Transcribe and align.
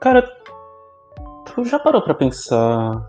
Cara, 0.00 0.28
tu 1.46 1.64
já 1.64 1.78
parou 1.78 2.02
pra 2.02 2.12
pensar 2.12 3.08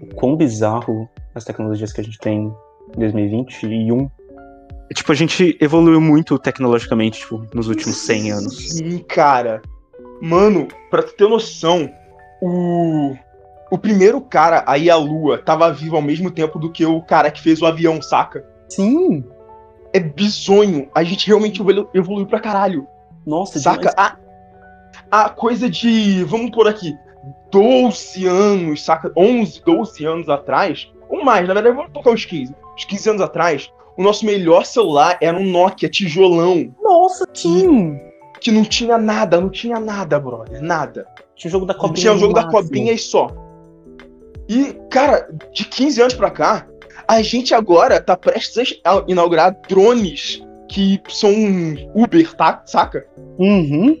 o 0.00 0.14
quão 0.14 0.36
bizarro 0.36 1.08
as 1.34 1.44
tecnologias 1.44 1.92
que 1.92 2.00
a 2.00 2.04
gente 2.04 2.18
tem 2.18 2.54
em 2.96 3.00
2021? 3.00 4.08
Tipo, 4.94 5.10
a 5.10 5.14
gente 5.14 5.58
evoluiu 5.60 6.00
muito 6.00 6.38
tecnologicamente, 6.38 7.18
tipo, 7.18 7.44
nos 7.52 7.66
últimos 7.66 7.96
100 7.96 8.30
anos. 8.30 8.76
Sim, 8.76 8.98
cara. 8.98 9.60
Mano, 10.22 10.68
pra 10.88 11.02
tu 11.02 11.14
ter 11.14 11.28
noção, 11.28 11.90
o. 12.40 13.16
O 13.70 13.78
primeiro 13.78 14.20
cara 14.20 14.62
a 14.68 14.78
ir 14.78 14.90
à 14.90 14.96
lua 14.96 15.38
tava 15.38 15.72
vivo 15.72 15.96
ao 15.96 16.02
mesmo 16.02 16.30
tempo 16.30 16.60
do 16.60 16.70
que 16.70 16.86
o 16.86 17.02
cara 17.02 17.28
que 17.28 17.42
fez 17.42 17.60
o 17.60 17.66
avião, 17.66 18.00
saca? 18.00 18.53
Sim! 18.76 19.24
É 19.92 20.00
bizonho. 20.00 20.88
A 20.94 21.02
gente 21.04 21.26
realmente 21.26 21.60
evolu- 21.60 21.88
evoluiu 21.94 22.26
pra 22.26 22.40
caralho. 22.40 22.86
Nossa, 23.26 23.58
Saca? 23.58 23.90
demais. 23.90 23.94
A, 25.10 25.24
a 25.24 25.28
coisa 25.28 25.68
de. 25.70 26.24
Vamos 26.24 26.50
por 26.50 26.66
aqui. 26.68 26.92
12 27.50 28.26
anos, 28.26 28.84
saca? 28.84 29.12
11, 29.16 29.62
12 29.64 30.04
anos 30.04 30.28
atrás. 30.28 30.90
Ou 31.08 31.24
mais, 31.24 31.46
na 31.46 31.54
verdade, 31.54 31.76
vamos 31.76 31.92
tocar 31.92 32.10
os 32.12 32.24
15. 32.24 32.54
Os 32.76 32.84
15 32.84 33.10
anos 33.10 33.22
atrás, 33.22 33.70
o 33.96 34.02
nosso 34.02 34.26
melhor 34.26 34.64
celular 34.66 35.16
era 35.20 35.36
um 35.38 35.44
Nokia 35.44 35.88
tijolão. 35.88 36.74
Nossa, 36.82 37.24
sim! 37.32 37.96
Que 38.40 38.50
não 38.50 38.64
tinha 38.64 38.98
nada, 38.98 39.40
não 39.40 39.48
tinha 39.48 39.78
nada, 39.78 40.18
brother. 40.18 40.60
Nada. 40.60 41.06
Tinha 41.36 41.48
o 41.48 41.52
jogo 41.52 41.66
da 41.66 41.74
cobrinha. 41.74 42.00
tinha 42.00 42.12
o 42.12 42.18
jogo 42.18 42.34
da 42.34 42.42
máximo. 42.42 42.62
cobrinha 42.62 42.92
e 42.92 42.98
só. 42.98 43.28
E, 44.48 44.74
cara, 44.90 45.28
de 45.52 45.64
15 45.64 46.00
anos 46.02 46.14
pra 46.14 46.30
cá, 46.30 46.66
a 47.06 47.22
gente 47.22 47.54
agora 47.54 48.00
tá 48.00 48.16
prestes 48.16 48.80
a 48.84 49.04
inaugurar 49.06 49.56
drones 49.68 50.42
que 50.68 51.00
são 51.08 51.32
Uber, 51.94 52.34
tá? 52.34 52.62
Saca? 52.66 53.06
Uhum. 53.38 53.96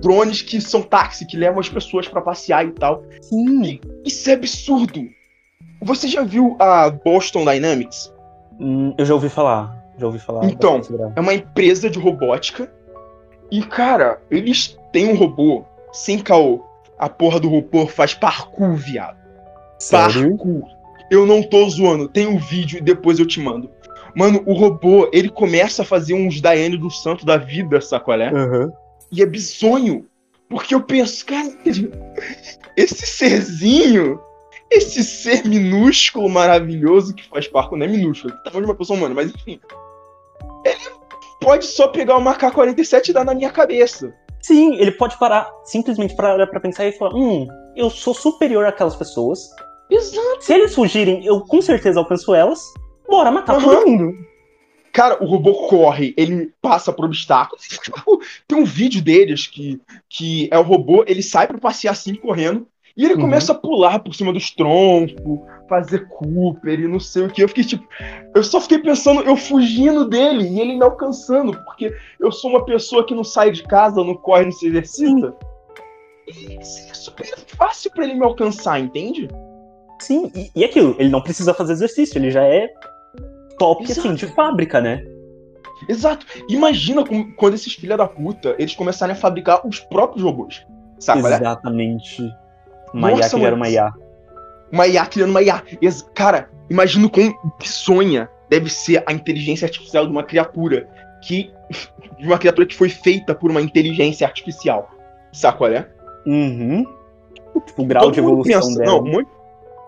Drones 0.00 0.42
que 0.42 0.60
são 0.60 0.82
táxi, 0.82 1.26
que 1.26 1.36
levam 1.36 1.60
as 1.60 1.68
pessoas 1.68 2.08
pra 2.08 2.20
passear 2.20 2.66
e 2.66 2.72
tal. 2.72 3.04
Sim. 3.20 3.80
Isso 4.04 4.30
é 4.30 4.34
absurdo. 4.34 5.08
Você 5.82 6.08
já 6.08 6.22
viu 6.22 6.56
a 6.58 6.90
Boston 6.90 7.44
Dynamics? 7.44 8.12
Hum, 8.58 8.94
eu 8.96 9.06
já 9.06 9.14
ouvi 9.14 9.28
falar. 9.28 9.76
Já 9.98 10.06
ouvi 10.06 10.18
falar. 10.18 10.44
Então. 10.46 10.80
É 11.16 11.20
uma 11.20 11.34
empresa 11.34 11.88
de 11.90 11.98
robótica. 11.98 12.72
E, 13.50 13.62
cara, 13.62 14.20
eles 14.30 14.78
têm 14.92 15.08
um 15.08 15.16
robô 15.16 15.64
sem 15.92 16.18
caô. 16.18 16.64
A 16.98 17.08
porra 17.08 17.40
do 17.40 17.48
robô 17.48 17.86
faz 17.86 18.14
parkour, 18.14 18.74
viado. 18.74 19.18
Sério? 19.78 20.36
Parkour. 20.36 20.79
Eu 21.10 21.26
não 21.26 21.42
tô 21.42 21.68
zoando. 21.68 22.08
Tem 22.08 22.26
um 22.26 22.38
vídeo 22.38 22.78
e 22.78 22.80
depois 22.80 23.18
eu 23.18 23.26
te 23.26 23.40
mando. 23.40 23.70
Mano, 24.14 24.42
o 24.46 24.52
robô, 24.52 25.08
ele 25.12 25.28
começa 25.28 25.82
a 25.82 25.84
fazer 25.84 26.14
uns 26.14 26.40
Daiane 26.40 26.76
do 26.76 26.90
Santo 26.90 27.24
da 27.24 27.36
vida, 27.36 27.80
sacolé? 27.80 28.28
Aham. 28.28 28.72
E 29.10 29.22
é 29.22 29.26
bizonho. 29.26 30.06
Porque 30.48 30.74
eu 30.74 30.82
penso, 30.82 31.24
cara, 31.24 31.48
esse 32.76 33.06
serzinho, 33.06 34.20
esse 34.68 35.04
ser 35.04 35.44
minúsculo, 35.46 36.28
maravilhoso 36.28 37.14
que 37.14 37.28
faz 37.28 37.46
parkour, 37.46 37.78
não 37.78 37.86
é 37.86 37.88
minúsculo, 37.88 38.34
tá 38.42 38.50
falando 38.50 38.64
de 38.64 38.70
uma 38.72 38.76
pessoa 38.76 38.98
humana, 38.98 39.14
mas 39.14 39.32
enfim. 39.32 39.60
Ele 40.64 40.80
pode 41.40 41.66
só 41.66 41.86
pegar 41.88 42.18
o 42.18 42.28
AK-47 42.28 43.08
e 43.08 43.12
dar 43.12 43.24
na 43.24 43.34
minha 43.34 43.50
cabeça. 43.50 44.12
Sim, 44.40 44.74
ele 44.76 44.90
pode 44.90 45.16
parar, 45.18 45.48
simplesmente 45.64 46.16
parar 46.16 46.46
pra 46.46 46.60
pensar 46.60 46.86
e 46.86 46.92
falar: 46.92 47.14
hum, 47.14 47.46
eu 47.76 47.88
sou 47.88 48.14
superior 48.14 48.64
àquelas 48.66 48.96
pessoas. 48.96 49.50
Exato. 49.90 50.42
Se 50.44 50.52
eles 50.54 50.74
fugirem, 50.74 51.24
eu 51.24 51.40
com 51.40 51.60
certeza 51.60 51.98
alcanço 51.98 52.34
elas. 52.34 52.72
Bora 53.08 53.30
matar 53.30 53.56
Aham. 53.56 53.62
todo 53.74 53.86
mundo. 53.88 54.14
Cara, 54.92 55.22
o 55.22 55.26
robô 55.26 55.68
corre, 55.68 56.12
ele 56.16 56.52
passa 56.60 56.92
por 56.92 57.04
obstáculos. 57.04 57.64
Tem 58.46 58.58
um 58.58 58.64
vídeo 58.64 59.00
deles 59.02 59.46
que, 59.46 59.80
que 60.08 60.48
é 60.50 60.58
o 60.58 60.62
robô, 60.62 61.04
ele 61.06 61.22
sai 61.22 61.46
pra 61.46 61.58
passear 61.58 61.92
assim, 61.92 62.14
correndo, 62.14 62.66
e 62.96 63.04
ele 63.04 63.14
Uhum. 63.14 63.20
começa 63.20 63.52
a 63.52 63.54
pular 63.54 64.00
por 64.00 64.12
cima 64.14 64.32
dos 64.32 64.50
troncos, 64.50 65.40
fazer 65.68 66.08
Cooper 66.08 66.80
e 66.80 66.88
não 66.88 66.98
sei 66.98 67.22
o 67.24 67.30
que. 67.30 67.40
Eu 67.42 67.48
fiquei 67.48 67.62
tipo. 67.62 67.86
Eu 68.34 68.42
só 68.42 68.60
fiquei 68.60 68.80
pensando, 68.80 69.20
eu 69.22 69.36
fugindo 69.36 70.04
dele 70.08 70.44
e 70.48 70.60
ele 70.60 70.74
me 70.76 70.82
alcançando, 70.82 71.52
porque 71.64 71.94
eu 72.18 72.32
sou 72.32 72.50
uma 72.50 72.64
pessoa 72.64 73.06
que 73.06 73.14
não 73.14 73.22
sai 73.24 73.52
de 73.52 73.62
casa, 73.62 74.02
não 74.02 74.16
corre, 74.16 74.44
não 74.46 74.52
se 74.52 74.66
exercita. 74.66 75.32
E 76.26 76.56
é 76.56 76.94
super 76.94 77.32
fácil 77.56 77.92
pra 77.92 78.04
ele 78.04 78.14
me 78.14 78.24
alcançar, 78.24 78.80
entende? 78.80 79.28
Sim, 80.10 80.28
e, 80.34 80.50
e 80.56 80.64
aquilo, 80.64 80.96
ele 80.98 81.08
não 81.08 81.20
precisa 81.20 81.54
fazer 81.54 81.72
exercício, 81.72 82.18
ele 82.18 82.32
já 82.32 82.42
é 82.42 82.68
top, 83.56 83.84
Exato. 83.84 84.00
assim, 84.08 84.14
de 84.16 84.26
fábrica, 84.26 84.80
né? 84.80 85.04
Exato. 85.88 86.26
Imagina 86.48 87.04
como- 87.06 87.32
quando 87.36 87.54
esses 87.54 87.74
filha 87.74 87.96
da 87.96 88.08
puta, 88.08 88.56
eles 88.58 88.74
começarem 88.74 89.14
a 89.14 89.16
fabricar 89.16 89.64
os 89.64 89.78
próprios 89.78 90.24
robôs. 90.24 90.66
Sabe? 90.98 91.20
qual 91.20 91.32
é? 91.32 91.36
Exatamente. 91.36 92.28
Uma 92.92 93.12
IA 93.12 93.16
Nossa, 93.18 93.30
criar 93.36 93.50
mano. 93.50 93.56
uma 93.56 93.68
IA. 93.68 93.92
Uma 94.72 94.86
IA 94.88 95.06
criando 95.06 95.30
uma 95.30 95.42
IA. 95.42 95.62
Cara, 96.12 96.50
imagina 96.68 97.06
o 97.06 97.10
quão 97.10 97.32
bizonha 97.60 98.28
deve 98.48 98.68
ser 98.68 99.04
a 99.06 99.12
inteligência 99.12 99.66
artificial 99.66 100.06
de 100.06 100.10
uma 100.10 100.24
criatura 100.24 100.88
que. 101.22 101.52
De 102.18 102.26
uma 102.26 102.36
criatura 102.36 102.66
que 102.66 102.74
foi 102.74 102.88
feita 102.88 103.32
por 103.32 103.48
uma 103.48 103.62
inteligência 103.62 104.26
artificial. 104.26 104.90
Sabe 105.32 105.56
qual 105.56 105.70
é? 105.70 105.88
Uhum. 106.26 106.84
Tipo, 107.64 107.82
o 107.82 107.86
grau 107.86 108.10
de 108.10 108.16
Todo 108.16 108.24
mundo 108.24 108.40
evolução 108.40 108.60
pensa, 108.68 108.78
dela. 108.80 108.90
Não, 108.90 109.04
monte, 109.04 109.28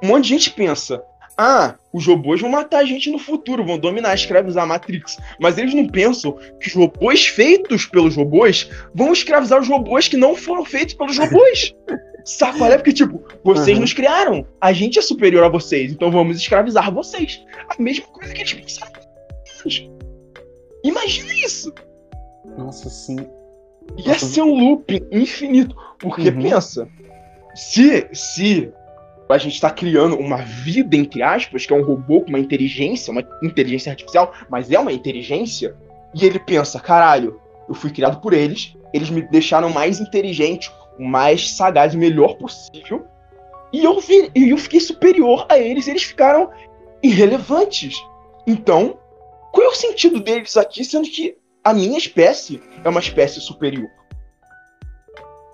um 0.03 0.09
monte 0.09 0.25
de 0.25 0.29
gente 0.31 0.51
pensa. 0.51 1.03
Ah, 1.39 1.77
os 1.93 2.07
robôs 2.07 2.41
vão 2.41 2.51
matar 2.51 2.81
a 2.81 2.85
gente 2.85 3.11
no 3.11 3.19
futuro, 3.19 3.65
vão 3.65 3.79
dominar, 3.79 4.15
escravizar 4.15 4.65
a 4.65 4.67
Matrix. 4.67 5.17
Mas 5.41 5.57
eles 5.57 5.73
não 5.73 5.87
pensam 5.89 6.37
que 6.61 6.69
os 6.69 6.75
robôs 6.75 7.27
feitos 7.27 7.87
pelos 7.87 8.15
robôs 8.17 8.69
vão 8.95 9.13
escravizar 9.13 9.59
os 9.61 9.67
robôs 9.69 10.09
que 10.09 10.17
não 10.17 10.37
foram 10.37 10.65
feitos 10.65 10.95
pelos 10.95 11.17
robôs. 11.19 11.75
Sabe 12.25 12.59
qual 12.59 12.71
é? 12.71 12.77
Porque, 12.77 12.93
tipo, 12.93 13.21
vocês 13.43 13.77
Uhum. 13.77 13.81
nos 13.83 13.93
criaram. 13.93 14.47
A 14.61 14.73
gente 14.73 14.99
é 14.99 15.03
superior 15.03 15.43
a 15.43 15.49
vocês, 15.49 15.91
então 15.91 16.09
vamos 16.11 16.37
escravizar 16.37 16.93
vocês. 16.93 17.43
A 17.69 17.83
mesma 17.83 18.07
coisa 18.07 18.33
que 18.33 18.43
eles 18.43 18.53
pensaram. 18.53 18.93
Imagina 20.85 21.33
isso. 21.45 21.73
Nossa, 22.59 22.89
sim. 22.91 23.17
Ia 23.97 24.19
ser 24.19 24.43
um 24.43 24.55
loop 24.55 25.03
infinito. 25.11 25.75
Porque 25.99 26.29
Uhum. 26.29 26.43
pensa, 26.43 26.89
se, 27.55 28.07
se 28.13 28.71
a 29.33 29.39
gente 29.39 29.61
tá 29.61 29.71
criando 29.71 30.17
uma 30.17 30.39
vida, 30.39 30.97
entre 30.97 31.23
aspas, 31.23 31.67
que 31.67 31.73
é 31.73 31.77
um 31.77 31.85
robô 31.85 32.21
com 32.21 32.29
uma 32.29 32.39
inteligência, 32.39 33.11
uma 33.11 33.25
inteligência 33.43 33.91
artificial, 33.91 34.33
mas 34.51 34.71
é 34.71 34.79
uma 34.79 34.93
inteligência, 34.93 35.75
e 36.15 36.25
ele 36.25 36.39
pensa, 36.39 36.79
caralho, 36.79 37.41
eu 37.69 37.75
fui 37.75 37.91
criado 37.91 38.21
por 38.21 38.33
eles, 38.33 38.77
eles 38.93 39.11
me 39.11 39.23
deixaram 39.23 39.71
mais 39.71 40.01
inteligente, 40.01 40.71
mais 40.99 41.53
sagaz, 41.53 41.95
melhor 41.95 42.37
possível, 42.37 43.07
e 43.73 43.83
eu, 43.83 43.99
vi, 44.01 44.31
eu 44.35 44.59
fiquei 44.59 44.81
superior 44.81 45.47
a 45.49 45.59
eles, 45.59 45.89
eles 45.89 46.03
ficaram 46.03 46.51
irrelevantes. 47.03 47.97
Então, 48.47 48.99
qual 49.51 49.67
é 49.67 49.71
o 49.71 49.75
sentido 49.75 50.21
deles 50.21 50.57
aqui, 50.57 50.85
sendo 50.85 51.09
que 51.09 51.37
a 51.65 51.73
minha 51.73 51.97
espécie 51.97 52.61
é 52.85 52.89
uma 52.89 53.01
espécie 53.01 53.41
superior? 53.41 53.89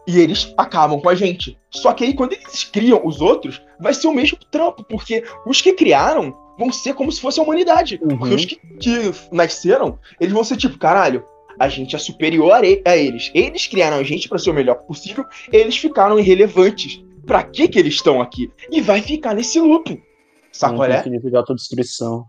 E 0.09 0.19
eles 0.19 0.55
acabam 0.57 0.99
com 0.99 1.11
a 1.11 1.15
gente. 1.15 1.59
Só 1.71 1.93
que 1.93 2.03
aí, 2.03 2.15
quando 2.15 2.33
eles 2.33 2.65
criam 2.65 3.07
os 3.07 3.21
outros, 3.21 3.61
vai 3.79 3.93
ser 3.93 4.09
o 4.09 4.15
mesmo 4.15 4.39
trampo, 4.51 4.83
porque 4.83 5.23
os 5.47 5.61
que 5.61 5.75
criaram 5.75 6.35
vão 6.59 6.73
ser 6.73 6.95
como 6.95 7.13
se 7.13 7.21
fosse 7.21 7.39
a 7.39 7.43
humanidade. 7.43 8.01
Uhum. 8.03 8.17
Porque 8.17 8.35
os 8.35 8.45
que, 8.47 8.57
que 8.57 9.13
nasceram, 9.31 9.99
eles 10.19 10.33
vão 10.33 10.43
ser 10.43 10.57
tipo, 10.57 10.79
caralho, 10.79 11.23
a 11.59 11.69
gente 11.69 11.95
é 11.95 11.99
superior 11.99 12.53
a 12.53 12.97
eles. 12.97 13.31
Eles 13.35 13.67
criaram 13.67 13.99
a 13.99 14.03
gente 14.03 14.31
pra 14.31 14.39
ser 14.39 14.49
o 14.49 14.55
melhor 14.55 14.77
possível, 14.77 15.27
eles 15.53 15.77
ficaram 15.77 16.19
irrelevantes. 16.19 17.05
Pra 17.27 17.43
que 17.43 17.69
que 17.69 17.79
eles 17.79 17.95
estão 17.95 18.23
aqui? 18.23 18.51
E 18.71 18.81
vai 18.81 19.03
ficar 19.03 19.35
nesse 19.35 19.61
loop. 19.61 20.03
Sabe 20.51 20.77
qual 20.77 20.89
é? 20.89 21.01
infinito 21.01 21.29
de 21.29 21.37
autodestruição. 21.37 22.25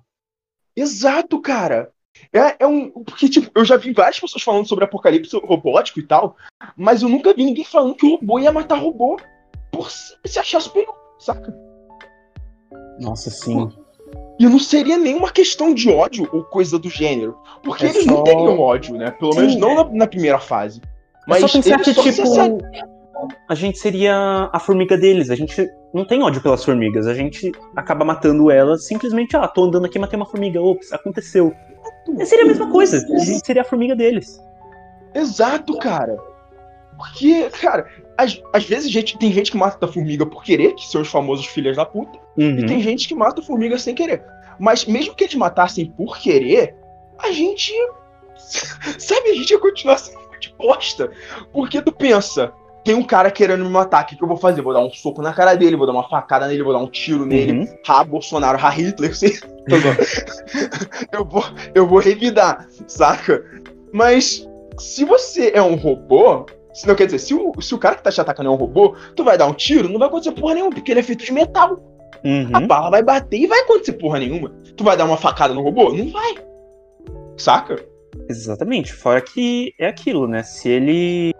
Exato, 0.76 1.40
cara. 1.40 1.90
É, 2.34 2.56
é 2.64 2.68
um. 2.68 2.90
Porque, 2.90 3.28
tipo, 3.30 3.50
eu 3.56 3.66
já 3.66 3.78
vi 3.78 3.92
várias 3.94 4.20
pessoas 4.20 4.44
falando 4.44 4.68
sobre 4.68 4.86
apocalipse 4.86 5.36
robótico 5.44 6.00
e 6.00 6.04
tal, 6.04 6.36
mas 6.78 7.02
eu 7.02 7.10
nunca 7.10 7.34
vi 7.34 7.44
ninguém 7.46 7.64
falando 7.66 7.96
que 7.96 8.06
o 8.06 8.12
robô 8.16 8.40
ia 8.40 8.52
matar 8.52 8.76
robô 8.80 9.18
por 9.72 9.90
se 9.92 10.40
achar 10.40 10.60
superior, 10.62 10.96
saca? 11.18 11.54
Nossa, 13.00 13.30
sim. 13.30 13.70
E 14.40 14.46
não 14.48 14.60
seria 14.60 14.98
nenhuma 14.98 15.32
questão 15.32 15.74
de 15.74 15.90
ódio 15.90 16.28
ou 16.32 16.44
coisa 16.44 16.80
do 16.80 16.90
gênero. 16.90 17.38
Porque 17.64 17.86
É 17.86 17.90
eles 17.90 18.04
só- 18.06 18.12
não 18.12 18.24
teriam 18.24 18.60
ódio, 18.60 18.96
né? 18.96 19.12
Pelo 19.12 19.34
Sim, 19.34 19.40
menos 19.42 19.56
não 19.58 19.72
é. 19.72 19.76
na, 19.76 19.84
na 19.92 20.08
primeira 20.08 20.40
fase. 20.40 20.82
Mas 21.28 21.42
Mas 21.42 21.52
só 21.52 21.58
pensar 21.58 21.80
que, 21.82 21.94
tipo, 21.94 22.62
a 23.50 23.56
gente 23.56 23.78
seria 23.78 24.50
a 24.52 24.60
formiga 24.60 24.98
deles. 24.98 25.30
A 25.30 25.36
gente 25.36 25.70
não 25.94 26.06
tem 26.06 26.24
ódio 26.24 26.42
pelas 26.42 26.64
formigas. 26.64 27.06
A 27.06 27.14
gente 27.14 27.52
acaba 27.76 28.06
matando 28.06 28.50
elas 28.50 28.86
simplesmente, 28.88 29.36
ah, 29.36 29.48
tô 29.48 29.66
andando 29.66 29.86
aqui, 29.86 30.00
matei 30.00 30.18
uma 30.18 30.26
formiga. 30.26 30.62
Ops, 30.62 30.92
aconteceu. 30.94 31.54
E 32.18 32.26
seria 32.26 32.46
a 32.46 32.48
mesma 32.48 32.72
coisa. 32.72 33.00
Seria 33.46 33.62
a 33.62 33.66
formiga 33.66 33.96
deles. 33.96 34.42
Exato, 35.14 35.78
cara. 35.78 36.18
Porque, 36.98 37.50
cara, 37.62 37.88
às, 38.18 38.42
às 38.54 38.66
vezes 38.66 38.92
gente, 38.92 39.18
tem 39.18 39.32
gente 39.32 39.52
que 39.52 39.58
mata 39.58 39.86
a 39.86 39.90
formiga 39.90 40.26
por 40.26 40.44
querer, 40.44 40.76
que 40.76 40.86
são 40.88 41.02
os 41.02 41.08
famosos 41.08 41.46
filhos 41.46 41.78
da 41.78 41.86
puta. 41.86 42.20
Uhum. 42.38 42.60
E 42.60 42.66
tem 42.66 42.82
gente 42.82 43.08
que 43.08 43.16
mata 43.16 43.42
a 43.42 43.44
formiga 43.44 43.78
sem 43.80 43.96
querer. 43.96 44.24
Mas 44.60 44.86
mesmo 44.86 45.16
que 45.16 45.24
eles 45.24 45.36
matassem 45.36 45.86
por 45.92 46.18
querer, 46.18 46.76
a 47.18 47.32
gente. 47.32 47.74
Sabe, 49.00 49.30
a 49.30 49.36
gente 49.36 49.52
ia 49.52 49.60
continuar 49.60 49.98
sendo 49.98 50.20
de 50.40 50.54
bosta. 50.58 51.12
Porque 51.52 51.82
tu 51.82 51.92
pensa, 51.92 52.52
tem 52.84 52.96
um 52.96 53.04
cara 53.04 53.30
querendo 53.30 53.64
me 53.64 53.70
matar, 53.70 54.04
o 54.04 54.08
que, 54.08 54.16
que 54.16 54.24
eu 54.24 54.28
vou 54.28 54.38
fazer? 54.38 54.62
Vou 54.62 54.74
dar 54.74 54.80
um 54.80 54.90
soco 54.90 55.22
na 55.22 55.34
cara 55.34 55.56
dele, 55.56 55.76
vou 55.76 55.86
dar 55.86 55.94
uma 55.94 56.08
facada 56.08 56.48
nele, 56.48 56.64
vou 56.64 56.74
dar 56.74 56.80
um 56.80 56.88
tiro 56.88 57.26
nele. 57.26 57.60
Uhum. 57.60 57.78
Ha, 57.88 58.04
Bolsonaro, 58.04 58.58
ha, 58.58 58.70
Hitler, 58.70 59.16
sei. 59.16 59.38
eu, 61.12 61.26
vou, 61.26 61.44
eu 61.76 61.88
vou 61.88 62.00
revidar, 62.00 62.68
saca? 62.88 63.44
Mas 63.92 64.48
se 64.78 65.04
você 65.04 65.52
é 65.54 65.62
um 65.62 65.76
robô, 65.76 66.46
se 66.74 66.88
não 66.88 66.96
quer 66.96 67.06
dizer, 67.06 67.20
se 67.20 67.34
o, 67.34 67.54
se 67.62 67.76
o 67.76 67.78
cara 67.78 67.96
que 67.96 68.04
tá 68.04 68.12
te 68.12 68.22
atacando 68.22 68.50
é 68.50 68.52
um 68.52 68.56
robô, 68.56 68.96
tu 69.16 69.24
vai 69.24 69.38
dar 69.38 69.48
um 69.48 69.54
tiro, 69.54 69.90
não 69.90 70.00
vai 70.00 70.08
acontecer 70.08 70.32
porra 70.32 70.56
nenhuma, 70.56 70.74
porque 70.74 70.92
ele 70.92 71.02
é 71.02 71.04
feito 71.04 71.26
de 71.26 71.34
metal. 71.34 71.80
Uhum. 72.24 72.50
A 72.54 72.60
bala 72.62 72.90
vai 72.90 73.04
bater 73.04 73.38
e 73.38 73.48
vai 73.48 73.60
acontecer 73.60 73.94
porra 73.94 74.20
nenhuma. 74.20 74.50
Tu 74.76 74.84
vai 74.84 74.98
dar 74.98 75.06
uma 75.06 75.18
facada 75.18 75.54
no 75.54 75.62
robô? 75.62 75.94
Não 75.94 76.10
vai. 76.10 76.36
Saca? 77.38 77.84
Exatamente. 78.30 78.94
Fora 78.94 79.22
que 79.22 79.74
é 79.80 79.88
aquilo, 79.88 80.28
né? 80.28 80.44
Se 80.44 80.70
ele. 80.70 81.34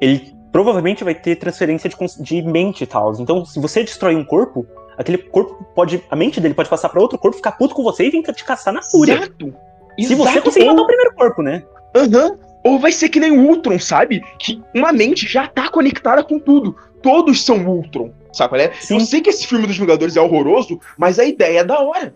Ele 0.00 0.34
provavelmente 0.52 1.04
vai 1.04 1.14
ter 1.14 1.36
transferência 1.36 1.88
de, 1.88 2.22
de 2.22 2.42
mente 2.42 2.84
e 2.84 2.86
tal. 2.86 3.12
Então, 3.20 3.44
se 3.44 3.60
você 3.60 3.82
destrói 3.82 4.16
um 4.16 4.24
corpo, 4.24 4.66
aquele 4.96 5.18
corpo 5.18 5.64
pode. 5.74 6.02
A 6.10 6.16
mente 6.16 6.40
dele 6.40 6.54
pode 6.54 6.68
passar 6.68 6.88
pra 6.88 7.00
outro 7.00 7.18
corpo, 7.18 7.36
ficar 7.36 7.52
puto 7.52 7.74
com 7.74 7.82
você 7.82 8.06
e 8.06 8.10
vir 8.10 8.22
te 8.22 8.44
caçar 8.44 8.72
na 8.72 8.82
fúria. 8.82 9.14
Exato. 9.14 9.54
Se 9.98 10.14
você 10.14 10.30
Exato. 10.30 10.42
conseguir 10.44 10.66
Ou- 10.66 10.70
matar 10.72 10.82
o 10.82 10.86
primeiro 10.86 11.14
corpo, 11.14 11.42
né? 11.42 11.62
Aham. 11.94 12.38
Ou 12.64 12.78
vai 12.78 12.92
ser 12.92 13.08
que 13.08 13.18
nem 13.20 13.32
o 13.32 13.48
Ultron, 13.48 13.78
sabe? 13.78 14.22
Que 14.38 14.62
uma 14.74 14.92
mente 14.92 15.26
já 15.26 15.46
tá 15.46 15.68
conectada 15.70 16.22
com 16.22 16.38
tudo. 16.38 16.76
Todos 17.02 17.42
são 17.42 17.66
Ultron, 17.66 18.12
sabe 18.32 18.50
qual 18.50 18.60
é? 18.60 18.72
Sim. 18.74 18.94
Eu 18.94 19.00
sei 19.00 19.22
que 19.22 19.30
esse 19.30 19.46
filme 19.46 19.66
dos 19.66 19.78
Vingadores 19.78 20.14
é 20.16 20.20
horroroso, 20.20 20.78
mas 20.98 21.18
a 21.18 21.24
ideia 21.24 21.60
é 21.60 21.64
da 21.64 21.80
hora. 21.80 22.14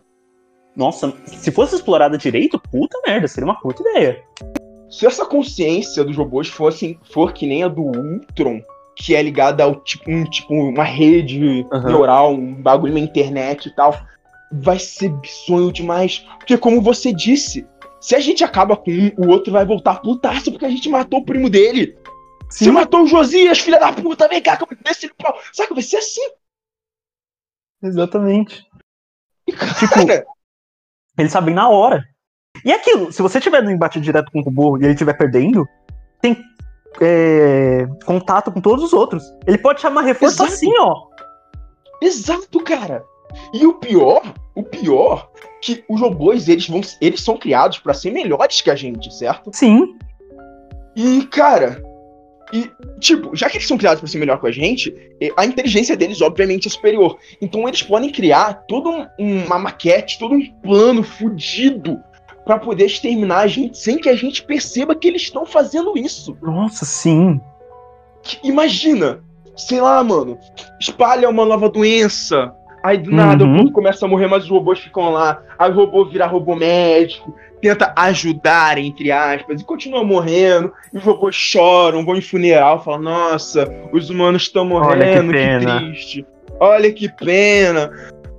Nossa, 0.76 1.14
se 1.25 1.50
fosse 1.50 1.76
explorada 1.76 2.19
direito, 2.19 2.60
puta 2.70 2.98
merda, 3.06 3.26
seria 3.26 3.46
uma 3.46 3.58
puta 3.58 3.80
ideia. 3.88 4.22
Se 4.90 5.06
essa 5.06 5.25
consciência 5.25 6.04
dos 6.04 6.16
robôs 6.16 6.48
fosse, 6.48 6.98
for 7.12 7.32
que 7.32 7.46
nem 7.46 7.62
a 7.62 7.69
do 7.69 7.82
Ultron, 7.82 8.60
que 8.96 9.14
é 9.14 9.22
ligada 9.22 9.64
ao 9.64 9.76
tipo, 9.76 10.10
um, 10.10 10.25
tipo 10.25 10.54
uma 10.54 10.84
rede 10.84 11.66
Aham. 11.72 11.88
neural, 11.88 12.34
um 12.34 12.54
bagulho 12.54 12.94
na 12.94 13.00
internet 13.00 13.66
e 13.66 13.75
tal, 13.75 13.94
vai 14.52 14.78
ser 14.78 15.08
bizonho 15.08 15.72
demais. 15.72 16.20
Porque 16.38 16.56
como 16.56 16.81
você 16.81 17.12
disse, 17.12 17.66
se 18.00 18.14
a 18.14 18.20
gente 18.20 18.44
acaba 18.44 18.76
com 18.76 18.90
um, 18.90 19.10
o 19.16 19.28
outro 19.28 19.52
vai 19.52 19.64
voltar 19.64 20.00
putaço 20.00 20.52
porque 20.52 20.66
a 20.66 20.70
gente 20.70 20.88
matou 20.88 21.20
o 21.20 21.25
primo 21.25 21.50
dele. 21.50 21.96
Você 22.48 22.70
matou 22.70 23.02
o 23.02 23.06
Josias, 23.06 23.58
filha 23.58 23.80
da 23.80 23.92
puta, 23.92 24.28
vem 24.28 24.40
cá, 24.40 24.56
que 24.56 25.06
no 25.08 25.14
pau. 25.16 25.37
Saca, 25.52 25.75
vai 25.75 25.82
ser 25.82 25.96
assim. 25.96 26.22
Exatamente. 27.82 28.64
E, 29.46 29.52
cara, 29.52 29.75
Tipo, 29.75 29.94
Eles 31.19 31.32
sabem 31.32 31.54
na 31.54 31.69
hora. 31.69 32.04
E 32.62 32.70
é 32.70 32.76
aquilo, 32.76 33.10
se 33.12 33.22
você 33.22 33.40
tiver 33.40 33.62
no 33.62 33.70
embate 33.70 34.00
direto 34.00 34.30
com 34.30 34.40
o 34.40 34.42
robô 34.42 34.76
e 34.78 34.84
ele 34.84 34.92
estiver 34.92 35.14
perdendo, 35.16 35.66
tem 36.20 36.36
é, 37.00 37.86
contato 38.04 38.52
com 38.52 38.60
todos 38.60 38.84
os 38.84 38.92
outros. 38.92 39.22
Ele 39.46 39.58
pode 39.58 39.80
chamar 39.80 40.02
reforço 40.02 40.36
Exato. 40.42 40.52
assim, 40.52 40.72
ó. 40.78 41.06
Exato, 42.02 42.60
cara. 42.62 43.02
E 43.52 43.66
o 43.66 43.74
pior, 43.74 44.22
o 44.54 44.62
pior, 44.62 45.30
que 45.60 45.82
os 45.88 46.00
robôs, 46.00 46.48
eles 46.48 46.68
vão, 46.68 46.80
eles 47.00 47.20
são 47.20 47.36
criados 47.36 47.78
pra 47.78 47.92
ser 47.94 48.12
melhores 48.12 48.60
que 48.60 48.70
a 48.70 48.76
gente, 48.76 49.12
certo? 49.12 49.50
Sim. 49.52 49.96
E, 50.94 51.24
cara, 51.26 51.82
e, 52.52 52.70
tipo, 53.00 53.34
já 53.34 53.50
que 53.50 53.56
eles 53.56 53.66
são 53.66 53.76
criados 53.76 54.00
pra 54.00 54.08
ser 54.08 54.18
melhor 54.18 54.40
que 54.40 54.46
a 54.46 54.52
gente, 54.52 54.94
eh, 55.20 55.30
a 55.36 55.44
inteligência 55.44 55.96
deles, 55.96 56.20
obviamente, 56.22 56.68
é 56.68 56.70
superior. 56.70 57.18
Então 57.40 57.66
eles 57.66 57.82
podem 57.82 58.10
criar 58.12 58.64
toda 58.68 59.10
um- 59.18 59.44
uma 59.44 59.58
maquete, 59.58 60.18
todo 60.18 60.34
um 60.34 60.52
plano 60.62 61.02
fudido 61.02 62.00
pra 62.44 62.58
poder 62.58 62.87
exterminar 62.87 63.41
a 63.41 63.46
gente 63.46 63.79
sem 63.79 63.99
que 63.99 64.08
a 64.08 64.17
gente 64.17 64.43
perceba 64.43 64.94
que 64.94 65.08
eles 65.08 65.23
estão 65.23 65.46
fazendo 65.46 65.96
isso. 65.96 66.37
Nossa, 66.43 66.85
sim. 66.85 67.41
Que- 68.23 68.38
imagina, 68.46 69.20
sei 69.56 69.81
lá, 69.81 70.02
mano, 70.05 70.38
espalha 70.81 71.29
uma 71.29 71.44
nova 71.44 71.69
doença. 71.69 72.52
Aí 72.82 72.99
do 72.99 73.11
nada 73.11 73.44
Uhum. 73.44 73.55
o 73.55 73.58
povo 73.61 73.73
começa 73.73 74.05
a 74.05 74.08
morrer, 74.08 74.26
mas 74.26 74.44
os 74.44 74.50
robôs 74.50 74.79
ficam 74.79 75.11
lá. 75.11 75.43
Aí 75.58 75.70
o 75.70 75.75
robô 75.75 76.05
vira 76.05 76.26
robô 76.26 76.55
médico, 76.55 77.35
tenta 77.62 77.94
ajudar, 77.96 78.76
entre 78.76 79.11
aspas, 79.11 79.62
e 79.62 79.64
continua 79.64 80.05
morrendo. 80.05 80.70
E 80.93 80.99
os 80.99 81.02
robôs 81.02 81.35
choram, 81.35 82.05
vão 82.05 82.14
em 82.14 82.20
funeral, 82.20 82.85
falam: 82.85 83.00
Nossa, 83.00 83.67
os 83.90 84.11
humanos 84.11 84.43
estão 84.43 84.70
Olha 84.70 84.99
que 84.99 85.23
morrendo, 85.23 85.32
que, 85.32 85.38
pena." 85.38 85.79
triste. 85.81 86.26
Olha 86.61 86.93
que 86.93 87.08
pena. 87.08 87.90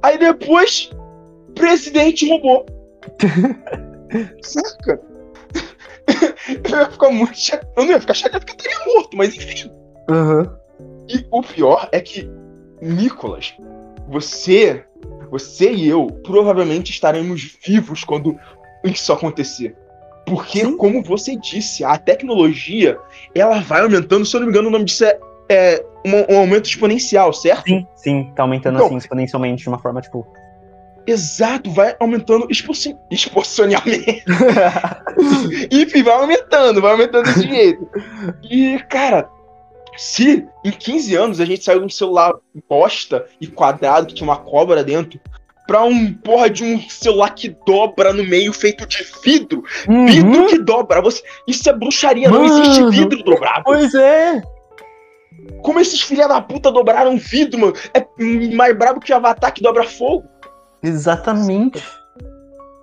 Aí 0.04 0.20
depois, 0.20 0.92
presidente 1.56 2.30
robô. 2.30 2.66
Saca? 4.42 5.00
Eu 6.72 6.80
ia 6.80 6.92
ficar 6.92 7.10
muito 7.10 7.38
chateado. 7.40 7.68
Eu 7.76 7.84
não 7.86 7.92
ia 7.92 8.00
ficar 8.00 8.14
chateado 8.14 8.46
porque 8.46 8.68
eu 8.68 8.72
estaria 8.72 8.94
morto, 8.94 9.18
mas 9.18 9.36
enfim. 9.36 9.72
E 11.10 11.26
o 11.32 11.42
pior 11.42 11.90
é 11.92 12.00
que, 12.00 12.30
Nicolas, 12.82 13.54
você, 14.08 14.84
você 15.32 15.72
e 15.72 15.88
eu 15.88 16.08
provavelmente 16.24 16.92
estaremos 16.92 17.58
vivos 17.66 18.04
quando 18.04 18.38
isso 18.84 19.12
acontecer. 19.12 19.76
Porque, 20.28 20.60
Sim. 20.62 20.78
como 20.78 21.04
você 21.04 21.36
disse, 21.36 21.84
a 21.84 21.98
tecnologia, 21.98 22.98
ela 23.34 23.60
vai 23.62 23.82
aumentando, 23.82 24.26
se 24.26 24.36
eu 24.36 24.40
não 24.42 24.48
me 24.48 24.52
engano, 24.54 24.70
o 24.70 24.72
nome 24.72 24.86
disso 24.86 25.06
é, 25.06 25.20
é 25.50 25.86
um, 26.06 26.36
um 26.36 26.40
aumento 26.40 26.66
exponencial, 26.68 27.32
certo? 27.34 27.64
Sim, 27.68 27.88
sim. 27.96 28.32
Tá 28.36 28.44
aumentando 28.44 28.76
Então- 28.76 28.88
assim 28.88 28.98
exponencialmente 28.98 29.64
de 29.64 29.70
uma 29.70 29.80
forma, 29.80 30.02
tipo. 30.02 30.26
Exato, 31.08 31.70
vai 31.72 31.96
aumentando 32.00 32.48
expoci- 32.50 32.96
exponencialmente. 33.12 34.24
Enfim, 35.72 36.04
vai 36.04 36.14
aumentando, 36.16 36.82
vai 36.82 36.92
aumentando 36.92 37.24
desse 37.26 37.48
jeito. 37.48 37.88
E, 38.50 38.80
cara, 38.90 39.30
se 39.98 40.46
em 40.64 40.72
15 40.72 41.16
anos 41.16 41.40
a 41.40 41.46
gente 41.46 41.64
saiu 41.64 41.80
de 41.80 41.86
um 41.86 41.90
celular 41.90 42.34
bosta 42.68 43.26
e 43.40 43.48
quadrado 43.48 44.08
que 44.08 44.14
tinha 44.16 44.28
uma 44.28 44.38
cobra 44.38 44.84
dentro, 44.84 45.20
pra 45.68 45.84
um 45.84 46.14
porra 46.14 46.50
de 46.50 46.64
um 46.64 46.80
celular 46.90 47.30
que 47.34 47.56
dobra 47.66 48.14
no 48.14 48.24
meio 48.24 48.52
feito 48.54 48.86
de 48.86 49.04
vidro, 49.24 49.64
vidro 50.08 50.42
Uhum. 50.42 50.48
que 50.48 50.60
dobra, 50.60 51.02
você, 51.02 51.22
isso 51.48 51.68
é 51.70 51.74
bruxaria, 51.74 52.30
não 52.30 52.46
existe 52.46 52.80
Mano. 52.82 52.92
vidro 52.92 53.24
dobrado. 53.24 53.64
Pois 53.64 53.94
é. 53.96 54.42
Como 55.62 55.80
esses 55.80 56.02
filha 56.02 56.28
da 56.28 56.42
puta 56.42 56.72
dobraram 56.72 57.18
vidro, 57.18 57.60
mano? 57.60 57.74
É 57.94 58.04
mais 58.56 58.76
brabo 58.78 59.00
que 59.00 59.12
o 59.12 59.16
Avatar 59.16 59.54
que 59.54 59.62
dobra 59.62 59.84
fogo. 59.84 60.24
Exatamente. 60.86 61.84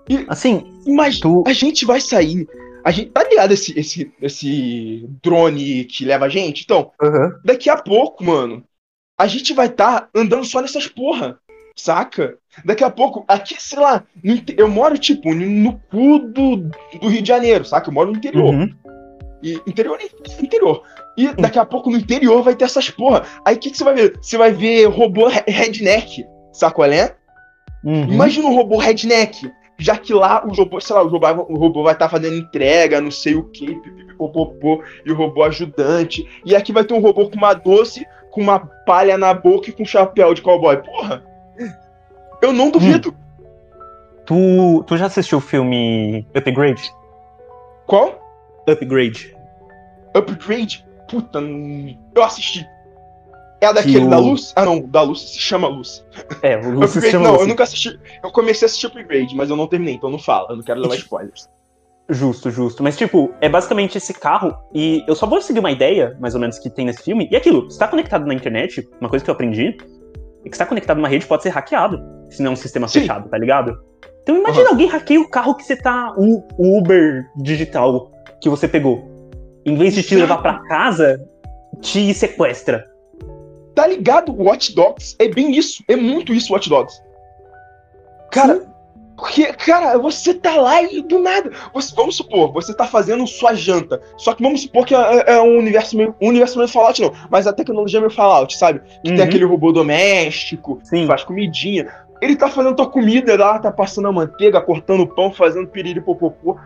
E- 0.09 0.25
Assim, 0.29 0.65
Mas 0.87 1.21
Tu- 1.21 1.45
a 1.47 1.53
gente 1.53 1.85
vai 1.85 2.01
sair. 2.01 2.47
A 2.85 2.91
gente 2.91 3.11
tá 3.11 3.23
ligado 3.23 3.53
esse, 3.53 3.79
esse, 3.79 4.13
esse 4.21 5.07
drone 5.23 5.85
que 5.85 6.05
leva 6.05 6.25
a 6.25 6.29
gente? 6.29 6.63
Então, 6.65 6.91
daqui 7.45 7.71
a 7.71 7.77
pouco, 7.77 8.25
mano, 8.25 8.65
a 9.19 9.27
gente 9.29 9.55
vai 9.55 9.67
estar 9.69 10.09
andando 10.15 10.45
só 10.45 10.61
nessas 10.61 10.89
porra. 10.89 11.39
Saca? 11.77 12.37
Daqui 12.65 12.85
a 12.85 12.91
pouco, 12.91 13.25
aqui, 13.27 13.55
sei 13.59 13.79
lá, 13.79 14.05
eu 14.59 14.69
moro, 14.69 14.99
tipo, 14.99 15.33
no 15.33 15.79
cu 15.91 16.19
do, 16.19 16.57
do 17.01 17.09
Rio 17.09 17.23
de 17.23 17.29
Janeiro, 17.29 17.65
saca? 17.65 17.89
Eu 17.89 17.95
moro 17.95 18.11
no 18.11 18.17
interior. 18.19 18.53
uhum. 18.53 18.69
E 19.43 19.55
interior 19.67 19.99
interior. 20.41 20.83
E 21.17 21.29
daqui 21.35 21.59
a 21.59 21.65
pouco 21.65 21.91
no 21.91 21.97
interior 21.97 22.43
vai 22.43 22.55
ter 22.55 22.65
essas 22.65 22.91
porra. 22.91 23.25
Aí 23.45 23.57
o 23.57 23.59
que, 23.59 23.71
que 23.71 23.79
você 23.79 23.85
vai 23.85 23.95
ver? 23.95 24.19
Você 24.21 24.37
vai 24.37 24.53
ver 24.53 24.85
robô 24.87 25.29
re- 25.29 25.45
redneck, 25.49 26.25
saca 26.53 26.75
qual 26.75 26.91
é? 26.93 27.17
Uhum. 27.85 28.13
Imagina 28.13 28.49
um 28.49 28.55
robô 28.55 28.77
redneck. 28.77 29.51
Já 29.79 29.97
que 29.97 30.15
lá 30.15 30.45
o 30.47 30.53
robô, 30.53 30.81
sei 30.81 30.95
lá, 30.95 31.03
o 31.03 31.09
robô, 31.09 31.27
o 31.49 31.57
robô 31.57 31.83
vai 31.83 31.95
estar 31.95 32.09
fazendo 32.09 32.37
entrega, 32.37 33.01
não 33.01 33.11
sei 33.11 33.35
o 33.35 33.45
que, 33.45 33.75
pipipopopô, 33.75 34.83
e 35.05 35.11
o 35.11 35.17
robô 35.17 35.43
ajudante. 35.43 36.25
E 36.45 36.55
aqui 36.55 36.73
vai 36.73 36.85
ter 36.85 36.95
um 36.95 37.01
robô 37.01 37.29
com 37.29 37.37
uma 37.37 37.55
doce, 37.55 38.07
com 38.31 38.41
uma 38.41 38.61
palha 38.61 39.19
na 39.19 39.35
boca 39.35 39.71
e 39.71 39.73
com 39.73 39.83
um 39.83 39.87
chapéu 39.87 40.35
de 40.35 40.43
cowboy. 40.43 40.77
Porra! 40.77 41.25
Eu 42.41 42.53
não 42.53 42.71
duvido. 42.71 43.15
Tu, 44.25 44.85
tu 44.87 44.97
já 44.97 45.07
assistiu 45.07 45.39
o 45.39 45.41
filme 45.41 46.27
Upgrade? 46.35 46.93
Qual? 47.87 48.21
Upgrade. 48.69 49.37
Upgrade? 50.15 50.85
Puta, 51.09 51.41
hum, 51.41 51.97
eu 52.15 52.23
assisti. 52.23 52.67
É 53.63 53.67
a 53.67 53.73
daquele 53.73 54.01
Que 54.01 54.07
o- 54.07 54.11
da 54.11 54.19
Luz? 54.19 54.53
Ah, 54.57 54.65
não, 54.65 54.81
da 54.81 55.03
Luz 55.03 55.21
se 55.21 55.39
chama 55.39 55.69
Luz. 55.69 56.05
É, 56.43 56.57
o 56.57 56.71
Lúcio 56.73 57.01
se 57.01 57.11
chama 57.13 57.23
não, 57.25 57.31
eu 57.31 57.37
Lúcio. 57.37 57.49
nunca 57.49 57.63
assisti. 57.63 57.97
Eu 58.23 58.31
comecei 58.33 58.67
a 58.67 58.67
assistir 58.67 58.87
Upgrade, 58.89 59.37
mas 59.37 59.49
eu 59.51 59.57
não 59.57 59.69
terminei, 59.69 59.95
então 59.95 60.11
não 60.11 60.19
fala. 60.19 60.49
Eu 60.51 60.57
não 60.57 60.65
quero 60.65 60.81
levar 60.81 60.97
spoilers. 60.97 61.49
Justo, 62.09 62.51
justo. 62.51 62.83
Mas, 62.83 62.97
tipo, 62.97 63.33
é 63.41 63.49
basicamente 63.49 63.97
esse 63.97 64.13
carro, 64.13 64.53
e 64.75 65.05
eu 65.07 65.15
só 65.15 65.27
vou 65.27 65.41
seguir 65.41 65.61
uma 65.61 65.71
ideia, 65.71 66.17
mais 66.21 66.35
ou 66.35 66.41
menos, 66.41 66.59
que 66.59 66.69
tem 66.69 66.85
nesse 66.85 67.05
filme. 67.05 67.29
E 67.31 67.37
aquilo, 67.37 67.71
se 67.71 67.79
tá 67.79 67.87
conectado 67.87 68.27
na 68.27 68.35
internet, 68.35 68.87
uma 69.01 69.09
coisa 69.09 69.25
que 69.25 69.31
eu 69.31 69.35
aprendi, 69.35 69.77
é 70.45 70.49
que 70.49 70.57
se 70.57 70.59
tá 70.59 70.67
conectado 70.67 70.97
numa 70.97 71.09
rede 71.09 71.25
pode 71.25 71.45
ser 71.45 71.51
hackeado, 71.51 72.03
se 72.29 72.43
não 72.43 72.51
é 72.51 72.53
um 72.55 72.57
sistema 72.57 72.89
Sim. 72.89 73.01
fechado, 73.03 73.29
tá 73.29 73.39
ligado? 73.39 73.79
Então 74.25 74.37
imagina 74.37 74.65
Aham. 74.65 74.71
alguém 74.73 74.89
hackeia 74.89 75.21
o 75.21 75.29
carro 75.31 75.55
que 75.55 75.63
você 75.65 75.77
tá. 75.77 76.13
O, 76.19 76.43
Uber 76.59 77.25
digital 77.37 78.11
que 78.41 78.49
você 78.49 78.67
pegou. 78.67 79.09
Em 79.65 79.77
vez 79.77 79.95
de 79.95 80.03
te 80.03 80.17
levar 80.17 80.39
pra 80.39 80.59
casa, 80.65 81.25
te 81.81 82.13
sequestra. 82.13 82.85
Tá 83.75 83.87
ligado? 83.87 84.35
Watch 84.35 84.75
Dogs 84.75 85.17
é 85.19 85.29
bem 85.29 85.53
isso. 85.57 85.83
É 85.89 85.97
muito 85.97 86.33
isso, 86.35 86.53
Watch 86.53 86.69
Dogs. 86.69 87.01
Cara, 88.31 88.63
Porque, 89.17 89.45
cara, 89.53 89.99
você 89.99 90.35
tá 90.35 90.57
lá 90.57 90.83
e 90.83 91.03
do 91.03 91.19
nada. 91.19 91.51
Você, 91.75 91.95
vamos 91.95 92.17
supor, 92.17 92.51
você 92.53 92.75
tá 92.75 92.87
fazendo 92.87 93.27
sua 93.27 93.55
janta. 93.55 94.01
Só 94.17 94.35
que 94.35 94.43
vamos 94.43 94.63
supor 94.63 94.85
que 94.87 94.95
é, 94.95 95.25
é 95.35 95.41
um 95.41 95.59
universo 95.59 95.97
meio. 95.97 96.15
Um 96.21 96.29
universo 96.29 96.57
meio 96.59 96.69
Fallout, 96.69 97.01
não. 97.01 97.13
Mas 97.31 97.47
a 97.47 97.53
tecnologia 97.53 97.99
é 97.99 98.01
meio 98.01 98.11
Fallout, 98.11 98.57
sabe? 98.57 98.81
Que 99.05 99.11
Uhum. 99.11 99.17
tem 99.17 99.25
aquele 99.25 99.45
robô 99.45 99.71
doméstico, 99.71 100.81
Sim. 100.83 101.03
que 101.03 101.07
faz 101.07 101.25
comidinha. 101.25 101.89
Ele 102.21 102.37
tá 102.37 102.49
fazendo 102.49 102.75
tua 102.75 102.89
comida 102.91 103.37
lá, 103.37 103.59
tá 103.59 103.71
passando 103.71 104.09
a 104.09 104.13
manteiga, 104.13 104.61
cortando 104.61 105.01
o 105.01 105.07
pão, 105.07 105.33
fazendo 105.33 105.67
piriri 105.69 106.01
popopô. 106.01 106.57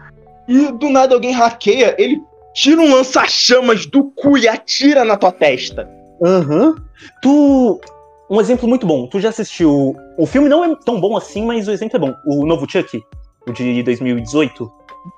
E 0.49 0.71
do 0.73 0.89
nada 0.89 1.15
alguém 1.15 1.33
hackeia, 1.33 1.95
ele 1.99 2.23
tira 2.55 2.81
um 2.81 2.95
lança-chamas 2.95 3.87
do 3.87 4.05
cu 4.13 4.39
e 4.39 4.47
atira 4.49 5.05
na 5.05 5.17
tua 5.17 5.33
testa. 5.33 5.89
Aham. 6.23 6.75
Tu. 7.23 7.81
Um 8.29 8.41
exemplo 8.41 8.69
muito 8.69 8.87
bom. 8.87 9.07
Tu 9.07 9.21
já 9.21 9.29
assistiu. 9.29 9.95
O 10.19 10.27
filme 10.27 10.49
não 10.49 10.65
é 10.65 10.75
tão 10.85 11.01
bom 11.01 11.17
assim, 11.17 11.45
mas 11.45 11.69
o 11.69 11.71
exemplo 11.71 11.97
é 11.97 12.01
bom. 12.01 12.15
O 12.27 12.45
novo 12.45 12.69
Chuck, 12.69 13.01
o 13.47 13.53
de 13.53 13.83
2018. 13.83 14.73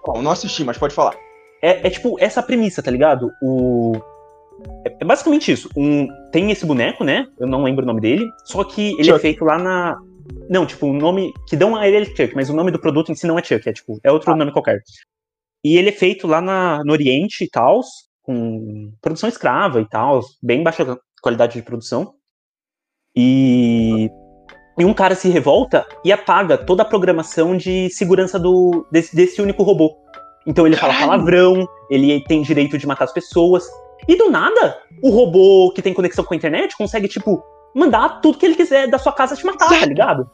Bom, 0.06 0.20
não 0.20 0.30
assisti, 0.30 0.62
mas 0.64 0.76
pode 0.76 0.94
falar. 0.94 1.16
É, 1.62 1.86
é 1.86 1.90
tipo 1.90 2.16
essa 2.20 2.42
premissa, 2.42 2.82
tá 2.82 2.90
ligado? 2.90 3.30
O. 3.42 3.92
É, 4.84 4.96
é 5.00 5.04
basicamente 5.04 5.50
isso. 5.50 5.70
Um, 5.76 6.06
tem 6.30 6.50
esse 6.50 6.66
boneco, 6.66 7.02
né? 7.02 7.26
Eu 7.38 7.46
não 7.46 7.62
lembro 7.62 7.82
o 7.84 7.86
nome 7.86 8.00
dele. 8.00 8.28
Só 8.44 8.62
que 8.64 8.90
ele 8.98 9.00
é 9.08 9.12
Chuck. 9.12 9.20
feito 9.20 9.44
lá 9.44 9.58
na. 9.58 9.98
Não, 10.50 10.66
tipo, 10.66 10.86
o 10.86 10.92
nome. 10.92 11.32
Que 11.48 11.56
dão 11.56 11.74
a 11.76 11.88
ele 11.88 11.96
é 12.02 12.04
Chuck, 12.04 12.34
mas 12.34 12.50
o 12.50 12.54
nome 12.54 12.70
do 12.70 12.78
produto 12.78 13.10
em 13.10 13.14
si 13.14 13.26
não 13.26 13.38
é 13.38 13.42
Chuck, 13.42 13.66
é 13.66 13.72
tipo, 13.72 13.98
é 14.04 14.12
outro 14.12 14.30
Ah. 14.32 14.36
nome 14.36 14.52
qualquer. 14.52 14.82
E 15.64 15.76
ele 15.78 15.88
é 15.88 15.92
feito 15.92 16.26
lá 16.26 16.40
na, 16.40 16.82
no 16.84 16.92
Oriente 16.92 17.42
e 17.44 17.48
tal, 17.48 17.80
com 18.28 18.92
produção 19.00 19.26
escrava 19.26 19.80
e 19.80 19.88
tal, 19.88 20.20
bem 20.42 20.62
baixa 20.62 20.98
qualidade 21.22 21.54
de 21.54 21.62
produção. 21.62 22.12
E. 23.16 24.10
E 24.78 24.84
um 24.84 24.94
cara 24.94 25.16
se 25.16 25.28
revolta 25.28 25.84
e 26.04 26.12
apaga 26.12 26.56
toda 26.56 26.82
a 26.82 26.86
programação 26.86 27.56
de 27.56 27.90
segurança 27.90 28.38
do, 28.38 28.86
desse, 28.92 29.16
desse 29.16 29.42
único 29.42 29.64
robô. 29.64 29.96
Então 30.46 30.66
ele 30.66 30.76
fala 30.76 30.94
palavrão, 30.94 31.66
ele 31.90 32.22
tem 32.24 32.42
direito 32.42 32.78
de 32.78 32.86
matar 32.86 33.06
as 33.06 33.12
pessoas. 33.12 33.66
E 34.06 34.14
do 34.14 34.30
nada, 34.30 34.78
o 35.02 35.10
robô 35.10 35.72
que 35.74 35.82
tem 35.82 35.92
conexão 35.92 36.24
com 36.24 36.32
a 36.32 36.36
internet 36.36 36.76
consegue, 36.76 37.08
tipo, 37.08 37.42
mandar 37.74 38.20
tudo 38.20 38.38
que 38.38 38.46
ele 38.46 38.54
quiser 38.54 38.88
da 38.88 38.98
sua 38.98 39.12
casa 39.12 39.34
te 39.34 39.44
matar, 39.44 39.68
tá 39.68 39.86
ligado? 39.86 40.30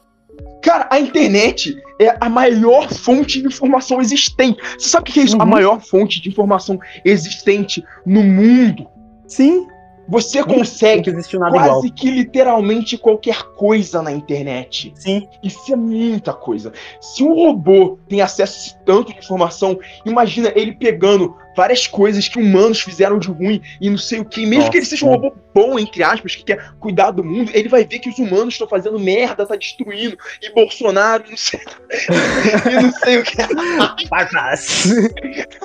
Cara, 0.64 0.88
a 0.90 0.99
internet 0.99 1.76
é 2.00 2.16
a 2.18 2.28
maior 2.28 2.88
fonte 2.88 3.40
de 3.42 3.47
informação 3.47 4.00
existente. 4.00 4.59
Você 4.78 4.88
sabe 4.88 5.11
o 5.11 5.12
que 5.12 5.21
é 5.21 5.25
isso? 5.25 5.37
A 5.37 5.44
Uhum. 5.44 5.50
maior 5.50 5.80
fonte 5.80 6.23
de 6.23 6.30
informação 6.30 6.80
existente 7.04 7.85
no 8.06 8.23
mundo. 8.23 8.88
Sim. 9.28 9.66
Você 10.08 10.42
consegue 10.42 11.11
nada 11.12 11.56
igual. 11.56 11.80
quase 11.80 11.90
que 11.90 12.11
literalmente 12.11 12.99
qualquer 12.99 13.42
coisa 13.56 14.02
na 14.02 14.12
internet. 14.12 14.92
Sim. 14.96 15.26
Isso 15.42 15.73
é 15.73 15.76
muita 15.76 16.32
coisa. 16.32 16.73
Se 17.00 17.23
um 17.23 17.34
robô 17.34 17.99
tem 18.08 18.20
acesso 18.20 18.76
a 18.76 18.84
tanto 18.84 19.12
de 19.12 19.18
informação, 19.18 19.78
imagina 20.04 20.52
ele 20.54 20.73
pegando 20.73 21.34
várias 21.56 21.87
coisas 21.87 22.28
que 22.28 22.38
humanos 22.38 22.80
fizeram 22.80 23.18
de 23.18 23.28
ruim 23.28 23.61
e 23.80 23.88
não 23.88 23.99
sei 23.99 24.20
o 24.20 24.25
que. 24.25 24.44
Mesmo 24.44 24.70
que 24.70 24.78
ele 24.78 24.84
Nossa. 24.84 24.90
seja 24.90 25.06
um 25.06 25.11
robô 25.11 25.32
bom, 25.54 25.78
entre 25.78 26.02
aspas, 26.02 26.34
que 26.34 26.44
quer 26.44 26.73
cuidar 26.80 27.12
do 27.12 27.23
mundo, 27.23 27.50
ele 27.54 27.68
vai 27.68 27.84
ver 27.84 28.00
que 28.00 28.08
os 28.08 28.18
humanos 28.18 28.54
estão 28.54 28.66
fazendo 28.66 28.99
merda, 28.99 29.46
tá 29.46 29.54
destruindo, 29.54 30.18
e 30.42 30.52
Bolsonaro, 30.52 31.25
não 31.30 31.37
sei, 31.37 31.61
e 32.70 32.82
não 32.82 32.92
sei 32.92 33.18
o 33.18 33.23
que. 33.23 33.37
Farpas. 34.08 34.87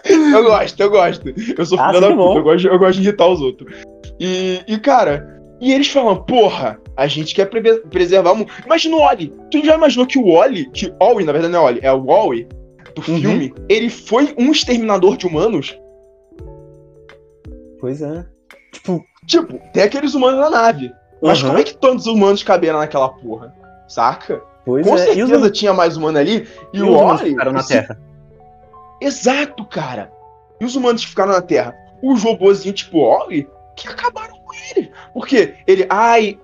Eu 0.06 0.44
gosto, 0.44 0.80
eu 0.80 0.90
gosto. 0.90 1.34
Eu 1.58 1.66
sou 1.66 1.80
Ah, 1.80 1.88
filho 1.88 2.02
da 2.02 2.16
puta, 2.16 2.40
eu 2.40 2.44
gosto, 2.44 2.68
eu 2.68 2.80
gosto 2.80 3.02
de 3.02 3.08
irritar 3.08 3.28
os 3.28 3.42
outros. 3.42 3.74
E, 4.20 4.62
e, 4.68 4.78
cara, 4.80 5.42
e 5.62 5.72
eles 5.74 5.88
falam, 5.90 6.24
porra, 6.24 6.80
a 6.98 7.08
gente 7.08 7.34
quer 7.34 7.46
pre- 7.46 7.80
preservar 7.90 8.32
o 8.34 8.36
mundo. 8.38 8.52
Imagina 8.66 8.96
o 8.98 9.02
Oli. 9.02 9.34
Tu 9.52 9.64
já 9.66 9.76
imaginou 9.76 10.06
que 10.06 10.18
o 10.20 10.28
Oli, 10.28 10.70
que 10.72 10.94
Oli, 11.00 11.24
na 11.26 11.32
verdade 11.32 11.54
não 11.54 11.62
é 11.68 11.72
Oli, 11.72 11.80
é 11.84 11.92
o 11.92 12.04
Wally 12.06 12.48
do 12.96 13.02
Uhum. 13.12 13.20
filme, 13.22 13.54
ele 13.70 13.90
foi 13.90 14.34
um 14.38 14.52
exterminador 14.52 15.16
de 15.16 15.26
humanos? 15.28 15.78
Pois 17.80 18.02
é. 18.02 18.26
Tipo, 18.72 19.04
Tipo, 19.26 19.60
tem 19.74 19.84
aqueles 19.84 20.16
humanos 20.16 20.40
na 20.40 20.50
nave. 20.50 20.92
Mas 21.22 21.38
aham, 21.40 21.48
como 21.50 21.60
é 21.60 21.64
que 21.64 21.78
tantos 21.78 22.08
humanos 22.08 22.42
caberam 22.42 22.80
naquela 22.80 23.10
porra? 23.10 23.54
Saca? 23.88 24.42
pois 24.66 24.86
Com 24.88 24.98
é. 24.98 25.16
E 25.16 25.22
os, 25.24 25.30
certeza 25.30 25.52
tinha 25.52 25.74
mais 25.74 25.96
humano 25.98 26.18
ali. 26.18 26.48
E, 26.74 26.78
e 26.78 26.82
o 26.82 26.92
Oli. 26.94 27.30
ficaram 27.30 27.52
na 27.52 27.60
esse- 27.60 27.74
Terra. 27.74 28.00
Exato, 29.02 29.66
cara. 29.66 30.12
E 30.60 30.66
os 30.66 30.76
humanos 30.76 31.04
que 31.04 31.10
ficaram 31.10 31.32
na 31.32 31.42
Terra? 31.42 31.76
Os 32.02 32.24
robôzinhos 32.24 32.80
tipo 32.80 32.98
Oli 33.00 33.48
que 33.80 33.88
acabaram 33.88 34.38
com 34.40 34.54
ele. 34.76 34.92
Porque 35.14 35.56
ele, 35.66 35.86
ai, 35.90 36.38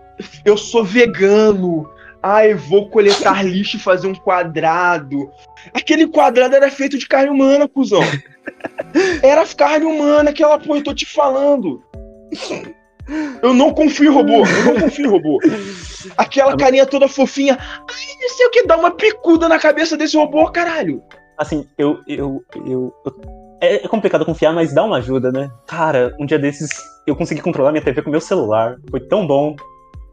eu 0.44 0.58
sou 0.58 0.84
vegano. 0.84 1.89
Ai, 2.22 2.54
vou 2.56 2.89
coletar 2.89 3.44
lixo 3.46 3.77
e 3.77 3.80
fazer 3.80 4.08
um 4.08 4.15
quadrado. 4.15 5.30
Aquele 5.74 6.08
quadrado 6.08 6.56
era 6.56 6.72
feito 6.72 6.98
de 6.98 7.08
carne 7.08 7.30
humana, 7.30 7.68
cuzão. 7.68 8.01
Era 9.22 9.46
carne 9.48 9.86
humana, 9.86 10.30
aquela 10.30 10.58
porra, 10.60 10.80
eu 10.80 10.84
tô 10.84 10.94
te 10.94 11.06
falando. 11.06 11.84
Eu 13.42 13.54
não 13.54 13.74
confio 13.74 14.12
em 14.12 14.13
robô, 14.13 14.46
eu 14.46 14.65
não 14.74 14.82
confio 14.82 15.06
em 15.06 15.10
robô. 15.10 15.39
Aquela 16.18 16.56
carinha 16.56 16.86
toda 16.86 17.08
fofinha. 17.08 17.58
Ai, 17.60 18.06
não 18.22 18.30
sei 18.30 18.46
o 18.46 18.51
que, 18.51 18.65
dá 18.65 18.77
uma 18.77 18.92
picuda 18.92 19.50
na 19.50 19.60
cabeça 19.60 19.98
desse 19.98 20.15
robô, 20.15 20.50
caralho. 20.51 21.04
Assim, 21.38 21.68
eu, 21.77 22.00
eu, 22.08 22.44
eu, 22.56 22.94
eu- 23.06 23.44
É 23.62 23.85
é 23.85 23.88
complicado 23.88 24.25
confiar, 24.25 24.53
mas 24.53 24.74
dá 24.74 24.83
uma 24.83 24.97
ajuda, 24.97 25.31
né? 25.31 25.50
Cara, 25.67 26.15
um 26.19 26.25
dia 26.25 26.38
desses 26.39 26.69
eu 27.07 27.15
consegui 27.15 27.41
controlar 27.41 27.71
minha 27.71 27.83
TV 27.83 28.01
com 28.01 28.09
meu 28.09 28.21
celular. 28.21 28.77
Foi 28.89 29.00
tão 29.00 29.25
bom. 29.25 29.55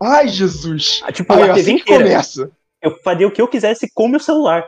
Ai, 0.02 0.28
Jesus. 0.28 1.00
Ah, 1.04 1.12
Tipo, 1.12 1.32
Aí, 1.32 1.42
a 1.42 1.46
TV 1.54 1.60
assim 1.60 1.76
que 1.76 1.82
inteira. 1.82 2.04
começa. 2.04 2.50
Eu 2.82 2.96
faria 3.02 3.26
o 3.26 3.30
que 3.30 3.40
eu 3.40 3.48
quisesse 3.48 3.88
com 3.94 4.08
meu 4.08 4.20
celular. 4.20 4.66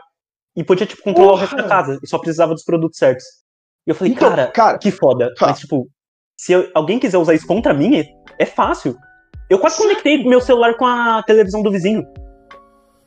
E 0.55 0.63
podia, 0.63 0.85
tipo, 0.87 1.03
controlar 1.03 1.33
o 1.33 1.35
resto 1.35 1.55
Porra! 1.55 1.63
da 1.67 1.69
casa. 1.69 1.99
E 2.01 2.07
só 2.07 2.17
precisava 2.17 2.53
dos 2.53 2.63
produtos 2.63 2.97
certos. 2.97 3.25
E 3.85 3.91
eu 3.91 3.95
falei, 3.95 4.13
Então, 4.13 4.29
cara, 4.29 4.47
cara, 4.47 4.77
que 4.77 4.89
foda. 4.91 5.33
Tá. 5.35 5.47
Mas, 5.47 5.59
tipo, 5.59 5.87
se 6.39 6.53
eu- 6.53 6.69
alguém 6.73 6.97
quiser 6.97 7.17
usar 7.17 7.33
isso 7.33 7.45
contra 7.45 7.73
mim, 7.73 7.97
é, 7.99 8.05
é 8.39 8.45
fácil. 8.45 8.95
Eu 9.49 9.59
quase 9.59 9.77
conectei 9.77 10.23
meu 10.23 10.39
celular 10.41 10.75
com 10.77 10.85
a 10.85 11.21
televisão 11.23 11.61
do 11.61 11.69
vizinho. 11.71 12.03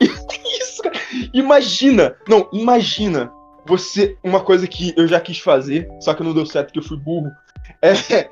isso, 0.60 0.82
cara. 0.82 0.96
Imagina, 1.32 2.14
não, 2.28 2.48
imagina 2.52 3.32
você, 3.68 4.16
uma 4.24 4.40
coisa 4.40 4.66
que 4.66 4.94
eu 4.96 5.06
já 5.06 5.20
quis 5.20 5.38
fazer, 5.38 5.88
só 6.00 6.14
que 6.14 6.22
não 6.22 6.32
deu 6.32 6.46
certo 6.46 6.68
porque 6.68 6.78
eu 6.78 6.82
fui 6.82 6.96
burro, 6.96 7.30
é, 7.82 8.28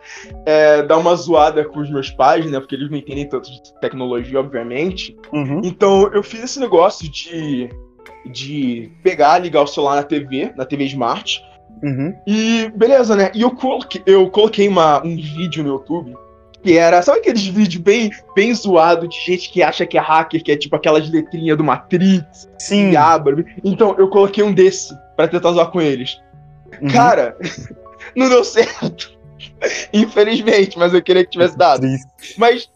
é 0.46 0.82
dar 0.82 0.96
uma 0.96 1.14
zoada 1.14 1.64
com 1.64 1.80
os 1.80 1.90
meus 1.90 2.10
pais, 2.10 2.50
né, 2.50 2.58
porque 2.58 2.74
eles 2.74 2.90
não 2.90 2.96
entendem 2.96 3.28
tanto 3.28 3.50
de 3.50 3.74
tecnologia, 3.80 4.40
obviamente. 4.40 5.14
Uhum. 5.32 5.60
Então 5.62 6.10
eu 6.12 6.22
fiz 6.22 6.42
esse 6.42 6.58
negócio 6.58 7.08
de, 7.10 7.68
de 8.32 8.90
pegar, 9.02 9.38
ligar 9.38 9.62
o 9.62 9.66
celular 9.66 9.96
na 9.96 10.02
TV, 10.02 10.52
na 10.56 10.64
TV 10.64 10.84
Smart, 10.84 11.44
Uhum. 11.82 12.14
e 12.26 12.72
beleza, 12.74 13.14
né, 13.14 13.30
e 13.34 13.42
eu 13.42 13.50
coloquei, 13.50 14.02
eu 14.06 14.30
coloquei 14.30 14.66
uma, 14.66 15.04
um 15.04 15.14
vídeo 15.14 15.62
no 15.62 15.74
YouTube, 15.74 16.16
que 16.62 16.76
era, 16.76 17.02
sabe 17.02 17.20
aqueles 17.20 17.46
vídeos 17.46 17.82
bem, 17.82 18.10
bem 18.34 18.52
zoados 18.54 19.08
de 19.08 19.24
gente 19.24 19.50
que 19.50 19.62
acha 19.62 19.86
que 19.86 19.96
é 19.96 20.00
hacker, 20.00 20.42
que 20.42 20.52
é 20.52 20.56
tipo 20.56 20.74
aquelas 20.76 21.08
letrinhas 21.08 21.56
do 21.56 21.64
Matrix, 21.64 22.48
Sim. 22.58 22.90
e 22.90 22.96
abra. 22.96 23.44
Então, 23.64 23.94
eu 23.98 24.08
coloquei 24.08 24.42
um 24.42 24.52
desse 24.52 24.96
pra 25.16 25.28
tentar 25.28 25.52
zoar 25.52 25.70
com 25.70 25.80
eles. 25.80 26.20
Uhum. 26.80 26.88
Cara, 26.88 27.36
não 28.14 28.28
deu 28.28 28.44
certo. 28.44 29.16
Infelizmente, 29.92 30.78
mas 30.78 30.92
eu 30.92 31.02
queria 31.02 31.24
que 31.24 31.30
tivesse 31.30 31.56
dado. 31.56 31.86
Mas 32.36 32.68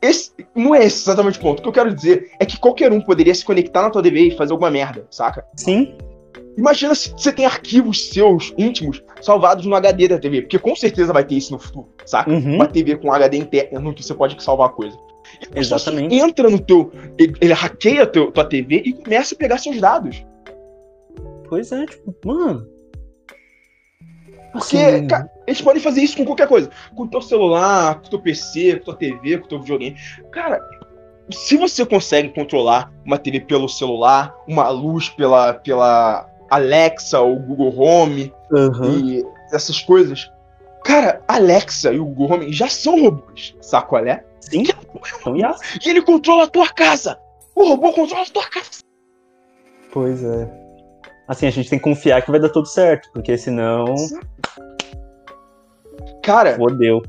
esse 0.00 0.32
não 0.54 0.74
é 0.74 0.84
esse 0.84 1.02
exatamente 1.02 1.38
o 1.38 1.42
ponto. 1.42 1.60
O 1.60 1.62
que 1.62 1.68
eu 1.68 1.72
quero 1.72 1.94
dizer 1.94 2.30
é 2.38 2.46
que 2.46 2.58
qualquer 2.58 2.92
um 2.92 3.00
poderia 3.00 3.34
se 3.34 3.44
conectar 3.44 3.82
na 3.82 3.90
tua 3.90 4.02
TV 4.02 4.28
e 4.28 4.36
fazer 4.36 4.52
alguma 4.52 4.70
merda, 4.70 5.06
saca? 5.10 5.44
Sim. 5.54 5.96
Imagina 6.56 6.94
se 6.94 7.10
você 7.10 7.32
tem 7.32 7.44
arquivos 7.44 8.08
seus 8.08 8.54
íntimos 8.56 9.02
salvados 9.20 9.66
no 9.66 9.74
HD 9.74 10.08
da 10.08 10.18
TV, 10.18 10.42
porque 10.42 10.58
com 10.58 10.74
certeza 10.74 11.12
vai 11.12 11.24
ter 11.24 11.34
isso 11.34 11.52
no 11.52 11.58
futuro, 11.58 11.88
saca? 12.06 12.30
Uhum. 12.30 12.54
Uma 12.54 12.66
TV 12.66 12.96
com 12.96 13.12
HD 13.12 13.36
interno 13.36 13.94
que 13.94 14.02
você 14.02 14.14
pode 14.14 14.42
salvar 14.42 14.70
coisa. 14.70 14.96
Você 15.52 15.58
Exatamente. 15.58 16.14
entra 16.14 16.48
no 16.48 16.58
teu. 16.58 16.90
Ele, 17.18 17.34
ele 17.40 17.52
hackeia 17.52 18.06
teu, 18.06 18.30
tua 18.30 18.44
TV 18.44 18.82
e 18.84 18.92
começa 18.92 19.34
a 19.34 19.38
pegar 19.38 19.58
seus 19.58 19.80
dados. 19.80 20.24
Pois 21.48 21.70
é, 21.72 21.84
tipo, 21.84 22.14
mano. 22.24 22.66
Porque, 24.52 24.78
Assim, 24.78 25.06
cara, 25.06 25.30
eles 25.46 25.60
podem 25.60 25.82
fazer 25.82 26.00
isso 26.00 26.16
com 26.16 26.24
qualquer 26.24 26.48
coisa. 26.48 26.70
Com 26.94 27.02
o 27.02 27.08
teu 27.08 27.20
celular, 27.20 28.00
com 28.00 28.06
o 28.06 28.10
teu 28.10 28.20
PC, 28.20 28.76
com 28.76 28.84
tua 28.86 28.96
TV, 28.96 29.38
com 29.38 29.44
o 29.44 29.48
teu 29.48 29.60
videogame. 29.60 29.96
Cara, 30.32 30.60
se 31.30 31.56
você 31.56 31.84
consegue 31.84 32.30
controlar 32.30 32.90
uma 33.04 33.18
TV 33.18 33.40
pelo 33.40 33.68
celular, 33.68 34.34
uma 34.48 34.68
luz 34.70 35.10
pela, 35.10 35.54
pela 35.54 36.26
Alexa 36.50 37.20
ou 37.20 37.38
Google 37.38 37.78
Home 37.78 38.32
aham. 38.52 38.98
e 38.98 39.24
essas 39.52 39.80
coisas. 39.80 40.30
Cara, 40.84 41.20
Alexa 41.26 41.92
e 41.92 41.98
o 41.98 42.04
Google 42.04 42.36
Home 42.36 42.52
já 42.52 42.68
são 42.68 43.00
robôs, 43.00 43.56
saco 43.60 43.90
qual 43.90 44.06
é? 44.06 44.24
Sim. 44.40 44.62
Então. 44.62 45.36
E 45.84 45.90
ele 45.90 46.02
controla 46.02 46.44
a 46.44 46.48
tua 46.48 46.68
casa! 46.68 47.18
O 47.54 47.68
robô 47.68 47.92
controla 47.92 48.22
a 48.22 48.30
tua 48.30 48.46
casa! 48.48 48.80
Pois 49.92 50.22
é. 50.22 50.48
Assim, 51.26 51.46
a 51.46 51.50
gente 51.50 51.68
tem 51.68 51.78
que 51.78 51.84
confiar 51.84 52.22
que 52.22 52.30
vai 52.30 52.38
dar 52.38 52.50
tudo 52.50 52.66
certo, 52.66 53.10
porque 53.12 53.36
senão. 53.36 53.94
Cara, 56.22 56.56
Fodeu. 56.56 57.02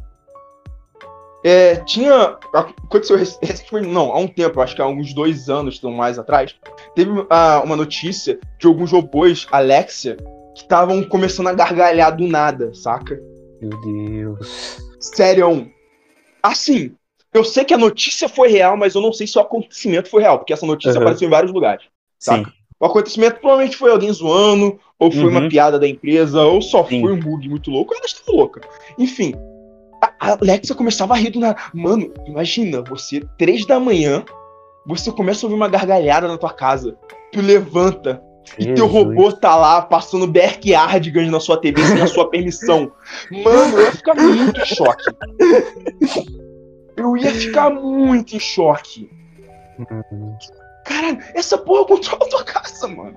É, 1.44 1.76
tinha. 1.78 2.38
Aconteceu 2.54 3.18
recentemente, 3.18 3.88
não, 3.88 4.12
há 4.12 4.18
um 4.18 4.28
tempo, 4.28 4.60
acho 4.60 4.76
que 4.76 4.82
há 4.82 4.88
uns 4.88 5.14
dois 5.14 5.50
anos, 5.50 5.82
ou 5.84 5.92
mais 5.92 6.18
atrás, 6.18 6.56
teve 6.96 7.12
uh, 7.12 7.26
uma 7.64 7.76
notícia 7.76 8.40
de 8.60 8.68
alguns 8.68 8.92
robôs, 8.92 9.48
Alexia, 9.52 10.18
que 10.56 10.62
estavam 10.62 11.04
começando 11.04 11.48
a 11.48 11.54
gargalhar 11.54 12.16
do 12.16 12.28
nada, 12.28 12.74
saca? 12.74 13.20
Meu 13.62 13.70
Deus. 13.82 14.78
Sério. 15.00 15.72
Assim, 16.42 16.92
eu 17.34 17.44
sei 17.44 17.66
que 17.66 17.74
a 17.74 17.78
notícia 17.78 18.28
foi 18.28 18.50
real, 18.50 18.76
mas 18.76 18.96
eu 18.96 19.02
não 19.02 19.14
sei 19.14 19.28
se 19.28 19.38
o 19.38 19.42
acontecimento 19.42 20.10
foi 20.10 20.22
real, 20.24 20.40
porque 20.40 20.54
essa 20.54 20.66
notícia 20.66 20.96
uhum. 20.96 21.02
apareceu 21.04 21.28
em 21.28 21.32
vários 21.32 21.52
lugares. 21.52 21.86
Saca? 22.18 22.50
Sim. 22.50 22.58
O 22.80 22.86
acontecimento 22.86 23.40
provavelmente 23.40 23.76
foi 23.76 23.92
alguém 23.92 24.12
zoando, 24.12 24.80
ou 25.00 25.12
foi 25.12 25.24
uhum. 25.24 25.30
uma 25.30 25.50
piada 25.50 25.80
da 25.80 25.88
empresa, 25.88 26.44
ou 26.44 26.62
só 26.62 26.86
Sim. 26.86 27.02
foi 27.02 27.12
um 27.12 27.20
bug 27.20 27.50
muito 27.50 27.72
louco, 27.72 27.94
ou 27.94 27.98
ela 27.98 28.06
estava 28.06 28.32
louca. 28.32 28.62
Enfim, 28.98 29.34
a 30.20 30.32
Alexa 30.32 30.76
começava 30.76 31.14
a 31.14 31.18
rir 31.18 31.30
do 31.30 31.40
nada. 31.40 31.58
Mano, 31.74 32.12
imagina, 32.26 32.82
você, 32.82 33.22
três 33.38 33.66
da 33.66 33.80
manhã, 33.80 34.24
você 34.86 35.12
começa 35.12 35.46
a 35.46 35.48
ouvir 35.48 35.56
uma 35.56 35.68
gargalhada 35.68 36.28
na 36.28 36.38
tua 36.38 36.54
casa. 36.54 36.98
Tu 37.32 37.42
levanta, 37.42 38.22
Jesus. 38.58 38.72
e 38.72 38.74
teu 38.74 38.88
robô 38.88 39.32
tá 39.32 39.56
lá 39.56 39.82
passando 39.82 40.28
backyardigans 40.28 41.30
na 41.30 41.40
sua 41.40 41.60
TV 41.60 41.82
sem 41.84 42.02
a 42.02 42.08
sua 42.08 42.30
permissão. 42.30 42.92
Mano, 43.32 43.78
eu 43.78 43.86
ia 43.86 43.92
ficar 43.92 44.16
muito 44.16 44.62
em 44.62 44.66
choque. 44.66 45.04
Eu 46.96 47.18
ia 47.18 47.32
ficar 47.32 47.70
muito 47.70 48.36
em 48.36 48.40
choque. 48.40 49.10
Caralho, 50.86 51.20
essa 51.36 51.58
porra 51.58 51.86
controla 51.86 52.26
a 52.26 52.30
tua 52.30 52.44
casa, 52.44 52.88
mano. 52.88 53.16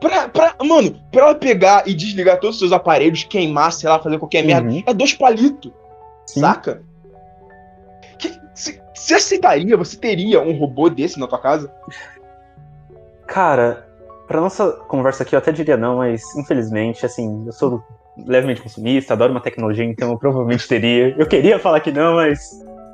Pra, 0.00 0.28
pra, 0.28 0.54
mano, 0.64 0.96
pra 1.10 1.22
ela 1.22 1.34
pegar 1.34 1.88
e 1.88 1.92
desligar 1.92 2.38
todos 2.38 2.56
os 2.56 2.60
seus 2.60 2.72
aparelhos, 2.72 3.24
queimar, 3.24 3.72
sei 3.72 3.88
lá, 3.88 3.98
fazer 3.98 4.18
qualquer 4.18 4.44
merda, 4.44 4.70
uhum. 4.70 4.82
é 4.86 4.94
dois 4.94 5.12
palitos. 5.12 5.72
Saca? 6.34 6.82
você 8.94 9.14
aceitaria, 9.14 9.76
você 9.76 9.96
teria 9.96 10.40
um 10.40 10.52
robô 10.58 10.90
desse 10.90 11.18
na 11.18 11.26
tua 11.26 11.38
casa? 11.38 11.72
Cara, 13.26 13.86
pra 14.26 14.40
nossa 14.40 14.72
conversa 14.88 15.22
aqui 15.22 15.34
eu 15.34 15.38
até 15.38 15.52
diria 15.52 15.76
não, 15.76 15.98
mas 15.98 16.22
infelizmente, 16.36 17.06
assim, 17.06 17.44
eu 17.46 17.52
sou 17.52 17.82
levemente 18.26 18.60
consumista, 18.60 19.14
adoro 19.14 19.32
uma 19.32 19.40
tecnologia, 19.40 19.84
então 19.84 20.10
eu 20.10 20.18
provavelmente 20.18 20.66
teria. 20.66 21.14
Eu 21.16 21.26
queria 21.26 21.58
falar 21.58 21.80
que 21.80 21.92
não, 21.92 22.16
mas. 22.16 22.40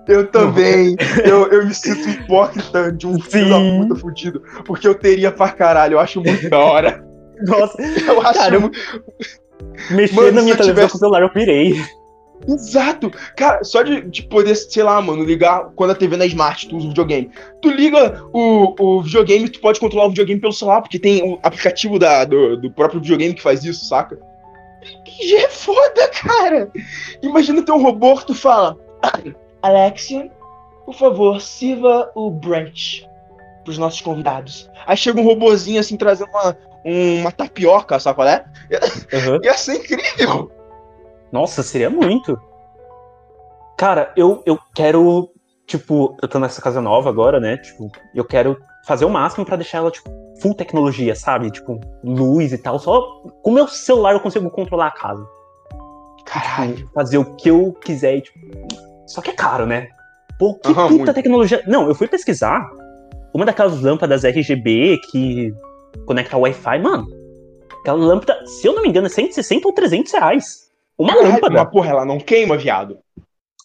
Eu 0.06 0.26
também. 0.26 0.96
eu, 1.24 1.50
eu 1.50 1.66
me 1.66 1.72
sinto 1.74 2.08
hipócrita 2.08 2.92
de 2.92 3.06
um 3.06 3.18
filho 3.18 3.48
da 3.48 3.58
puta 3.58 4.00
fudido. 4.00 4.42
Porque 4.66 4.86
eu 4.86 4.94
teria 4.94 5.32
pra 5.32 5.48
caralho, 5.48 5.94
eu 5.94 6.00
acho 6.00 6.22
muito 6.22 6.48
da 6.50 6.58
hora. 6.58 7.04
Nossa, 7.46 7.80
eu 7.80 8.20
acho. 8.20 8.38
Cara, 8.38 8.60
muito... 8.60 8.78
Mexer 9.90 10.14
Mano, 10.14 10.32
na 10.32 10.42
minha 10.42 10.56
televisão 10.56 10.74
tivesse... 10.74 10.90
com 10.92 10.96
o 10.96 11.00
celular, 11.00 11.22
eu 11.22 11.30
pirei. 11.30 11.80
Exato! 12.46 13.10
Cara, 13.36 13.64
só 13.64 13.82
de, 13.82 14.02
de 14.02 14.22
poder, 14.22 14.54
sei 14.54 14.82
lá, 14.82 15.00
mano, 15.00 15.24
ligar 15.24 15.70
quando 15.74 15.90
a 15.90 15.94
TV 15.94 16.16
na 16.16 16.26
Smart, 16.26 16.68
tu 16.68 16.76
usa 16.76 16.86
o 16.86 16.88
videogame. 16.90 17.30
Tu 17.62 17.70
liga 17.70 18.22
o, 18.32 18.74
o 18.78 19.02
videogame, 19.02 19.48
tu 19.48 19.60
pode 19.60 19.80
controlar 19.80 20.06
o 20.06 20.10
videogame 20.10 20.40
pelo 20.40 20.52
celular, 20.52 20.82
porque 20.82 20.98
tem 20.98 21.22
o 21.22 21.38
aplicativo 21.42 21.98
da, 21.98 22.24
do, 22.24 22.56
do 22.56 22.70
próprio 22.70 23.00
videogame 23.00 23.34
que 23.34 23.42
faz 23.42 23.64
isso, 23.64 23.84
saca? 23.86 24.18
já 25.22 25.40
é 25.40 25.48
foda, 25.48 26.08
cara! 26.08 26.70
Imagina 27.22 27.62
ter 27.62 27.72
um 27.72 27.82
robô 27.82 28.16
que 28.16 28.26
tu 28.26 28.34
fala: 28.34 28.76
Alexia, 29.62 30.30
por 30.84 30.94
favor, 30.94 31.40
sirva 31.40 32.10
o 32.14 32.30
brunch 32.30 33.08
pros 33.64 33.78
nossos 33.78 34.00
convidados. 34.00 34.70
Aí 34.86 34.96
chega 34.96 35.20
um 35.20 35.24
robozinho 35.24 35.80
assim 35.80 35.96
trazendo 35.96 36.30
uma, 36.30 36.56
uma 36.84 37.32
tapioca, 37.32 37.98
sabe 37.98 38.16
qual 38.16 38.28
é? 38.28 38.44
Uhum. 39.12 39.40
Ia 39.42 39.54
ser 39.54 39.76
incrível! 39.76 40.50
Nossa, 41.34 41.64
seria 41.64 41.90
muito. 41.90 42.40
Cara, 43.76 44.12
eu, 44.16 44.40
eu 44.46 44.56
quero. 44.72 45.28
Tipo, 45.66 46.16
eu 46.22 46.28
tô 46.28 46.38
nessa 46.38 46.62
casa 46.62 46.80
nova 46.80 47.10
agora, 47.10 47.40
né? 47.40 47.56
Tipo, 47.56 47.90
eu 48.14 48.24
quero 48.24 48.56
fazer 48.86 49.04
o 49.04 49.10
máximo 49.10 49.44
para 49.44 49.56
deixar 49.56 49.78
ela, 49.78 49.90
tipo, 49.90 50.08
full 50.40 50.54
tecnologia, 50.54 51.16
sabe? 51.16 51.50
Tipo, 51.50 51.80
luz 52.04 52.52
e 52.52 52.58
tal. 52.58 52.78
Só 52.78 53.02
com 53.42 53.50
o 53.50 53.52
meu 53.52 53.66
celular 53.66 54.12
eu 54.12 54.20
consigo 54.20 54.48
controlar 54.48 54.86
a 54.86 54.90
casa. 54.92 55.26
Caralho. 56.24 56.88
Fazer 56.94 57.18
o 57.18 57.34
que 57.34 57.50
eu 57.50 57.72
quiser. 57.84 58.20
Tipo... 58.20 58.38
Só 59.04 59.20
que 59.20 59.30
é 59.30 59.34
caro, 59.34 59.66
né? 59.66 59.88
Pô, 60.38 60.54
que 60.54 60.68
uhum, 60.68 60.74
puta 60.74 60.90
muito. 60.90 61.14
tecnologia. 61.14 61.64
Não, 61.66 61.88
eu 61.88 61.96
fui 61.96 62.06
pesquisar. 62.06 62.64
Uma 63.34 63.44
daquelas 63.44 63.80
lâmpadas 63.80 64.22
RGB 64.22 65.00
que 65.10 65.52
conecta 66.06 66.36
Wi-Fi, 66.36 66.78
mano. 66.78 67.08
Aquela 67.80 67.98
lâmpada, 67.98 68.46
se 68.46 68.68
eu 68.68 68.72
não 68.72 68.82
me 68.82 68.88
engano, 68.88 69.08
é 69.08 69.10
160 69.10 69.66
ou 69.66 69.74
300 69.74 70.12
reais. 70.12 70.63
Uma 70.98 71.14
lâmpada. 71.14 71.62
Mas, 71.62 71.70
porra, 71.70 71.90
ela 71.90 72.04
não 72.04 72.18
queima, 72.18 72.56
viado. 72.56 72.98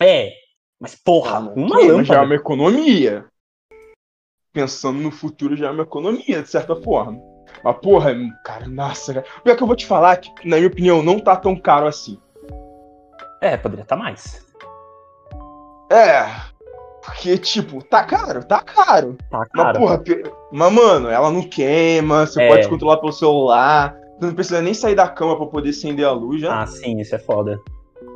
É. 0.01 0.31
Mas, 0.79 0.95
porra, 0.95 1.39
uma 1.39 1.77
queima, 1.77 1.93
lâmpada. 1.93 2.03
Já 2.03 2.15
é 2.15 2.25
uma 2.25 2.35
economia. 2.35 3.25
Pensando 4.51 4.99
no 4.99 5.11
futuro, 5.11 5.55
já 5.55 5.67
é 5.67 5.71
uma 5.71 5.83
economia, 5.83 6.41
de 6.41 6.49
certa 6.49 6.75
forma. 6.75 7.21
Mas, 7.63 7.77
porra, 7.77 8.13
cara, 8.43 8.67
nossa, 8.67 9.13
cara. 9.13 9.25
Pior 9.43 9.55
que 9.55 9.63
eu 9.63 9.67
vou 9.67 9.75
te 9.75 9.85
falar 9.85 10.17
que, 10.17 10.29
na 10.47 10.57
minha 10.57 10.67
opinião, 10.67 11.03
não 11.03 11.19
tá 11.19 11.35
tão 11.35 11.55
caro 11.55 11.87
assim. 11.87 12.19
É, 13.41 13.55
poderia 13.57 13.83
estar 13.83 13.95
tá 13.95 14.01
mais. 14.01 14.45
É. 15.91 16.25
Porque, 17.03 17.37
tipo, 17.37 17.83
tá 17.83 18.03
caro, 18.03 18.43
tá 18.43 18.61
caro. 18.61 19.17
Tá 19.29 19.45
caro. 19.45 19.47
Mas, 19.53 19.77
porra, 19.77 20.03
mas, 20.51 20.73
mano, 20.73 21.09
ela 21.09 21.31
não 21.31 21.41
queima, 21.41 22.25
você 22.25 22.41
é. 22.41 22.47
pode 22.47 22.69
controlar 22.69 22.97
pelo 22.97 23.11
celular. 23.11 23.98
Tu 24.19 24.25
não 24.25 24.33
precisa 24.33 24.61
nem 24.61 24.73
sair 24.73 24.95
da 24.95 25.07
cama 25.07 25.37
para 25.37 25.45
poder 25.45 25.69
acender 25.69 26.05
a 26.05 26.11
luz 26.11 26.41
já. 26.41 26.61
Ah, 26.61 26.67
sim, 26.67 26.99
isso 26.99 27.15
é 27.15 27.19
foda. 27.19 27.59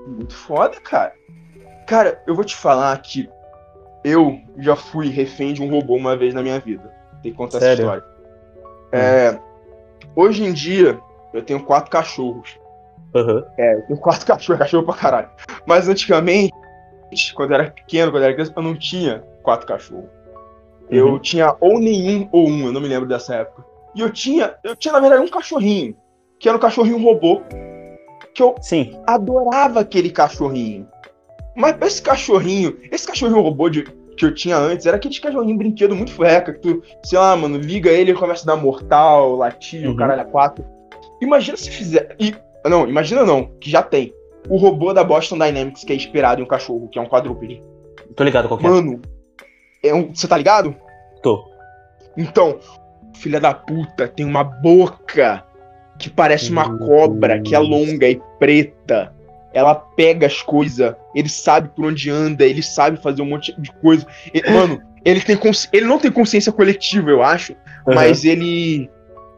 Muito 0.05 0.33
foda, 0.33 0.79
cara. 0.81 1.13
Cara, 1.87 2.21
eu 2.27 2.35
vou 2.35 2.43
te 2.43 2.55
falar 2.55 2.97
que 3.01 3.29
eu 4.03 4.39
já 4.57 4.75
fui 4.75 5.09
refém 5.09 5.53
de 5.53 5.61
um 5.61 5.69
robô 5.69 5.95
uma 5.95 6.15
vez 6.15 6.33
na 6.33 6.41
minha 6.41 6.59
vida. 6.59 6.93
Tem 7.21 7.31
que 7.31 7.37
contar 7.37 7.59
Sério? 7.59 7.85
essa 7.85 7.97
história. 7.97 8.03
É, 8.91 9.39
hoje 10.15 10.43
em 10.43 10.51
dia, 10.51 10.99
eu 11.33 11.41
tenho 11.41 11.63
quatro 11.63 11.89
cachorros. 11.89 12.59
Uhum. 13.15 13.43
É, 13.57 13.75
eu 13.75 13.81
tenho 13.87 13.99
quatro 13.99 14.25
cachorros, 14.27 14.59
cachorro 14.59 14.85
pra 14.85 14.95
caralho. 14.95 15.29
Mas 15.65 15.87
antigamente, 15.87 16.53
quando 17.33 17.51
eu 17.51 17.55
era 17.55 17.71
pequeno, 17.71 18.11
quando 18.11 18.23
eu 18.23 18.27
era 18.27 18.33
criança, 18.33 18.53
eu 18.55 18.63
não 18.63 18.75
tinha 18.75 19.23
quatro 19.41 19.65
cachorros. 19.65 20.09
Uhum. 20.81 20.87
Eu 20.89 21.19
tinha 21.19 21.55
ou 21.61 21.79
nenhum 21.79 22.27
ou 22.31 22.47
um, 22.47 22.65
eu 22.65 22.73
não 22.73 22.81
me 22.81 22.89
lembro 22.89 23.07
dessa 23.07 23.35
época. 23.35 23.63
E 23.95 24.01
eu 24.01 24.11
tinha, 24.11 24.55
eu 24.63 24.75
tinha 24.75 24.93
na 24.93 24.99
verdade 24.99 25.21
um 25.21 25.27
cachorrinho, 25.27 25.95
que 26.39 26.47
era 26.47 26.57
um 26.57 26.61
cachorrinho 26.61 27.01
robô. 27.01 27.41
Que 28.33 28.41
eu 28.41 28.55
Sim. 28.59 28.99
adorava 29.05 29.79
aquele 29.79 30.09
cachorrinho. 30.09 30.87
Mas 31.55 31.79
esse 31.81 32.01
cachorrinho, 32.01 32.77
esse 32.91 33.05
cachorrinho 33.05 33.41
robô 33.41 33.69
de, 33.69 33.83
que 34.17 34.25
eu 34.25 34.33
tinha 34.33 34.57
antes, 34.57 34.85
era 34.85 34.97
aquele 34.97 35.19
cachorrinho 35.19 35.57
brinquedo 35.57 35.95
muito 35.95 36.11
freca, 36.11 36.53
que 36.53 36.59
tu, 36.59 36.83
sei 37.03 37.19
lá, 37.19 37.35
mano, 37.35 37.57
liga 37.57 37.91
ele 37.91 38.11
e 38.11 38.15
começa 38.15 38.43
a 38.43 38.55
dar 38.55 38.61
mortal, 38.61 39.35
latir, 39.35 39.87
uhum. 39.87 39.95
caralho 39.95 40.21
a 40.21 40.25
quatro. 40.25 40.65
Imagina 41.21 41.57
se 41.57 41.69
fizer. 41.69 42.15
E, 42.19 42.35
não, 42.65 42.87
imagina 42.87 43.23
não, 43.23 43.45
que 43.59 43.69
já 43.69 43.83
tem. 43.83 44.13
O 44.49 44.57
robô 44.57 44.93
da 44.93 45.03
Boston 45.03 45.37
Dynamics, 45.37 45.83
que 45.83 45.93
é 45.93 45.95
inspirado 45.95 46.41
em 46.41 46.43
um 46.43 46.47
cachorro, 46.47 46.89
que 46.89 46.99
é 46.99 47.01
um 47.01 47.07
quadrúpede. 47.07 47.63
Tô 48.15 48.23
ligado 48.23 48.47
qual 48.47 48.59
que 48.59 48.65
é. 48.65 48.69
Mano, 48.69 49.01
é 49.83 49.93
um. 49.93 50.13
Você 50.13 50.27
tá 50.27 50.37
ligado? 50.37 50.75
Tô. 51.21 51.45
Então, 52.17 52.59
filha 53.13 53.39
da 53.39 53.53
puta 53.53 54.07
tem 54.07 54.25
uma 54.25 54.43
boca 54.43 55.43
que 55.97 56.09
parece 56.09 56.51
uma 56.51 56.77
cobra, 56.77 57.39
que 57.41 57.55
é 57.55 57.59
longa 57.59 58.09
e 58.09 58.19
preta. 58.39 59.13
Ela 59.53 59.75
pega 59.75 60.25
as 60.25 60.41
coisas, 60.41 60.95
ele 61.13 61.29
sabe 61.29 61.69
por 61.75 61.85
onde 61.85 62.09
anda, 62.09 62.43
ele 62.43 62.63
sabe 62.63 63.01
fazer 63.01 63.21
um 63.21 63.25
monte 63.25 63.53
de 63.59 63.71
coisa. 63.73 64.05
Ele, 64.33 64.49
mano, 64.51 64.81
ele, 65.05 65.21
tem 65.21 65.37
ele 65.71 65.85
não 65.85 65.99
tem 65.99 66.11
consciência 66.11 66.51
coletiva, 66.51 67.11
eu 67.11 67.21
acho, 67.21 67.53
uhum. 67.87 67.93
mas 67.93 68.25
ele. 68.25 68.89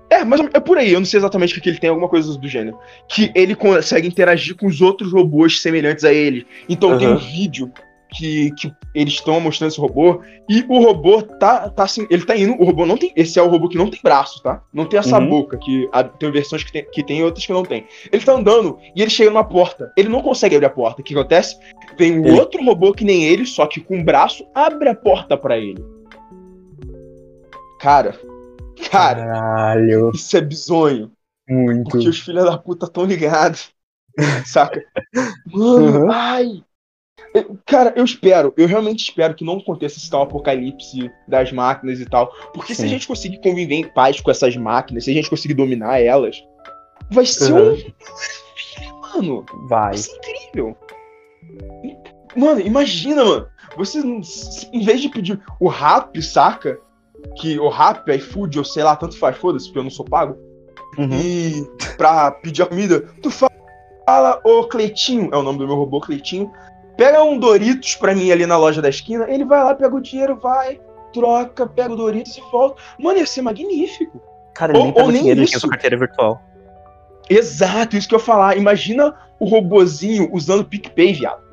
É, 0.10 0.24
mas 0.24 0.40
é 0.54 0.60
por 0.60 0.78
aí, 0.78 0.94
eu 0.94 1.00
não 1.00 1.06
sei 1.06 1.20
exatamente 1.20 1.58
o 1.58 1.62
que 1.62 1.68
ele 1.68 1.80
tem, 1.80 1.90
alguma 1.90 2.08
coisa 2.08 2.38
do 2.38 2.48
gênero. 2.48 2.80
Que 3.08 3.32
ele 3.36 3.56
consegue 3.56 4.08
interagir 4.08 4.56
com 4.56 4.68
os 4.68 4.80
outros 4.80 5.12
robôs 5.12 5.62
semelhantes 5.62 6.06
a 6.06 6.14
ele. 6.14 6.48
Então 6.70 6.92
uhum. 6.92 6.98
tem 6.98 7.08
um 7.08 7.18
vídeo 7.18 7.72
que, 8.12 8.52
que 8.52 8.74
eles 8.94 9.14
estão 9.14 9.40
mostrando 9.40 9.72
esse 9.72 9.80
robô. 9.80 10.22
E 10.50 10.66
o 10.68 10.80
robô 10.80 11.22
tá, 11.22 11.70
tá 11.70 11.84
assim, 11.84 12.08
ele 12.10 12.26
tá 12.26 12.36
indo. 12.36 12.54
O 12.62 12.66
robô 12.66 12.86
não 12.86 12.98
tem. 12.98 13.12
Esse 13.16 13.40
é 13.40 13.42
o 13.42 13.48
robô 13.48 13.68
que 13.68 13.78
não 13.78 13.90
tem 13.90 14.00
braço, 14.04 14.42
tá? 14.42 14.62
Não 14.74 14.86
tem 14.86 15.00
essa 15.00 15.20
uhum. 15.20 15.30
boca, 15.30 15.58
que 15.58 15.88
a, 15.92 16.04
tem 16.04 16.32
versões 16.32 16.64
que 16.64 16.72
tem, 16.72 16.86
que 16.90 17.04
tem 17.04 17.20
e 17.20 17.24
outras 17.24 17.46
que 17.46 17.54
não 17.54 17.64
tem. 17.64 17.86
Ele 18.12 18.24
tá 18.24 18.34
andando 18.34 18.78
e 18.96 19.02
ele 19.02 19.10
chega 19.10 19.30
numa 19.30 19.44
porta. 19.44 19.92
Ele 19.98 20.10
não 20.10 20.22
consegue 20.22 20.56
abrir 20.56 20.68
a 20.68 20.70
porta. 20.70 21.02
O 21.02 21.04
que 21.04 21.14
acontece? 21.14 21.58
Vem 21.98 22.20
um 22.20 22.26
ele... 22.26 22.40
outro 22.40 22.64
robô 22.64 22.94
que 22.94 23.04
nem 23.04 23.26
ele, 23.26 23.46
só 23.46 23.66
que 23.66 23.82
com 23.82 23.98
um 23.98 24.04
braço, 24.04 24.46
abre 24.54 24.90
a 24.90 24.96
porta 24.96 25.38
para 25.38 25.58
ele. 25.58 25.84
Cara. 27.80 28.20
Cara. 28.90 29.26
Caralho. 29.26 30.12
Isso 30.14 30.36
é 30.36 30.42
bizonho. 30.42 31.12
Muito. 31.48 31.92
Porque 31.92 32.10
os 32.10 32.20
filhos 32.20 32.46
da 32.46 32.58
puta 32.58 32.88
tão 32.88 33.06
ligados. 33.06 33.70
Saca? 34.46 34.84
Mano, 35.48 36.06
uhum. 36.06 36.12
ai. 36.12 36.64
Cara, 37.66 37.94
eu 37.96 38.06
espero, 38.06 38.54
eu 38.56 38.68
realmente 38.68 39.04
espero 39.04 39.36
que 39.36 39.44
não 39.44 39.58
aconteça 39.58 39.98
esse 39.98 40.10
tal 40.10 40.24
apocalipse 40.24 41.12
das 41.28 41.52
máquinas 41.52 42.00
e 42.00 42.06
tal. 42.06 42.34
Porque 42.54 42.74
Sim. 42.74 42.82
se 42.82 42.86
a 42.86 42.90
gente 42.90 43.08
conseguir 43.08 43.40
conviver 43.40 43.76
em 43.76 43.88
paz 43.88 44.22
com 44.22 44.32
essas 44.32 44.56
máquinas, 44.56 45.06
se 45.06 45.12
a 45.12 45.14
gente 45.14 45.30
conseguir 45.30 45.54
dominar 45.54 46.00
elas, 46.00 46.42
vai 47.10 47.26
ser 47.26 47.52
uhum. 47.54 47.74
um. 47.74 49.02
Mano, 49.02 49.46
vai. 49.68 49.92
vai 49.92 49.98
ser 49.98 50.18
incrível. 50.18 50.78
Mano, 52.36 52.62
imagina, 52.62 53.24
mano. 53.24 53.48
Você, 53.78 54.00
em 54.00 54.84
vez 54.84 55.02
de 55.02 55.10
pedir 55.10 55.42
o 55.60 55.68
rap, 55.68 56.22
saca? 56.22 56.80
Que 57.38 57.60
o 57.60 57.70
rap, 57.70 58.08
iFood, 58.10 58.60
ou 58.60 58.66
sei 58.66 58.84
lá, 58.84 58.96
tanto 58.96 59.18
faz, 59.18 59.38
foda-se, 59.38 59.66
porque 59.66 59.80
eu 59.80 59.84
não 59.84 59.90
sou 59.90 60.06
pago. 60.06 60.38
Uhum. 60.98 61.10
E 61.12 61.68
pra 61.98 62.32
pedir 62.32 62.62
a 62.62 62.66
comida, 62.66 63.02
tu 63.22 63.30
fala, 63.30 64.42
ô 64.44 64.64
Cleitinho, 64.66 65.30
é 65.34 65.38
o 65.38 65.44
nome 65.44 65.60
do 65.60 65.68
meu 65.68 65.76
robô, 65.76 66.00
Cleitinho. 66.00 66.52
Pega 66.98 67.24
um 67.24 67.38
Doritos 67.38 67.96
pra 67.96 68.16
mim 68.16 68.32
ali 68.32 68.46
na 68.46 68.58
loja 68.58 68.82
da 68.82 68.90
esquina. 68.90 69.30
Ele 69.30 69.46
vai 69.46 69.64
lá, 69.64 69.76
pega 69.76 69.96
o 69.96 70.02
dinheiro, 70.02 70.38
vai, 70.38 70.80
troca, 71.14 71.68
pega 71.68 71.94
o 71.94 71.98
Doritos 71.98 72.38
e 72.38 72.42
volta. 72.52 72.82
Mano, 73.00 73.20
ia 73.20 73.26
ser 73.26 73.42
magnífico. 73.42 74.22
Cara, 74.54 74.72
ele 74.72 74.80
ou, 74.80 74.86
nem 74.86 74.94
pega 74.94 75.06
ou 75.06 75.12
nem 75.12 75.22
dinheiro, 75.22 75.44
isso. 75.44 75.68
carteira 75.68 75.98
virtual. 75.98 76.42
Exato, 77.30 77.98
isso 77.98 78.08
que 78.08 78.16
eu 78.16 78.20
ia 78.20 78.26
falar. 78.26 78.58
Imagina 78.58 79.14
o 79.40 79.46
robozinho 79.46 80.30
usando 80.32 80.64
PicPay, 80.64 81.14
viado. 81.14 81.44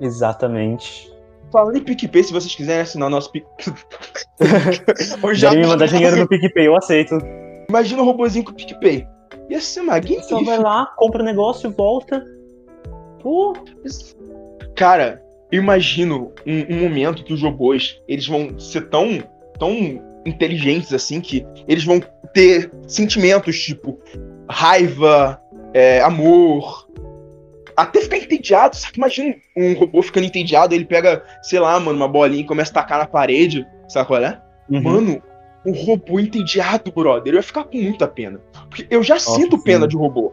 Exatamente. 0.00 1.10
Falando 1.52 1.76
em 1.76 1.82
PicPay, 1.82 2.24
se 2.24 2.32
vocês 2.32 2.54
quiserem 2.54 2.82
assinar 2.82 3.08
o 3.08 3.10
nosso 3.10 3.30
PicPay. 3.30 3.74
já 5.34 5.50
me 5.52 5.66
mandar 5.66 5.86
dinheiro 5.86 6.16
no 6.16 6.28
PicPay, 6.28 6.66
eu 6.66 6.76
aceito. 6.76 7.18
Imagina 7.68 8.02
o 8.02 8.04
robozinho 8.04 8.44
com 8.44 8.52
o 8.52 8.54
PicPay. 8.54 9.06
Ia 9.48 9.60
ser 9.60 9.82
magnífico. 9.82 10.28
Só 10.28 10.42
vai 10.42 10.58
lá, 10.58 10.86
compra 10.96 11.22
o 11.22 11.24
negócio, 11.24 11.70
volta. 11.70 12.24
Pô. 13.22 13.54
Cara, 14.82 15.22
eu 15.52 15.62
imagino 15.62 16.32
um, 16.44 16.74
um, 16.74 16.80
momento 16.80 17.22
que 17.22 17.32
os 17.32 17.40
robôs 17.40 18.02
eles 18.08 18.26
vão 18.26 18.58
ser 18.58 18.88
tão, 18.88 19.22
tão 19.56 20.02
inteligentes 20.26 20.92
assim 20.92 21.20
que 21.20 21.46
eles 21.68 21.84
vão 21.84 22.02
ter 22.34 22.68
sentimentos 22.88 23.62
tipo 23.62 24.00
raiva, 24.50 25.40
é, 25.72 26.00
amor, 26.00 26.88
até 27.76 28.00
ficar 28.00 28.16
entediado, 28.16 28.74
sabe? 28.74 28.94
Imagina 28.96 29.36
um 29.56 29.72
robô 29.74 30.02
ficando 30.02 30.26
entediado, 30.26 30.74
ele 30.74 30.84
pega, 30.84 31.24
sei 31.42 31.60
lá, 31.60 31.78
mano, 31.78 31.98
uma 31.98 32.08
bolinha 32.08 32.42
e 32.42 32.44
começa 32.44 32.72
a 32.72 32.82
tacar 32.82 32.98
na 32.98 33.06
parede, 33.06 33.64
sabe 33.86 34.08
qual 34.08 34.20
é? 34.20 34.42
Uhum. 34.68 34.82
Mano, 34.82 35.22
um 35.64 35.72
robô 35.84 36.18
entediado, 36.18 36.90
brother, 36.90 37.34
eu 37.34 37.36
ia 37.36 37.42
ficar 37.44 37.62
com 37.62 37.78
muita 37.78 38.08
pena. 38.08 38.40
Porque 38.68 38.84
eu 38.90 39.00
já 39.00 39.14
Nossa, 39.14 39.36
sinto 39.36 39.58
sim. 39.58 39.62
pena 39.62 39.86
de 39.86 39.96
robô. 39.96 40.32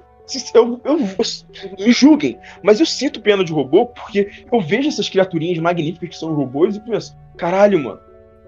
Eu, 0.53 0.79
eu, 0.85 0.99
eu, 0.99 1.85
me 1.85 1.91
julguem, 1.91 2.37
mas 2.63 2.79
eu 2.79 2.85
sinto 2.85 3.21
pena 3.21 3.43
de 3.43 3.51
robô 3.51 3.87
porque 3.87 4.45
eu 4.51 4.61
vejo 4.61 4.89
essas 4.89 5.09
criaturinhas 5.09 5.57
magníficas 5.57 6.09
que 6.09 6.17
são 6.17 6.33
robôs 6.33 6.75
e 6.75 6.79
penso, 6.79 7.15
caralho, 7.37 7.79
mano, 7.79 7.99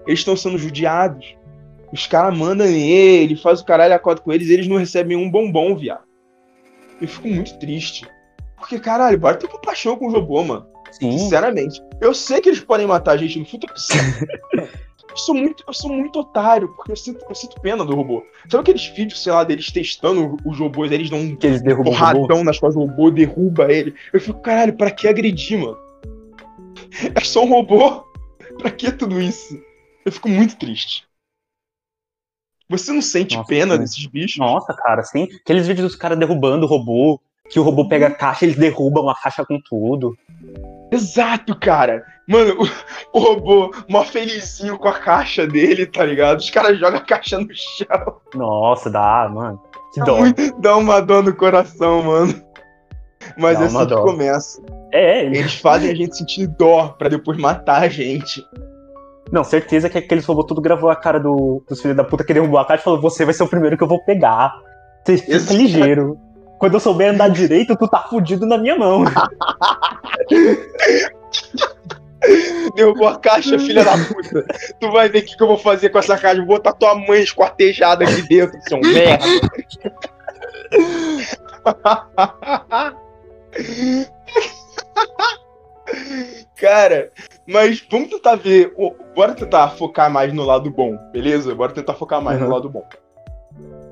eles 0.06 0.20
estão 0.20 0.36
sendo 0.36 0.58
judiados. 0.58 1.36
Os 1.92 2.06
caras 2.06 2.36
mandam 2.36 2.66
nele, 2.66 3.36
faz 3.36 3.60
o 3.60 3.64
caralho 3.64 3.94
acorda 3.94 4.22
com 4.22 4.32
eles 4.32 4.48
e 4.48 4.54
eles 4.54 4.66
não 4.66 4.78
recebem 4.78 5.16
um 5.16 5.30
bombom, 5.30 5.76
viado. 5.76 6.04
Eu 7.00 7.08
fico 7.08 7.28
muito 7.28 7.58
triste. 7.58 8.06
Porque, 8.56 8.78
caralho, 8.78 9.18
bora 9.18 9.36
ter 9.36 9.48
compaixão 9.48 9.96
com 9.96 10.06
o 10.06 10.10
robô, 10.10 10.42
mano. 10.42 10.66
Sim. 10.92 11.18
Sinceramente. 11.18 11.82
Eu 12.00 12.14
sei 12.14 12.40
que 12.40 12.48
eles 12.48 12.60
podem 12.60 12.86
matar 12.86 13.12
a 13.12 13.16
gente 13.16 13.38
no 13.38 13.44
futuro. 13.44 13.74
eu 15.12 15.16
sou 15.18 15.34
muito, 15.34 15.62
eu 15.66 15.74
sou 15.74 15.92
muito 15.92 16.18
otário, 16.18 16.68
porque 16.68 16.92
eu 16.92 16.96
sinto, 16.96 17.24
eu 17.28 17.34
sinto 17.34 17.60
pena 17.60 17.84
do 17.84 17.94
robô. 17.94 18.24
Sabe 18.48 18.62
aqueles 18.62 18.86
vídeos, 18.86 19.22
sei 19.22 19.32
lá, 19.32 19.44
deles 19.44 19.70
testando 19.70 20.38
os 20.44 20.58
robôs, 20.58 20.90
eles 20.90 21.10
dão 21.10 21.20
um 21.20 21.36
que 21.36 21.46
eles 21.46 21.62
porradão 21.62 22.42
nas 22.42 22.58
costas 22.58 22.82
do 22.82 22.90
robô, 22.90 23.10
derruba 23.10 23.70
ele. 23.70 23.94
Eu 24.12 24.20
fico, 24.20 24.40
caralho, 24.40 24.74
pra 24.74 24.90
que 24.90 25.06
agredir, 25.06 25.58
mano? 25.58 25.76
É 27.14 27.20
só 27.20 27.42
um 27.42 27.48
robô? 27.48 28.04
Pra 28.58 28.70
que 28.70 28.92
tudo 28.92 29.20
isso? 29.20 29.58
Eu 30.04 30.12
fico 30.12 30.28
muito 30.28 30.56
triste. 30.56 31.04
Você 32.68 32.92
não 32.92 33.02
sente 33.02 33.36
Nossa, 33.36 33.48
pena 33.48 33.78
desses 33.78 34.04
bichos? 34.06 34.38
Nossa, 34.38 34.74
cara, 34.74 35.02
sim. 35.02 35.28
Aqueles 35.42 35.66
vídeos 35.66 35.88
dos 35.88 35.96
caras 35.96 36.18
derrubando 36.18 36.66
o 36.66 36.68
robô, 36.68 37.20
que 37.48 37.58
o 37.58 37.62
robô 37.62 37.88
pega 37.88 38.08
a 38.08 38.10
caixa, 38.10 38.44
eles 38.44 38.56
derrubam 38.56 39.08
a 39.08 39.14
caixa 39.14 39.44
com 39.44 39.60
tudo. 39.60 40.16
Exato, 40.92 41.58
cara. 41.58 42.04
Mano, 42.28 42.54
o, 43.12 43.18
o 43.18 43.20
robô, 43.20 43.74
mó 43.88 44.04
felizinho 44.04 44.78
com 44.78 44.88
a 44.88 44.92
caixa 44.92 45.46
dele, 45.46 45.86
tá 45.86 46.04
ligado? 46.04 46.38
Os 46.38 46.50
caras 46.50 46.78
jogam 46.78 46.98
a 46.98 47.02
caixa 47.02 47.38
no 47.38 47.48
chão. 47.52 48.16
Nossa, 48.34 48.90
dá, 48.90 49.28
mano. 49.32 49.60
Que 49.92 50.00
dó. 50.00 50.18
Dá 50.58 50.76
uma 50.76 51.00
dor 51.00 51.22
no 51.22 51.34
coração, 51.34 52.02
mano. 52.02 52.34
Mas 53.36 53.58
dá 53.58 53.64
é 53.64 53.66
assim 53.66 53.86
que 53.86 53.94
começa. 53.94 54.62
É, 54.92 55.24
eles 55.24 55.54
fazem 55.54 55.90
a 55.90 55.94
gente 55.94 56.16
sentir 56.16 56.46
dó 56.46 56.88
pra 56.98 57.08
depois 57.08 57.38
matar 57.38 57.82
a 57.82 57.88
gente. 57.88 58.44
Não, 59.30 59.42
certeza 59.42 59.88
que 59.88 59.96
aqueles 59.96 60.26
robôs 60.26 60.46
tudo 60.46 60.60
gravou 60.60 60.90
a 60.90 60.96
cara 60.96 61.18
do, 61.18 61.64
dos 61.66 61.80
filhos 61.80 61.96
da 61.96 62.04
puta 62.04 62.22
que 62.22 62.34
derrubou 62.34 62.58
a 62.58 62.66
caixa 62.66 62.82
e 62.82 62.84
falou: 62.84 63.00
Você 63.00 63.24
vai 63.24 63.32
ser 63.32 63.42
o 63.42 63.48
primeiro 63.48 63.78
que 63.78 63.82
eu 63.82 63.88
vou 63.88 64.04
pegar. 64.04 64.54
Você 65.04 65.16
fica 65.16 65.54
ligeiro. 65.54 66.18
Quando 66.62 66.74
eu 66.74 66.80
souber 66.80 67.10
andar 67.10 67.28
direito, 67.28 67.74
tu 67.74 67.88
tá 67.88 68.04
fudido 68.04 68.46
na 68.46 68.56
minha 68.56 68.78
mão. 68.78 69.02
Derrubou 72.76 73.08
a 73.08 73.18
caixa, 73.18 73.58
filha 73.58 73.82
da 73.82 73.98
puta. 73.98 74.46
Tu 74.78 74.88
vai 74.92 75.08
ver 75.08 75.24
o 75.24 75.24
que, 75.24 75.36
que 75.36 75.42
eu 75.42 75.48
vou 75.48 75.58
fazer 75.58 75.88
com 75.88 75.98
essa 75.98 76.16
caixa. 76.16 76.36
Vou 76.36 76.46
botar 76.46 76.72
tua 76.74 76.94
mãe 76.94 77.20
esquartejada 77.20 78.04
aqui 78.04 78.22
dentro, 78.28 78.60
seu 78.62 78.78
merda. 78.78 79.24
Cara, 86.54 87.10
mas 87.44 87.84
vamos 87.90 88.08
tentar 88.08 88.36
ver. 88.36 88.72
Bora 89.16 89.34
tentar 89.34 89.70
focar 89.70 90.08
mais 90.08 90.32
no 90.32 90.44
lado 90.44 90.70
bom, 90.70 90.96
beleza? 91.10 91.56
Bora 91.56 91.72
tentar 91.72 91.94
focar 91.94 92.22
mais 92.22 92.40
uhum. 92.40 92.46
no 92.46 92.54
lado 92.54 92.70
bom. 92.70 92.86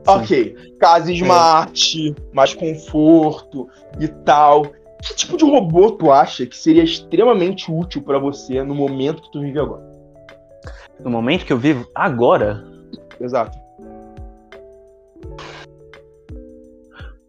Ok, 0.07 0.57
casa 0.79 1.11
é. 1.11 1.15
smart, 1.15 2.11
é. 2.11 2.15
mais 2.35 2.55
conforto 2.55 3.69
e 3.99 4.09
tal. 4.09 4.67
Que 5.03 5.15
tipo 5.15 5.37
de 5.37 5.45
robô 5.45 5.93
tu 5.93 6.11
acha 6.11 6.45
que 6.45 6.57
seria 6.57 6.83
extremamente 6.83 7.71
útil 7.71 8.03
para 8.03 8.19
você 8.19 8.63
no 8.63 8.75
momento 8.75 9.23
que 9.23 9.33
tu 9.33 9.41
vive 9.41 9.59
agora? 9.59 9.83
No 10.99 11.11
momento 11.11 11.47
que 11.47 11.53
eu 11.53 11.59
vivo 11.59 11.89
agora? 11.95 12.65
Exato. 13.19 13.59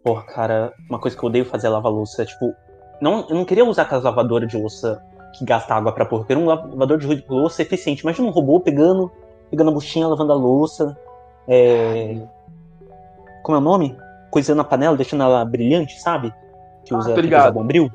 Porra, 0.02 0.22
cara, 0.24 0.72
uma 0.90 0.98
coisa 0.98 1.16
que 1.16 1.24
eu 1.24 1.28
odeio 1.28 1.44
fazer 1.44 1.68
é 1.68 1.70
lavar 1.70 1.92
louça. 1.92 2.26
Tipo, 2.26 2.54
não, 3.00 3.26
eu 3.28 3.36
não 3.36 3.44
queria 3.44 3.64
usar 3.64 3.82
aquelas 3.82 4.04
lavadoras 4.04 4.48
de 4.48 4.56
louça 4.56 5.02
que 5.38 5.44
gasta 5.44 5.74
água 5.74 5.92
pra 5.92 6.04
porra. 6.04 6.22
Eu 6.22 6.26
queria 6.26 6.42
um 6.42 6.46
lavador 6.46 6.98
de 6.98 7.24
louça 7.28 7.62
eficiente. 7.62 8.02
Imagina 8.02 8.28
um 8.28 8.32
robô 8.32 8.60
pegando, 8.60 9.10
pegando 9.50 9.70
a 9.70 9.74
buchinha, 9.74 10.08
lavando 10.08 10.32
a 10.32 10.36
louça. 10.36 10.96
É, 11.46 12.16
como 13.42 13.56
é 13.56 13.60
o 13.60 13.62
nome? 13.62 13.96
Coisando 14.30 14.60
a 14.60 14.64
panela, 14.64 14.96
deixando 14.96 15.22
ela 15.22 15.44
brilhante, 15.44 16.00
sabe? 16.00 16.32
Que 16.84 16.94
usa, 16.94 17.12
ah, 17.12 17.20
que 17.20 17.26
usa 17.26 17.50
bombril. 17.50 17.90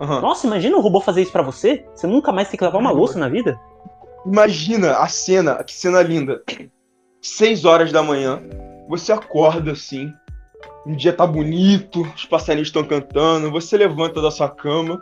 Uhum. 0.00 0.20
Nossa, 0.20 0.46
imagina 0.46 0.76
o 0.76 0.80
robô 0.80 1.00
fazer 1.00 1.22
isso 1.22 1.32
para 1.32 1.42
você? 1.42 1.86
Você 1.94 2.06
nunca 2.06 2.32
mais 2.32 2.48
tem 2.48 2.58
que 2.58 2.64
lavar 2.64 2.80
uma 2.80 2.90
louça 2.90 3.18
na 3.18 3.28
vida? 3.28 3.58
Imagina 4.26 4.98
a 4.98 5.08
cena, 5.08 5.62
que 5.62 5.74
cena 5.74 6.02
linda. 6.02 6.42
Seis 7.20 7.64
horas 7.64 7.92
da 7.92 8.02
manhã, 8.02 8.40
você 8.88 9.12
acorda 9.12 9.72
assim, 9.72 10.12
um 10.86 10.94
dia 10.94 11.12
tá 11.12 11.26
bonito, 11.26 12.02
os 12.16 12.24
passarinhos 12.24 12.68
estão 12.68 12.84
cantando, 12.84 13.50
você 13.50 13.76
levanta 13.76 14.20
da 14.20 14.30
sua 14.30 14.48
cama, 14.48 15.00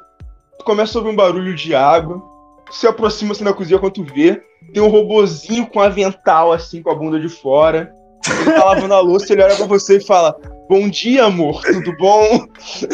começa 0.65 0.97
a 0.97 1.01
ouvir 1.01 1.13
um 1.13 1.17
barulho 1.17 1.55
de 1.55 1.75
água, 1.75 2.23
se 2.71 2.87
aproxima 2.87 3.33
assim 3.33 3.45
na 3.45 3.55
cozinha 3.55 3.79
quando 3.79 3.95
tu 3.95 4.05
vê, 4.05 4.43
tem 4.73 4.83
um 4.83 4.89
robozinho 4.89 5.67
com 5.67 5.81
avental 5.81 6.53
assim, 6.53 6.83
com 6.83 6.91
a 6.91 6.95
bunda 6.95 7.19
de 7.19 7.29
fora, 7.29 7.95
ele 8.29 8.53
tá 8.53 8.65
lavando 8.65 8.95
a 8.95 9.01
louça, 9.01 9.33
ele 9.33 9.43
olha 9.43 9.57
pra 9.57 9.67
você 9.67 9.97
e 9.97 10.05
fala: 10.05 10.39
Bom 10.69 10.89
dia, 10.89 11.25
amor, 11.25 11.61
tudo 11.63 11.97
bom? 11.97 12.47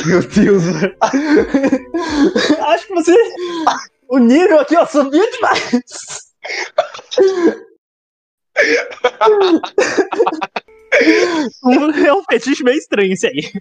Meu 0.06 0.26
Deus, 0.26 0.64
velho. 0.64 0.96
Acho 2.68 2.86
que 2.86 2.94
você. 2.94 3.14
O 4.08 4.18
nível 4.18 4.60
aqui, 4.60 4.76
ó, 4.76 4.86
subiu 4.86 5.28
demais. 5.32 5.72
é 12.06 12.14
um 12.14 12.22
fetiche 12.24 12.62
meio 12.62 12.78
estranho 12.78 13.12
esse 13.12 13.26
aí. 13.26 13.52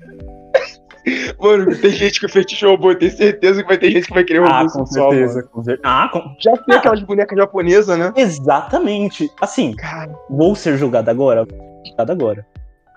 Mano, 1.39 1.75
tem 1.75 1.91
gente 1.91 2.19
que 2.19 2.27
fetiche 2.27 2.65
robô, 2.65 2.95
tem 2.95 3.09
certeza 3.09 3.61
que 3.61 3.67
vai 3.67 3.77
ter 3.77 3.91
gente 3.91 4.07
que 4.07 4.13
vai 4.13 4.23
querer 4.23 4.39
robô 4.39 4.51
ah, 4.51 4.65
com 4.71 4.85
certeza, 4.85 5.43
com 5.43 5.63
certeza. 5.63 5.87
Ah, 5.87 6.09
com... 6.11 6.19
Já 6.39 6.57
tem 6.57 6.75
ah. 6.75 6.79
aquelas 6.79 7.01
bonecas 7.01 7.37
japonesas, 7.37 7.97
né? 7.97 8.11
Exatamente. 8.15 9.29
Assim, 9.39 9.75
Cara. 9.75 10.11
vou 10.29 10.55
ser 10.55 10.77
julgado 10.77 11.09
agora. 11.09 11.45
Julgado 11.85 12.11
agora. 12.11 12.45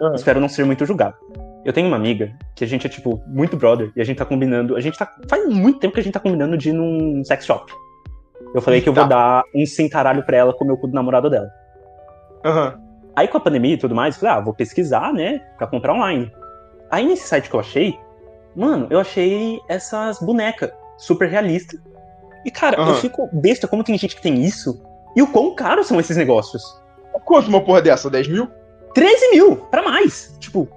Uhum. 0.00 0.14
Espero 0.14 0.40
não 0.40 0.48
ser 0.48 0.64
muito 0.64 0.86
julgado. 0.86 1.16
Eu 1.64 1.72
tenho 1.72 1.88
uma 1.88 1.96
amiga 1.96 2.32
que 2.54 2.64
a 2.64 2.66
gente 2.66 2.86
é, 2.86 2.90
tipo, 2.90 3.20
muito 3.26 3.56
brother, 3.56 3.90
e 3.94 4.00
a 4.00 4.04
gente 4.04 4.16
tá 4.16 4.24
combinando. 4.24 4.76
A 4.76 4.80
gente 4.80 4.96
tá. 4.96 5.12
Faz 5.28 5.46
muito 5.46 5.80
tempo 5.80 5.92
que 5.92 6.00
a 6.00 6.02
gente 6.02 6.14
tá 6.14 6.20
combinando 6.20 6.56
de 6.56 6.70
ir 6.70 6.72
num 6.72 7.22
sex 7.24 7.44
shop. 7.44 7.70
Eu 8.54 8.62
falei 8.62 8.80
que 8.80 8.88
eu 8.88 8.94
tá. 8.94 9.00
vou 9.00 9.08
dar 9.08 9.42
um 9.54 9.66
cintaralho 9.66 10.22
pra 10.22 10.36
ela 10.36 10.52
comer 10.54 10.72
o 10.72 10.76
cu 10.76 10.86
do 10.86 10.94
namorado 10.94 11.28
dela. 11.28 11.48
Aham. 12.44 12.74
Uhum. 12.74 12.88
Aí 13.18 13.26
com 13.26 13.36
a 13.36 13.40
pandemia 13.40 13.74
e 13.74 13.76
tudo 13.76 13.96
mais, 13.96 14.14
eu 14.14 14.20
falei, 14.20 14.36
ah, 14.36 14.40
vou 14.40 14.54
pesquisar, 14.54 15.12
né, 15.12 15.40
pra 15.58 15.66
comprar 15.66 15.92
online. 15.92 16.30
Aí 16.90 17.06
nesse 17.06 17.26
site 17.28 17.48
que 17.50 17.54
eu 17.56 17.60
achei, 17.60 17.98
mano, 18.56 18.86
eu 18.90 18.98
achei 19.00 19.60
essas 19.68 20.18
bonecas 20.20 20.70
super 20.96 21.28
realistas. 21.28 21.80
E, 22.44 22.50
cara, 22.50 22.80
uhum. 22.80 22.88
eu 22.90 22.94
fico 22.96 23.28
besta 23.32 23.66
como 23.68 23.84
tem 23.84 23.98
gente 23.98 24.16
que 24.16 24.22
tem 24.22 24.42
isso. 24.42 24.80
E 25.14 25.22
o 25.22 25.26
quão 25.26 25.54
caros 25.54 25.86
são 25.86 25.98
esses 26.00 26.16
negócios. 26.16 26.62
Quanto 27.24 27.48
uma 27.48 27.60
porra 27.60 27.82
dessa? 27.82 28.08
10 28.08 28.28
mil? 28.28 28.48
13 28.94 29.30
mil, 29.32 29.56
pra 29.56 29.82
mais. 29.82 30.34
Tipo, 30.38 30.68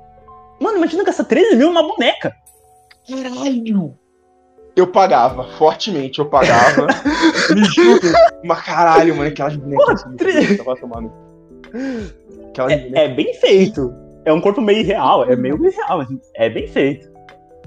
mano, 0.60 0.78
imagina 0.78 1.04
gastar 1.04 1.24
13 1.26 1.56
mil 1.56 1.68
numa 1.68 1.84
boneca. 1.84 2.36
Caralho! 3.08 3.98
Eu 4.76 4.88
pagava, 4.88 5.44
fortemente 5.58 6.20
eu 6.20 6.26
pagava. 6.26 6.88
Me 7.54 7.64
juro. 7.66 8.00
Mas 8.44 8.62
caralho, 8.62 9.16
mano, 9.16 9.30
aquelas 9.30 9.56
bonecas. 9.56 10.04
tri- 10.18 10.58
Tava 10.58 10.76
tomando. 10.78 11.12
Aquelas 12.50 12.72
É, 12.72 12.78
bonecas 12.78 13.00
é 13.00 13.08
bem 13.14 13.34
feito. 13.36 13.94
É 14.26 14.32
um 14.34 14.42
corpo 14.42 14.62
meio 14.62 14.80
irreal, 14.80 15.24
é 15.30 15.36
meio 15.36 15.56
irreal, 15.66 15.98
mas 16.00 16.08
é 16.36 16.50
bem 16.50 16.68
feito. 16.68 17.10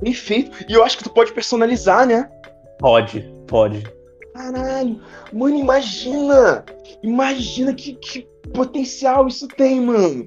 bem 0.01 0.13
feito. 0.13 0.65
E 0.69 0.73
eu 0.73 0.85
acho 0.85 0.97
que 0.99 1.05
tu 1.05 1.11
pode 1.11 1.33
personalizar, 1.33 2.07
né? 2.07 2.31
Pode, 2.79 3.21
pode. 3.47 3.83
Caralho. 4.33 5.01
Mano, 5.33 5.57
imagina. 5.57 6.65
Imagina 7.03 7.73
que, 7.75 7.95
que 7.95 8.27
potencial 8.53 9.27
isso 9.27 9.49
tem, 9.49 9.81
mano. 9.81 10.27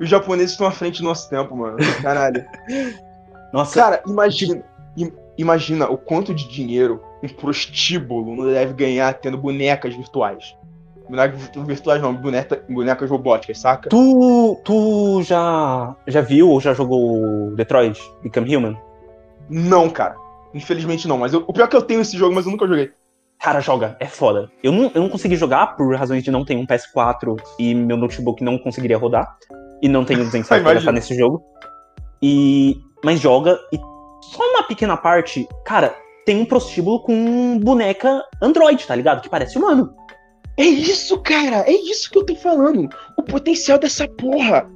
Os 0.00 0.08
japoneses 0.08 0.52
estão 0.52 0.66
à 0.66 0.70
frente 0.70 0.98
do 1.00 1.04
nosso 1.08 1.28
tempo, 1.30 1.56
mano. 1.56 1.76
Caralho. 2.02 2.44
Nossa, 3.52 3.80
Cara, 3.80 4.02
imagina. 4.06 4.62
im- 4.96 5.12
Imagina 5.38 5.86
o 5.90 5.98
quanto 5.98 6.34
de 6.34 6.48
dinheiro 6.48 7.02
um 7.22 7.28
prostíbulo 7.28 8.34
não 8.34 8.50
deve 8.50 8.72
ganhar 8.72 9.12
tendo 9.14 9.36
bonecas 9.36 9.94
virtuais. 9.94 10.56
Bonecas 11.08 11.40
virtu- 11.40 11.62
virtuais 11.64 12.02
não, 12.02 12.12
boneca, 12.14 12.62
bonecas 12.68 13.08
robóticas, 13.08 13.58
saca? 13.58 13.88
tu, 13.88 14.60
tu 14.64 15.22
já, 15.22 15.94
já 16.06 16.20
viu 16.20 16.50
ou 16.50 16.60
já 16.60 16.74
jogou 16.74 17.54
Detroit 17.54 18.00
Become 18.22 18.56
Human? 18.56 18.76
Não, 19.48 19.88
cara. 19.88 20.16
Infelizmente 20.52 21.06
não. 21.06 21.18
Mas 21.18 21.32
eu- 21.32 21.44
o 21.46 21.52
pior 21.52 21.64
é 21.66 21.68
que 21.68 21.76
eu 21.76 21.82
tenho 21.82 22.00
esse 22.00 22.16
jogo, 22.16 22.34
mas 22.34 22.44
eu 22.46 22.50
nunca 22.52 22.66
joguei. 22.66 22.90
Cara, 23.38 23.60
joga, 23.60 23.96
é 24.00 24.06
foda. 24.06 24.50
Eu 24.62 24.72
não, 24.72 24.90
eu 24.94 25.02
não 25.02 25.08
consegui 25.10 25.36
jogar 25.36 25.76
por 25.76 25.94
razões 25.94 26.24
de 26.24 26.30
não 26.30 26.44
ter 26.44 26.56
um 26.56 26.66
PS4 26.66 27.36
e 27.58 27.74
meu 27.74 27.96
notebook 27.96 28.42
não 28.42 28.58
conseguiria 28.58 28.96
rodar. 28.98 29.36
E 29.82 29.88
não 29.88 30.04
tenho 30.04 30.24
200 30.24 30.48
reais 30.48 30.62
pra 30.64 30.74
gastar 30.74 30.92
nesse 30.92 31.14
jogo. 31.16 31.42
E, 32.22 32.76
mas 33.04 33.20
joga 33.20 33.58
e 33.72 33.76
só 34.22 34.42
uma 34.52 34.62
pequena 34.64 34.96
parte, 34.96 35.46
cara, 35.64 35.94
tem 36.24 36.40
um 36.40 36.44
prostíbulo 36.46 37.00
com 37.02 37.58
boneca 37.60 38.22
Android, 38.42 38.84
tá 38.86 38.96
ligado? 38.96 39.20
Que 39.20 39.28
parece 39.28 39.56
humano. 39.58 39.94
É 40.56 40.64
isso, 40.64 41.18
cara. 41.18 41.64
É 41.66 41.72
isso 41.72 42.10
que 42.10 42.18
eu 42.18 42.24
tô 42.24 42.34
falando. 42.36 42.88
O 43.16 43.22
potencial 43.22 43.78
dessa 43.78 44.08
porra. 44.08 44.70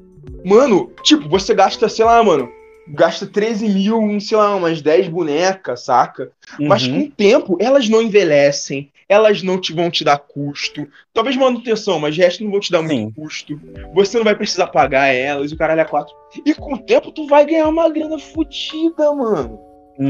Mano, 0.44 0.90
tipo, 1.02 1.28
você 1.28 1.54
gasta, 1.54 1.88
sei 1.88 2.04
lá, 2.04 2.22
mano. 2.22 2.48
Gasta 2.88 3.26
13 3.26 3.68
mil 3.68 4.00
em, 4.10 4.18
sei 4.20 4.36
lá, 4.36 4.54
umas 4.56 4.82
10 4.82 5.08
bonecas, 5.08 5.84
saca? 5.84 6.32
Mas 6.58 6.86
Uhum. 6.86 6.92
com 6.92 7.06
o 7.06 7.10
tempo, 7.10 7.56
elas 7.60 7.88
não 7.88 8.02
envelhecem, 8.02 8.90
elas 9.08 9.42
não 9.42 9.60
te, 9.60 9.72
vão 9.72 9.90
te 9.90 10.02
dar 10.02 10.18
custo. 10.18 10.88
Talvez 11.14 11.36
manutenção, 11.36 12.00
mas 12.00 12.16
resto 12.16 12.42
não 12.42 12.50
vão 12.50 12.58
te 12.60 12.72
dar 12.72 12.82
muito 12.82 12.94
Sim. 12.94 13.10
custo. 13.12 13.60
Você 13.94 14.16
não 14.18 14.24
vai 14.24 14.34
precisar 14.34 14.66
pagar 14.68 15.06
elas, 15.14 15.52
o 15.52 15.56
caralho 15.56 15.82
é 15.82 15.84
quatro. 15.84 16.12
E 16.44 16.52
com 16.54 16.74
o 16.74 16.78
tempo, 16.78 17.12
tu 17.12 17.26
vai 17.28 17.46
ganhar 17.46 17.68
uma 17.68 17.88
grana 17.88 18.18
fodida, 18.18 19.12
mano. 19.14 19.58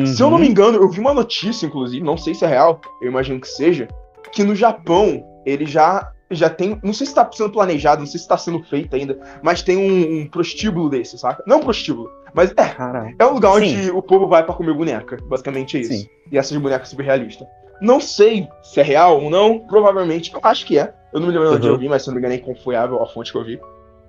Se 0.06 0.22
eu 0.22 0.28
não 0.30 0.37
Uhum. 0.37 0.42
me 0.44 0.48
engano, 0.48 0.78
eu 0.78 0.88
vi 0.88 1.00
uma 1.00 1.12
notícia, 1.12 1.66
inclusive, 1.66 2.02
não 2.04 2.16
sei 2.16 2.35
se 2.35 2.44
é 2.44 2.48
real, 2.48 2.80
eu 3.02 3.09
imagino 3.09 3.40
que 3.40 3.48
seja, 3.48 3.88
que 4.33 4.42
no 4.44 4.54
Japão 4.54 5.22
ele 5.44 5.66
já 5.66 6.12
já 6.33 6.48
tem, 6.48 6.79
não 6.85 6.92
sei 6.92 7.09
se 7.09 7.14
tá 7.14 7.29
sendo 7.33 7.50
planejado, 7.50 8.03
não 8.03 8.07
sei 8.07 8.20
se 8.20 8.29
tá 8.29 8.37
sendo 8.38 8.62
feito 8.62 8.94
ainda, 8.94 9.18
mas 9.42 9.62
tem 9.62 9.76
um, 9.76 10.20
um 10.20 10.26
prostíbulo 10.29 10.88
desse, 10.88 11.18
saca? 11.18 11.42
Não 11.44 11.57
um 11.59 11.61
prostíbulo, 11.64 12.09
mas 12.33 12.53
é, 12.57 12.76
é 13.18 13.26
um 13.26 13.33
lugar 13.35 13.50
onde 13.55 13.68
Sim. 13.87 13.90
o 13.90 14.00
povo 14.00 14.29
vai 14.29 14.44
pra 14.44 14.55
comer 14.55 14.72
boneca, 14.72 15.16
basicamente 15.24 15.76
é 15.76 15.81
isso. 15.81 15.92
Sim. 15.92 16.07
E 16.31 16.38
essas 16.38 16.57
bonecas 16.57 16.88
super 16.88 17.03
realistas. 17.05 17.48
Não 17.81 17.98
sei 18.00 18.46
se 18.62 18.79
é 18.79 18.83
real 18.85 19.20
ou 19.20 19.29
não, 19.29 19.59
provavelmente, 19.66 20.33
eu 20.33 20.38
acho 20.44 20.64
que 20.66 20.79
é. 20.79 20.94
Eu 21.12 21.18
não 21.18 21.26
me 21.26 21.33
lembro 21.33 21.53
onde 21.53 21.66
Uhum. 21.66 21.72
eu 21.74 21.79
vi, 21.81 21.88
mas 21.88 22.05
se 22.05 22.09
eu 22.09 22.12
não 22.12 22.20
me 22.20 22.26
engano 22.26 22.35
é 22.35 22.37
inconfiável 22.44 23.03
a 23.03 23.07
fonte 23.09 23.33
que 23.33 23.38
eu 23.38 23.44
vi. 23.44 23.61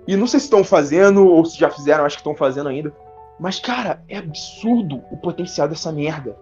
E 0.06 0.16
não 0.16 0.28
sei 0.28 0.38
se 0.38 0.46
estão 0.46 0.62
fazendo 0.62 1.26
ou 1.26 1.44
se 1.44 1.58
já 1.58 1.70
fizeram, 1.70 2.04
acho 2.04 2.16
que 2.16 2.20
estão 2.20 2.36
fazendo 2.36 2.68
ainda. 2.68 2.92
Mas, 3.40 3.58
cara, 3.58 4.00
é 4.08 4.18
absurdo 4.18 5.02
o 5.10 5.16
potencial 5.16 5.66
dessa 5.66 5.90
merda. 5.90 6.36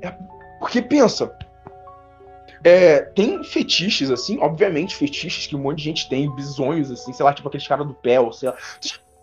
É- 0.00 0.14
Porque 0.60 0.80
pensa. 0.82 1.32
É, 2.62 3.00
tem 3.00 3.42
fetiches, 3.42 4.10
assim, 4.10 4.38
obviamente, 4.40 4.94
fetiches 4.94 5.46
que 5.46 5.56
um 5.56 5.60
monte 5.60 5.78
de 5.78 5.84
gente 5.84 6.08
tem, 6.08 6.34
bizonhos, 6.34 6.90
assim, 6.90 7.12
sei 7.12 7.24
lá, 7.24 7.32
tipo 7.32 7.48
aqueles 7.48 7.66
caras 7.66 7.86
do 7.86 7.94
pé, 7.94 8.20
ou 8.20 8.32
sei 8.32 8.50
lá. 8.50 8.56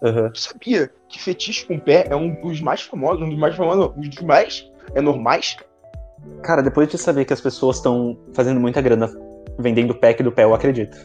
Uhum. 0.01 0.31
Tu 0.31 0.39
sabia 0.39 0.91
que 1.09 1.19
fetiche 1.19 1.65
com 1.65 1.79
pé 1.79 2.07
é 2.09 2.15
um 2.15 2.39
dos 2.41 2.61
mais 2.61 2.81
famosos, 2.81 3.21
um 3.21 3.29
dos 3.29 3.37
mais 3.37 3.55
famosos, 3.55 3.79
não, 3.79 4.03
um 4.03 4.07
dos 4.07 4.21
mais 4.21 4.69
é 4.93 5.01
normais? 5.01 5.57
Cara, 6.43 6.61
depois 6.61 6.87
de 6.89 6.97
saber 6.97 7.25
que 7.25 7.33
as 7.33 7.41
pessoas 7.41 7.77
estão 7.77 8.17
fazendo 8.33 8.59
muita 8.59 8.81
grana 8.81 9.09
vendendo 9.57 9.95
pack 9.95 10.21
do 10.21 10.31
pé, 10.31 10.43
eu 10.43 10.53
acredito. 10.53 10.97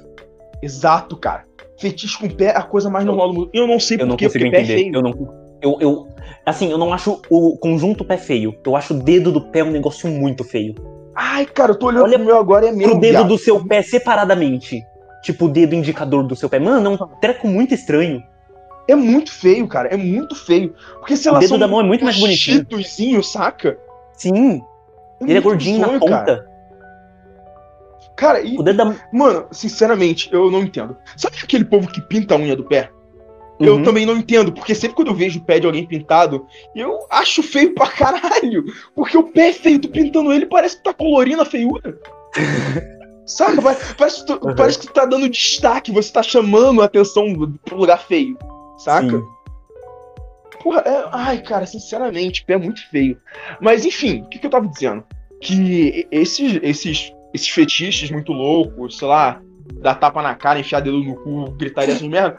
Exato, 0.62 1.16
cara. 1.16 1.44
Fetiche 1.78 2.18
com 2.18 2.28
pé 2.28 2.46
é 2.46 2.56
a 2.56 2.62
coisa 2.62 2.88
mais 2.88 3.04
normal 3.04 3.28
do 3.28 3.34
mundo. 3.34 3.50
Eu 3.52 3.66
não 3.66 3.80
sei 3.80 3.96
Eu 4.00 4.06
não 4.06 4.10
por 4.10 4.18
quê, 4.18 4.26
consigo 4.26 4.44
porque 4.44 4.56
pé 4.56 4.60
é 4.60 4.64
entender. 4.64 4.82
feio. 4.82 4.94
Eu 4.94 5.02
não. 5.02 5.42
Eu, 5.60 5.78
eu, 5.80 6.08
assim, 6.46 6.70
eu 6.70 6.78
não 6.78 6.92
acho 6.92 7.20
o 7.30 7.56
conjunto 7.58 8.04
pé 8.04 8.16
feio. 8.16 8.54
Eu 8.64 8.76
acho 8.76 8.94
o 8.94 9.02
dedo 9.02 9.32
do 9.32 9.40
pé 9.40 9.64
um 9.64 9.70
negócio 9.70 10.08
muito 10.08 10.44
feio. 10.44 10.74
Ai, 11.14 11.44
cara, 11.46 11.72
eu 11.72 11.78
tô 11.78 11.86
olhando 11.86 12.04
Olha 12.04 12.16
pro 12.18 12.26
meu 12.26 12.38
agora, 12.38 12.66
é 12.66 12.72
o 12.72 12.76
meu, 12.76 12.88
dedo 12.98 13.00
viado. 13.00 13.28
do 13.28 13.38
seu 13.38 13.62
pé 13.64 13.82
separadamente. 13.82 14.82
Tipo, 15.22 15.44
o 15.44 15.48
dedo 15.48 15.74
indicador 15.74 16.24
do 16.26 16.34
seu 16.34 16.48
pé. 16.48 16.58
Mano, 16.58 16.86
é 16.86 16.90
um 17.04 17.08
treco 17.20 17.46
muito 17.46 17.74
estranho. 17.74 18.22
É 18.88 18.94
muito 18.96 19.30
feio, 19.32 19.68
cara, 19.68 19.88
é 19.88 19.96
muito 19.96 20.34
feio. 20.34 20.74
Porque, 20.98 21.16
sei 21.16 21.30
O 21.30 21.34
lá, 21.34 21.40
dedo 21.40 21.56
da 21.58 21.68
mão 21.68 21.80
é 21.80 21.84
muito 21.84 22.04
mais 22.04 22.18
bonitinho. 22.18 22.58
chitozinho, 22.58 23.22
saca? 23.22 23.78
Sim, 24.14 24.60
ele 25.20 25.38
é 25.38 25.40
gordinho 25.40 25.78
na 25.78 25.86
bizonho, 25.86 26.00
ponta. 26.00 26.24
Cara, 26.24 26.52
Cara, 28.16 28.40
e, 28.40 28.58
O 28.58 28.62
dedo 28.62 28.76
da. 28.76 28.94
mano, 29.12 29.46
sinceramente, 29.52 30.28
eu 30.32 30.50
não 30.50 30.60
entendo. 30.62 30.96
Sabe 31.16 31.36
aquele 31.42 31.64
povo 31.64 31.88
que 31.88 32.00
pinta 32.00 32.34
a 32.34 32.38
unha 32.38 32.54
do 32.56 32.64
pé? 32.64 32.90
Eu 33.62 33.76
Uhum. 33.76 33.82
também 33.82 34.04
não 34.06 34.16
entendo, 34.16 34.52
porque 34.52 34.74
sempre 34.74 34.96
quando 34.96 35.08
eu 35.08 35.14
vejo 35.14 35.38
o 35.38 35.44
pé 35.44 35.58
de 35.60 35.66
alguém 35.66 35.86
pintado, 35.86 36.46
eu 36.74 36.98
acho 37.10 37.42
feio 37.42 37.74
pra 37.74 37.86
caralho. 37.88 38.64
Porque 38.94 39.16
o 39.16 39.24
pé 39.24 39.48
é 39.50 39.52
feio, 39.52 39.78
tu 39.78 39.88
pintando 39.88 40.32
ele 40.32 40.46
parece 40.46 40.76
que 40.76 40.82
tá 40.82 40.92
colorindo 40.92 41.42
a 41.42 41.46
feiura. 41.46 41.98
Saca? 43.26 43.62
Parece, 43.96 44.20
que 44.20 44.26
tu, 44.26 44.46
Uhum. 44.48 44.54
parece 44.54 44.78
que 44.80 44.86
tu 44.88 44.92
tá 44.92 45.04
dando 45.04 45.28
destaque, 45.28 45.92
você 45.92 46.12
tá 46.12 46.22
chamando 46.22 46.82
a 46.82 46.86
atenção 46.86 47.32
pro 47.64 47.76
lugar 47.76 47.98
feio. 48.06 48.36
Saca? 48.78 49.08
Sim. 49.18 49.22
Porra, 50.62 50.80
é... 50.80 51.04
ai, 51.12 51.42
cara, 51.42 51.66
sinceramente, 51.66 52.44
pé 52.44 52.54
é 52.54 52.58
muito 52.58 52.80
feio. 52.90 53.16
Mas 53.60 53.84
enfim, 53.84 54.22
o 54.22 54.28
que, 54.28 54.38
que 54.38 54.46
eu 54.46 54.50
tava 54.50 54.66
dizendo? 54.66 55.04
Que 55.40 56.06
esses, 56.10 56.58
esses, 56.62 57.12
esses 57.34 57.48
fetiches 57.48 58.10
muito 58.10 58.32
loucos, 58.32 58.96
sei 58.98 59.08
lá, 59.08 59.40
dar 59.74 59.94
tapa 59.94 60.22
na 60.22 60.34
cara, 60.34 60.58
enfiar 60.58 60.80
dedo 60.80 60.98
no 60.98 61.16
cu, 61.16 61.50
gritaria 61.52 61.94
essas 61.94 62.06
merda, 62.06 62.38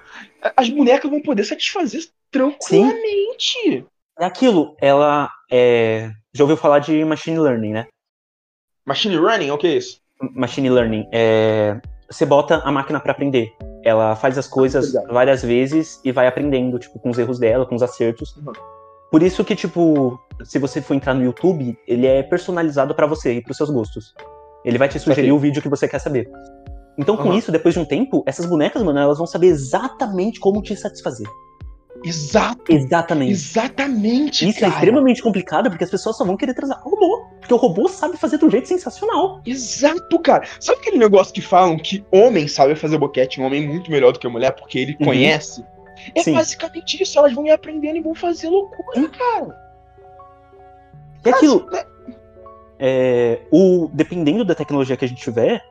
as 0.56 0.70
bonecas 0.70 1.10
vão 1.10 1.22
poder 1.22 1.44
satisfazer 1.44 2.04
tranquilamente. 2.32 3.86
É 4.20 4.26
aquilo, 4.26 4.76
ela 4.80 5.30
é. 5.52 6.12
Já 6.34 6.44
ouviu 6.44 6.58
falar 6.58 6.80
de 6.80 7.04
machine 7.06 7.40
learning, 7.40 7.74
né? 7.74 7.88
Machine 8.86 9.16
Running, 9.16 9.52
o 9.52 9.58
que 9.58 9.68
é 9.68 9.78
isso? 9.78 10.00
Machine 10.36 10.70
learning 10.70 11.08
é. 11.12 11.80
Você 12.10 12.26
bota 12.26 12.58
a 12.58 12.72
máquina 12.72 13.00
pra 13.00 13.12
aprender. 13.12 13.52
Ela 13.84 14.16
faz 14.16 14.38
as 14.38 14.48
coisas 14.48 14.90
Obrigado. 14.90 15.14
várias 15.14 15.42
vezes 15.42 16.00
e 16.04 16.12
vai 16.12 16.28
aprendendo, 16.28 16.78
tipo, 16.78 17.00
com 17.00 17.10
os 17.10 17.18
erros 17.18 17.40
dela, 17.40 17.66
com 17.66 17.76
os 17.76 17.82
acertos. 17.82 18.36
Uhum. 18.38 18.54
Por 19.10 19.24
isso 19.24 19.44
que, 19.44 19.56
tipo, 19.56 20.20
se 20.44 20.60
você 20.60 20.82
for 20.82 20.94
entrar 20.94 21.14
no 21.14 21.24
YouTube, 21.24 21.78
ele 21.88 22.06
é 22.06 22.22
personalizado 22.24 22.94
pra 22.94 23.08
você 23.08 23.34
e 23.34 23.42
pros 23.42 23.58
seus 23.58 23.70
gostos. 23.70 24.14
Ele 24.64 24.78
vai 24.78 24.88
te 24.88 25.00
sugerir 25.00 25.32
o 25.32 25.40
vídeo 25.40 25.62
que 25.62 25.70
você 25.70 25.88
quer 25.88 26.00
saber. 26.00 26.30
Então, 26.98 27.18
com 27.18 27.30
Uhum. 27.30 27.38
isso, 27.38 27.52
depois 27.52 27.74
de 27.74 27.80
um 27.80 27.86
tempo, 27.86 28.24
essas 28.26 28.46
bonecas, 28.46 28.84
mano, 28.84 29.00
elas 29.00 29.18
vão 29.18 29.26
saber 29.28 29.48
exatamente 29.48 30.40
como 30.40 30.62
te 30.62 30.76
satisfazer. 30.76 31.28
Exato, 32.06 32.64
Exatamente. 32.70 33.32
exatamente, 33.32 34.50
Isso 34.50 34.58
é 34.60 34.62
cara. 34.62 34.74
extremamente 34.74 35.22
complicado 35.24 35.70
porque 35.70 35.86
as 35.86 35.90
pessoas 35.90 36.18
só 36.18 36.26
vão 36.26 36.36
querer 36.36 36.54
transar 36.54 36.82
com 36.82 36.90
o 36.90 36.94
robô. 36.94 37.24
Porque 37.40 37.54
o 37.54 37.58
robô 37.58 37.88
sabe 37.88 38.18
fazer 38.18 38.38
de 38.38 38.44
um 38.46 38.50
jeito 38.50 38.68
sensacional. 38.68 39.40
Exato, 39.46 40.20
cara. 40.20 40.44
Sabe 40.60 40.80
aquele 40.82 40.98
negócio 40.98 41.34
que 41.34 41.40
falam 41.42 41.78
que 41.78 42.06
homem 42.12 42.46
sabe 42.48 42.76
fazer 42.76 42.98
boquete, 42.98 43.40
um 43.40 43.46
homem 43.46 43.66
muito 43.66 43.90
melhor 43.90 44.12
do 44.12 44.20
que 44.20 44.28
a 44.28 44.30
mulher, 44.30 44.52
porque 44.52 44.80
ele 44.80 44.98
Uhum. 45.00 45.06
conhece? 45.06 45.64
É 46.14 46.22
Sim. 46.22 46.34
basicamente 46.34 47.02
isso, 47.02 47.18
elas 47.18 47.34
vão 47.34 47.46
ir 47.46 47.52
aprendendo 47.52 47.96
e 47.98 48.02
vão 48.02 48.14
fazer 48.14 48.50
loucura, 48.50 49.08
cara. 49.10 49.56
E 51.26 51.30
aquilo, 51.30 51.62
Cara, 51.68 51.88
é, 52.80 53.40
o, 53.50 53.90
dependendo 53.94 54.44
da 54.44 54.54
tecnologia 54.54 54.98
que 54.98 55.06
a 55.06 55.08
gente 55.08 55.22
tiver, 55.22 55.64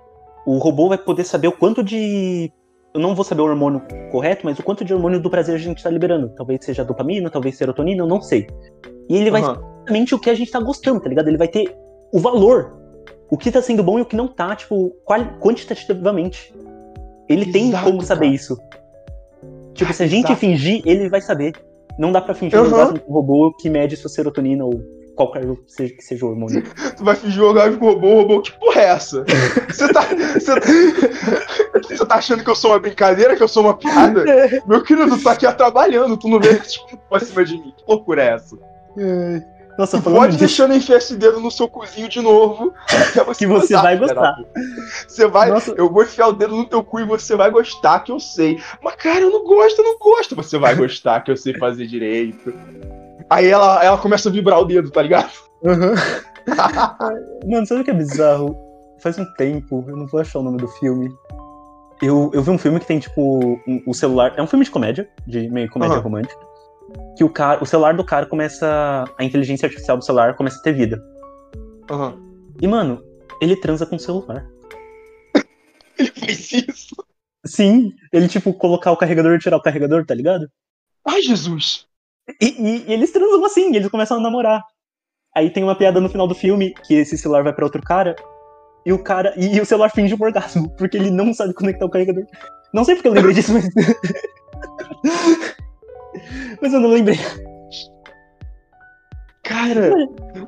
o 0.46 0.58
robô 0.58 0.88
vai 0.88 0.98
poder 0.98 1.24
saber 1.24 1.48
o 1.48 1.52
quanto 1.52 1.82
de. 1.82 2.52
Eu 2.94 3.00
não 3.00 3.14
vou 3.14 3.24
saber 3.24 3.40
o 3.40 3.46
hormônio 3.46 3.82
correto, 4.10 4.42
mas 4.44 4.58
o 4.58 4.62
quanto 4.62 4.84
de 4.84 4.92
hormônio 4.92 5.20
do 5.20 5.30
prazer 5.30 5.54
a 5.54 5.58
gente 5.58 5.82
tá 5.82 5.88
liberando. 5.88 6.28
Talvez 6.36 6.64
seja 6.64 6.84
dopamina, 6.84 7.30
talvez 7.30 7.56
serotonina, 7.56 8.02
eu 8.02 8.06
não 8.06 8.20
sei. 8.20 8.46
E 9.08 9.16
ele 9.16 9.30
vai 9.30 9.42
saber 9.42 9.60
exatamente 9.60 10.14
o 10.14 10.18
que 10.18 10.28
a 10.28 10.34
gente 10.34 10.50
tá 10.50 10.60
gostando, 10.60 11.00
tá 11.00 11.08
ligado? 11.08 11.28
Ele 11.28 11.38
vai 11.38 11.48
ter 11.48 11.74
o 12.12 12.18
valor. 12.18 12.76
O 13.30 13.38
que 13.38 13.50
tá 13.50 13.62
sendo 13.62 13.82
bom 13.82 13.98
e 13.98 14.02
o 14.02 14.04
que 14.04 14.14
não 14.14 14.28
tá, 14.28 14.54
tipo, 14.54 14.94
quantitativamente. 15.40 16.54
Ele 17.28 17.50
tem 17.50 17.68
Exato, 17.68 17.84
como 17.86 18.02
saber 18.02 18.26
cara. 18.26 18.34
isso. 18.34 18.58
Tipo, 19.72 19.90
Ah, 19.90 19.94
se 19.94 20.02
a 20.02 20.06
gente 20.06 20.36
fingir, 20.36 20.82
ele 20.84 21.08
vai 21.08 21.22
saber. 21.22 21.52
Não 21.98 22.12
dá 22.12 22.20
pra 22.20 22.34
fingir 22.34 22.60
um 22.60 22.70
com 22.70 23.10
um 23.10 23.14
robô 23.14 23.54
que 23.58 23.70
mede 23.70 23.96
sua 23.96 24.10
serotonina 24.10 24.64
ou 24.64 24.82
qualquer 25.16 25.44
seja, 25.66 25.94
que 25.94 26.02
seja 26.02 26.24
o 26.26 26.30
hormônio. 26.30 26.62
Tu 26.96 27.04
vai 27.04 27.16
fingir 27.16 27.36
jogar 27.36 27.76
com 27.76 27.86
robô, 27.86 28.22
robô, 28.22 28.42
que 28.42 28.52
porra 28.52 28.80
é 28.80 28.84
essa? 28.84 29.24
Você 29.68 29.92
tá, 29.92 30.02
você, 30.02 30.52
você 31.80 32.06
tá 32.06 32.14
achando 32.16 32.44
que 32.44 32.50
eu 32.50 32.54
sou 32.54 32.72
uma 32.72 32.78
brincadeira, 32.78 33.36
que 33.36 33.42
eu 33.42 33.48
sou 33.48 33.62
uma 33.64 33.76
piada? 33.76 34.24
Meu 34.66 34.82
querido, 34.82 35.16
tu 35.16 35.22
tá 35.22 35.32
aqui 35.32 35.50
trabalhando, 35.52 36.16
tu 36.16 36.28
não 36.28 36.38
vê 36.38 36.54
tipo, 36.58 36.96
pra 37.08 37.20
cima 37.20 37.44
de 37.44 37.54
mim. 37.54 37.74
Que 37.76 37.84
loucura 37.86 38.22
é 38.22 38.34
essa? 38.34 38.56
Nossa, 39.78 40.00
falando 40.02 40.20
pode 40.20 40.32
disso, 40.32 40.40
deixando 40.40 40.74
enfiar 40.74 40.98
esse 40.98 41.16
dedo 41.16 41.40
no 41.40 41.50
seu 41.50 41.66
cozinho 41.66 42.08
de 42.08 42.20
novo. 42.20 42.74
até 42.86 43.24
que 43.24 43.46
você 43.46 43.46
gostar, 43.46 43.82
vai 43.82 43.96
gostar. 43.96 44.34
puta. 44.34 44.60
Você 45.08 45.26
vai. 45.26 45.50
Nossa. 45.50 45.74
Eu 45.76 45.90
vou 45.90 46.02
enfiar 46.02 46.28
o 46.28 46.32
dedo 46.32 46.54
no 46.54 46.66
teu 46.66 46.84
cu 46.84 47.00
e 47.00 47.04
você 47.04 47.34
vai 47.34 47.50
gostar, 47.50 48.00
que 48.00 48.12
eu 48.12 48.20
sei. 48.20 48.60
Mas, 48.82 48.96
cara, 48.96 49.20
eu 49.20 49.30
não 49.30 49.44
gosto, 49.44 49.78
eu 49.78 49.84
não 49.84 49.98
gosto. 49.98 50.36
Você 50.36 50.58
vai 50.58 50.74
gostar, 50.74 51.20
que 51.22 51.30
eu 51.30 51.36
sei 51.36 51.56
fazer 51.58 51.86
direito. 51.86 52.52
Aí 53.32 53.46
ela, 53.48 53.82
ela 53.82 53.96
começa 53.96 54.28
a 54.28 54.32
vibrar 54.32 54.60
o 54.60 54.64
dedo, 54.66 54.90
tá 54.90 55.00
ligado? 55.00 55.30
Aham. 55.64 55.94
Mano, 57.48 57.66
sabe 57.66 57.80
o 57.80 57.84
que 57.84 57.90
é 57.90 57.94
bizarro? 57.94 58.54
Faz 59.00 59.18
um 59.18 59.24
tempo, 59.36 59.82
eu 59.88 59.96
não 59.96 60.06
vou 60.06 60.20
achar 60.20 60.38
o 60.38 60.42
nome 60.42 60.58
do 60.58 60.68
filme. 60.68 61.10
Eu, 62.02 62.30
eu 62.34 62.42
vi 62.42 62.50
um 62.50 62.58
filme 62.58 62.78
que 62.78 62.86
tem, 62.86 62.98
tipo, 62.98 63.58
um- 63.66 63.82
o 63.86 63.94
celular. 63.94 64.34
É 64.36 64.42
um 64.42 64.46
filme 64.46 64.66
de 64.66 64.70
comédia, 64.70 65.08
de 65.26 65.48
meio 65.48 65.70
comédia 65.70 65.94
Aham. 65.94 66.02
romântica. 66.02 66.38
Que 67.16 67.24
o, 67.24 67.30
cara, 67.30 67.62
o 67.62 67.66
celular 67.66 67.94
do 67.96 68.04
cara 68.04 68.26
começa. 68.26 69.04
A 69.16 69.24
inteligência 69.24 69.64
artificial 69.66 69.96
do 69.96 70.04
celular 70.04 70.36
começa 70.36 70.58
a 70.58 70.62
ter 70.62 70.74
vida. 70.74 71.02
Aham. 71.90 72.14
E, 72.60 72.68
mano, 72.68 73.02
ele 73.40 73.56
transa 73.56 73.86
com 73.86 73.96
o 73.96 74.00
celular. 74.00 74.44
Ele 75.98 76.10
fez 76.10 76.52
isso. 76.52 76.94
Sim, 77.46 77.92
ele, 78.12 78.28
tipo, 78.28 78.52
colocar 78.54 78.92
o 78.92 78.96
carregador 78.96 79.34
e 79.34 79.38
tirar 79.38 79.56
o 79.56 79.62
carregador, 79.62 80.04
tá 80.06 80.14
ligado? 80.14 80.48
Ai, 81.06 81.22
Jesus. 81.22 81.86
E, 82.40 82.46
e- 82.46 82.84
e 82.88 82.92
eles 82.92 83.10
transam 83.12 83.44
assim, 83.44 83.74
eles 83.74 83.88
começam 83.90 84.16
a 84.18 84.20
namorar. 84.20 84.62
Aí 85.34 85.50
tem 85.50 85.62
uma 85.64 85.74
piada 85.76 86.00
no 86.00 86.08
final 86.08 86.26
do 86.28 86.34
filme 86.34 86.74
que 86.84 86.94
esse 86.94 87.16
celular 87.18 87.42
vai 87.42 87.52
pra 87.52 87.64
outro 87.64 87.82
cara. 87.82 88.14
E 88.84 88.92
o 88.92 89.02
cara. 89.02 89.32
E, 89.36 89.56
e 89.56 89.60
o 89.60 89.66
celular 89.66 89.90
finge 89.90 90.14
um 90.14 90.22
orgasmo, 90.22 90.70
porque 90.76 90.96
ele 90.96 91.10
não 91.10 91.32
sabe 91.32 91.54
conectar 91.54 91.86
o 91.86 91.90
carregador. 91.90 92.24
Não 92.74 92.84
sei 92.84 92.94
porque 92.94 93.08
eu 93.08 93.12
lembrei 93.12 93.34
disso, 93.34 93.52
mas. 93.52 93.68
mas 96.60 96.72
eu 96.72 96.80
não 96.80 96.90
lembrei. 96.90 97.18
Cara, 99.42 99.90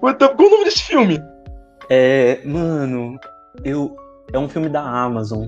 what 0.01 0.19
the- 0.19 0.29
qual 0.35 0.49
o 0.49 0.51
nome 0.51 0.65
desse 0.65 0.83
filme? 0.85 1.19
É. 1.91 2.41
Mano, 2.45 3.19
eu. 3.65 3.95
É 4.33 4.39
um 4.39 4.49
filme 4.49 4.69
da 4.69 4.81
Amazon. 4.83 5.47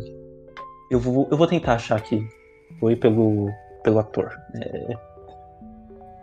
Eu 0.91 1.01
vou, 1.01 1.27
eu 1.31 1.37
vou 1.37 1.47
tentar 1.47 1.75
achar 1.75 1.97
aqui. 1.97 2.21
Foi 2.79 2.95
pelo, 2.95 3.49
pelo 3.83 3.99
ator. 3.99 4.31
É, 4.55 4.95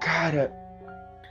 Cara, 0.03 0.51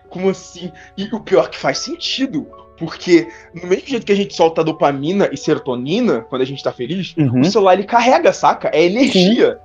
como 0.09 0.29
assim? 0.31 0.73
E 0.97 1.05
o 1.13 1.21
pior 1.21 1.49
que 1.51 1.59
faz 1.59 1.79
sentido. 1.79 2.47
Porque 2.79 3.29
no 3.55 3.69
mesmo 3.69 3.87
jeito 3.87 4.05
que 4.07 4.13
a 4.13 4.17
gente 4.17 4.35
solta 4.35 4.65
dopamina 4.65 5.29
e 5.31 5.37
serotonina 5.37 6.23
quando 6.23 6.43
a 6.43 6.45
gente 6.45 6.63
tá 6.65 6.73
feliz, 6.73 7.15
Uhum. 7.17 7.41
o 7.41 7.45
celular 7.45 7.75
ele 7.75 7.85
carrega, 7.85 8.33
saca? 8.33 8.71
É 8.75 8.83
energia. 8.83 9.59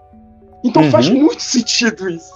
Então 0.64 0.84
Uhum. 0.84 0.92
faz 0.92 1.10
muito 1.10 1.42
sentido 1.42 2.10
isso. 2.10 2.34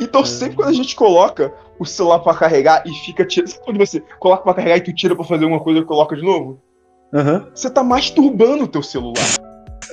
Então 0.00 0.20
Uhum. 0.20 0.26
sempre 0.26 0.56
quando 0.56 0.68
a 0.68 0.72
gente 0.74 0.94
coloca 0.94 1.52
o 1.80 1.84
celular 1.84 2.20
pra 2.20 2.34
carregar 2.34 2.84
e 2.86 2.92
fica 3.04 3.24
tirando. 3.24 3.48
Sabe 3.48 3.64
quando 3.64 3.78
você 3.78 4.00
coloca 4.20 4.42
pra 4.44 4.54
carregar 4.54 4.76
e 4.76 4.80
tu 4.82 4.92
tira 4.92 5.16
pra 5.16 5.24
fazer 5.24 5.44
alguma 5.44 5.60
coisa 5.60 5.80
e 5.80 5.84
coloca 5.84 6.14
de 6.14 6.22
novo? 6.22 6.60
Você 7.54 7.70
tá 7.70 7.82
masturbando 7.82 8.64
o 8.64 8.68
teu 8.68 8.82
celular. 8.82 9.24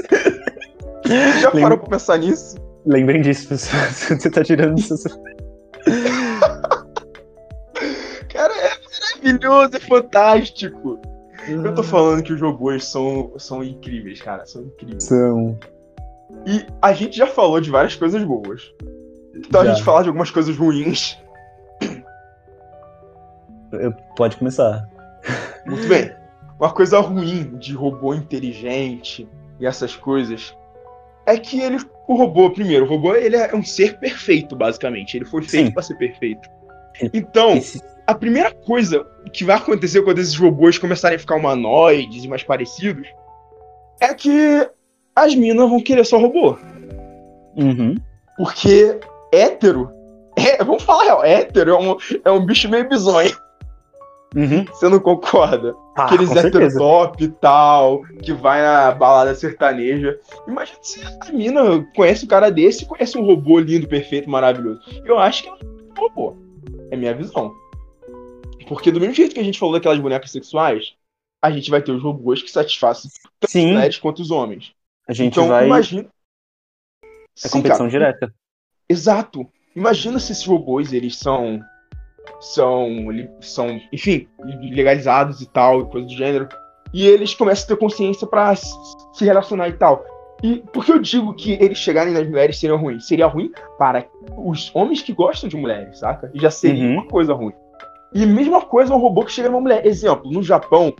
Já 1.41 1.49
Lembra- 1.49 1.61
parou 1.61 1.77
pra 1.79 1.89
pensar 1.89 2.17
nisso? 2.17 2.55
Lembrem 2.85 3.21
disso, 3.21 3.49
pessoal. 3.49 3.83
Você 3.91 4.29
tá 4.29 4.43
tirando 4.43 4.79
celular. 4.81 5.21
Cara, 8.29 8.53
é 8.53 8.71
maravilhoso, 9.23 9.75
é 9.75 9.79
fantástico. 9.79 10.99
Eu 11.47 11.73
tô 11.73 11.83
falando 11.83 12.23
que 12.23 12.33
os 12.33 12.41
robôs 12.41 12.85
são, 12.85 13.33
são 13.37 13.63
incríveis, 13.63 14.21
cara. 14.21 14.45
São 14.45 14.63
incríveis. 14.63 15.03
São. 15.03 15.57
E 16.45 16.65
a 16.81 16.93
gente 16.93 17.17
já 17.17 17.27
falou 17.27 17.59
de 17.59 17.69
várias 17.69 17.95
coisas 17.95 18.23
boas. 18.23 18.71
Então 19.35 19.61
a 19.61 19.65
Já. 19.65 19.73
gente 19.73 19.83
falar 19.83 20.03
de 20.03 20.09
algumas 20.09 20.29
coisas 20.31 20.55
ruins. 20.55 21.17
Eu- 23.71 23.93
Pode 24.15 24.37
começar. 24.37 24.87
Muito 25.65 25.87
bem. 25.87 26.11
Uma 26.59 26.71
coisa 26.71 26.99
ruim 26.99 27.57
de 27.57 27.73
robô 27.73 28.13
inteligente 28.13 29.27
e 29.59 29.65
essas 29.65 29.95
coisas 29.95 30.55
é 31.25 31.37
que 31.37 31.59
ele, 31.59 31.77
o 32.13 32.17
robô, 32.17 32.49
primeiro, 32.49 32.85
o 32.85 32.87
robô 32.87 33.15
ele 33.15 33.35
é 33.35 33.55
um 33.55 33.63
ser 33.63 33.99
perfeito, 33.99 34.55
basicamente. 34.55 35.15
Ele 35.17 35.25
foi 35.25 35.41
feito 35.43 35.73
pra 35.73 35.81
ser 35.83 35.95
perfeito. 35.95 36.47
Então, 37.13 37.57
Esse- 37.57 37.81
a 38.05 38.13
primeira 38.13 38.51
coisa 38.51 39.05
que 39.33 39.43
vai 39.43 39.55
acontecer 39.57 40.01
quando 40.03 40.19
esses 40.19 40.35
robôs 40.35 40.77
começarem 40.77 41.15
a 41.15 41.19
ficar 41.19 41.35
humanoides 41.35 42.23
e 42.23 42.27
mais 42.27 42.43
parecidos 42.43 43.07
é 43.99 44.13
que 44.13 44.67
as 45.15 45.33
minas 45.35 45.69
vão 45.69 45.81
querer 45.81 46.05
só 46.05 46.17
robô. 46.19 46.57
Uhum. 47.55 47.95
Porque 48.37 48.99
hétero. 49.33 49.89
É, 50.37 50.63
vamos 50.63 50.83
falar 50.83 51.03
real, 51.03 51.23
hétero 51.25 51.71
é 51.71 51.77
um, 51.79 51.97
é 52.25 52.31
um 52.31 52.45
bicho 52.45 52.69
meio 52.69 52.87
bizonho. 52.87 53.31
Uhum. 54.35 54.63
Você 54.65 54.87
não 54.87 54.99
concorda? 54.99 55.75
Ah, 55.97 56.05
Aqueles 56.05 56.31
hétero 56.31 56.51
certeza. 56.51 56.79
top 56.79 57.23
e 57.23 57.27
tal, 57.27 58.03
que 58.23 58.31
vai 58.31 58.61
na 58.61 58.91
balada 58.91 59.35
sertaneja. 59.35 60.17
Imagina 60.47 60.77
se 60.81 61.01
a 61.19 61.31
mina 61.33 61.83
conhece 61.95 62.23
um 62.23 62.27
cara 62.29 62.49
desse 62.49 62.83
e 62.83 62.87
conhece 62.87 63.17
um 63.17 63.25
robô 63.25 63.59
lindo, 63.59 63.87
perfeito, 63.89 64.29
maravilhoso. 64.29 64.81
Eu 65.03 65.19
acho 65.19 65.43
que 65.43 65.49
é 65.49 65.51
um 65.53 65.93
robô. 65.97 66.37
É 66.89 66.95
minha 66.95 67.13
visão. 67.13 67.53
Porque 68.67 68.89
do 68.89 69.01
mesmo 69.01 69.13
jeito 69.15 69.33
que 69.33 69.39
a 69.41 69.43
gente 69.43 69.59
falou 69.59 69.75
daquelas 69.75 69.99
bonecas 69.99 70.31
sexuais, 70.31 70.93
a 71.41 71.51
gente 71.51 71.69
vai 71.69 71.81
ter 71.81 71.91
os 71.91 72.01
robôs 72.01 72.41
que 72.41 72.49
satisfazem 72.49 73.11
tanto 73.11 73.33
as 73.43 73.51
Sim, 73.51 73.73
mulheres 73.73 73.97
quanto 73.97 74.21
os 74.21 74.31
homens. 74.31 74.71
a 75.07 75.13
gente 75.13 75.33
então, 75.33 75.49
vai. 75.49 75.65
imagina. 75.65 76.07
É 77.43 77.47
Sim, 77.47 77.49
competição 77.49 77.89
cara. 77.89 77.91
direta. 77.91 78.33
Exato. 78.87 79.45
Imagina 79.75 80.19
se 80.19 80.31
esses 80.31 80.45
robôs, 80.45 80.93
eles 80.93 81.17
são. 81.17 81.61
São. 82.39 82.87
são 83.39 83.79
enfim, 83.91 84.27
legalizados 84.71 85.41
e 85.41 85.45
tal, 85.47 85.85
coisa 85.87 86.07
do 86.07 86.13
gênero. 86.13 86.47
E 86.93 87.07
eles 87.07 87.33
começam 87.33 87.65
a 87.65 87.67
ter 87.67 87.77
consciência 87.77 88.27
pra 88.27 88.51
s- 88.51 88.73
se 89.13 89.23
relacionar 89.25 89.69
e 89.69 89.73
tal. 89.73 90.03
E 90.43 90.57
por 90.73 90.83
que 90.83 90.91
eu 90.91 90.99
digo 90.99 91.33
que 91.35 91.53
eles 91.53 91.77
chegarem 91.77 92.13
nas 92.13 92.27
mulheres 92.27 92.59
seria 92.59 92.75
ruim? 92.75 92.99
Seria 92.99 93.27
ruim 93.27 93.51
para 93.77 94.05
os 94.35 94.71
homens 94.75 95.01
que 95.01 95.13
gostam 95.13 95.47
de 95.49 95.55
mulheres, 95.55 95.99
saca? 95.99 96.31
E 96.33 96.41
já 96.41 96.49
seria 96.49 96.83
Uhum. 96.85 96.93
uma 96.93 97.05
coisa 97.07 97.33
ruim. 97.33 97.53
E 98.13 98.25
mesma 98.25 98.61
coisa 98.61 98.93
um 98.93 98.97
robô 98.99 99.23
que 99.23 99.31
chega 99.31 99.49
numa 99.49 99.61
mulher. 99.61 99.85
Exemplo, 99.85 100.29
no 100.31 100.41
Japão, 100.43 100.93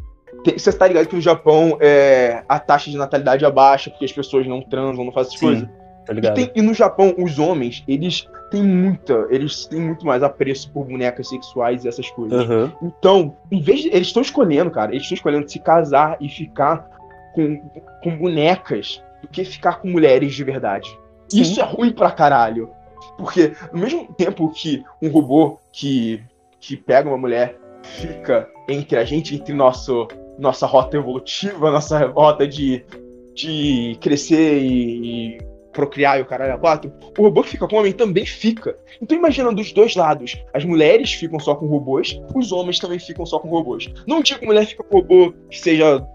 você 0.45 0.71
tá 0.71 0.87
ligado 0.87 1.07
que 1.07 1.15
no 1.15 1.21
Japão 1.21 1.77
é, 1.81 2.43
a 2.47 2.57
taxa 2.59 2.89
de 2.89 2.97
natalidade 2.97 3.43
é 3.43 3.51
baixa, 3.51 3.89
porque 3.89 4.05
as 4.05 4.11
pessoas 4.13 4.47
não 4.47 4.61
transam, 4.61 5.03
não 5.03 5.11
fazem 5.11 5.29
essas 5.31 5.39
coisas. 5.41 5.67
Tá 6.05 6.13
E, 6.13 6.33
tem- 6.33 6.51
e 6.55 6.61
no 6.61 6.73
Japão, 6.73 7.13
os 7.17 7.37
homens, 7.37 7.83
eles 7.87 8.25
têm 8.51 8.61
muita. 8.61 9.27
Eles 9.29 9.65
têm 9.65 9.79
muito 9.79 10.05
mais 10.05 10.21
apreço 10.21 10.69
por 10.71 10.85
bonecas 10.85 11.29
sexuais 11.29 11.83
e 11.83 11.87
essas 11.87 12.09
coisas. 12.11 12.39
Aham. 12.41 12.71
Então, 12.83 13.35
em 13.49 13.61
vez 13.61 13.81
de. 13.81 13.87
Eles 13.87 14.07
estão 14.07 14.21
escolhendo, 14.21 14.69
cara. 14.69 14.91
Eles 14.91 15.03
estão 15.03 15.15
escolhendo 15.15 15.49
se 15.49 15.57
casar 15.57 16.17
e 16.19 16.29
ficar 16.29 16.87
com, 17.33 17.57
com 18.03 18.17
bonecas 18.17 19.01
do 19.21 19.27
que 19.27 19.43
ficar 19.43 19.79
com 19.79 19.89
mulheres 19.89 20.35
de 20.35 20.43
verdade. 20.43 20.89
Sim. 21.29 21.41
Isso 21.41 21.59
é 21.59 21.63
ruim 21.63 21.91
pra 21.91 22.11
caralho. 22.11 22.69
Porque, 23.17 23.53
no 23.71 23.79
mesmo 23.79 24.13
tempo 24.13 24.49
que 24.49 24.83
um 25.01 25.09
robô 25.09 25.57
que, 25.71 26.21
que 26.59 26.75
pega 26.75 27.09
uma 27.09 27.17
mulher 27.17 27.57
fica 27.83 28.47
entre 28.69 28.97
a 28.97 29.05
gente, 29.05 29.35
entre 29.35 29.53
nosso, 29.53 30.07
nossa 30.37 30.67
rota 30.67 30.97
evolutiva, 30.97 31.71
nossa 31.71 32.05
rota 32.07 32.47
de, 32.47 32.85
de 33.33 33.97
crescer 34.01 34.59
e 34.61 35.50
procriar 35.71 36.19
e 36.19 36.21
o 36.21 36.25
caralho 36.25 36.53
a 36.53 36.57
quatro, 36.57 36.91
o 37.17 37.21
robô 37.23 37.43
que 37.43 37.49
fica 37.51 37.67
com 37.67 37.75
o 37.75 37.79
homem 37.79 37.91
também 37.93 38.25
fica. 38.25 38.75
Então 39.01 39.17
imagina 39.17 39.51
dos 39.53 39.71
dois 39.71 39.95
lados. 39.95 40.37
As 40.53 40.65
mulheres 40.65 41.13
ficam 41.13 41.39
só 41.39 41.55
com 41.55 41.65
robôs, 41.67 42.19
os 42.35 42.51
homens 42.51 42.79
também 42.79 42.99
ficam 42.99 43.25
só 43.25 43.39
com 43.39 43.49
robôs. 43.49 43.89
Não 44.07 44.21
digo 44.21 44.39
que 44.39 44.45
mulher 44.45 44.65
fica 44.65 44.83
com 44.83 44.97
robô 44.99 45.33
que 45.49 45.59
seja 45.59 46.05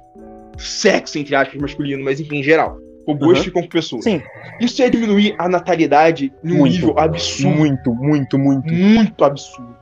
sexo, 0.58 1.18
entre 1.18 1.34
aspas, 1.34 1.60
masculino, 1.60 2.04
mas 2.04 2.20
enfim, 2.20 2.36
em 2.38 2.42
geral. 2.42 2.78
Robôs 3.06 3.38
Uhum. 3.38 3.44
ficam 3.44 3.62
com 3.62 3.68
pessoas. 3.68 4.02
Sim. 4.04 4.20
Isso 4.60 4.82
ia 4.82 4.90
diminuir 4.90 5.34
a 5.38 5.48
natalidade 5.48 6.32
num 6.42 6.58
Muito. 6.58 6.72
nível 6.72 6.98
absurdo. 6.98 7.56
Muito, 7.56 7.94
muito, 7.94 8.38
muito. 8.38 8.72
Muito 8.72 9.24
absurdo. 9.24 9.76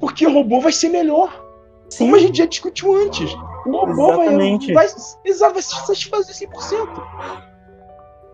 Porque 0.00 0.26
o 0.26 0.32
robô 0.32 0.60
vai 0.60 0.72
ser 0.72 0.88
melhor. 0.88 1.44
Sim. 1.88 1.98
Como 2.04 2.16
a 2.16 2.18
gente 2.18 2.38
já 2.38 2.46
discutiu 2.46 2.92
antes. 2.96 3.32
O 3.64 3.70
robô 3.70 4.16
vai, 4.16 4.26
Exatamente. 4.26 4.72
vai, 4.72 4.86
exato, 5.24 5.52
vai 5.54 5.62
se 5.62 5.86
satisfazer 5.86 6.34
100%. 6.34 7.02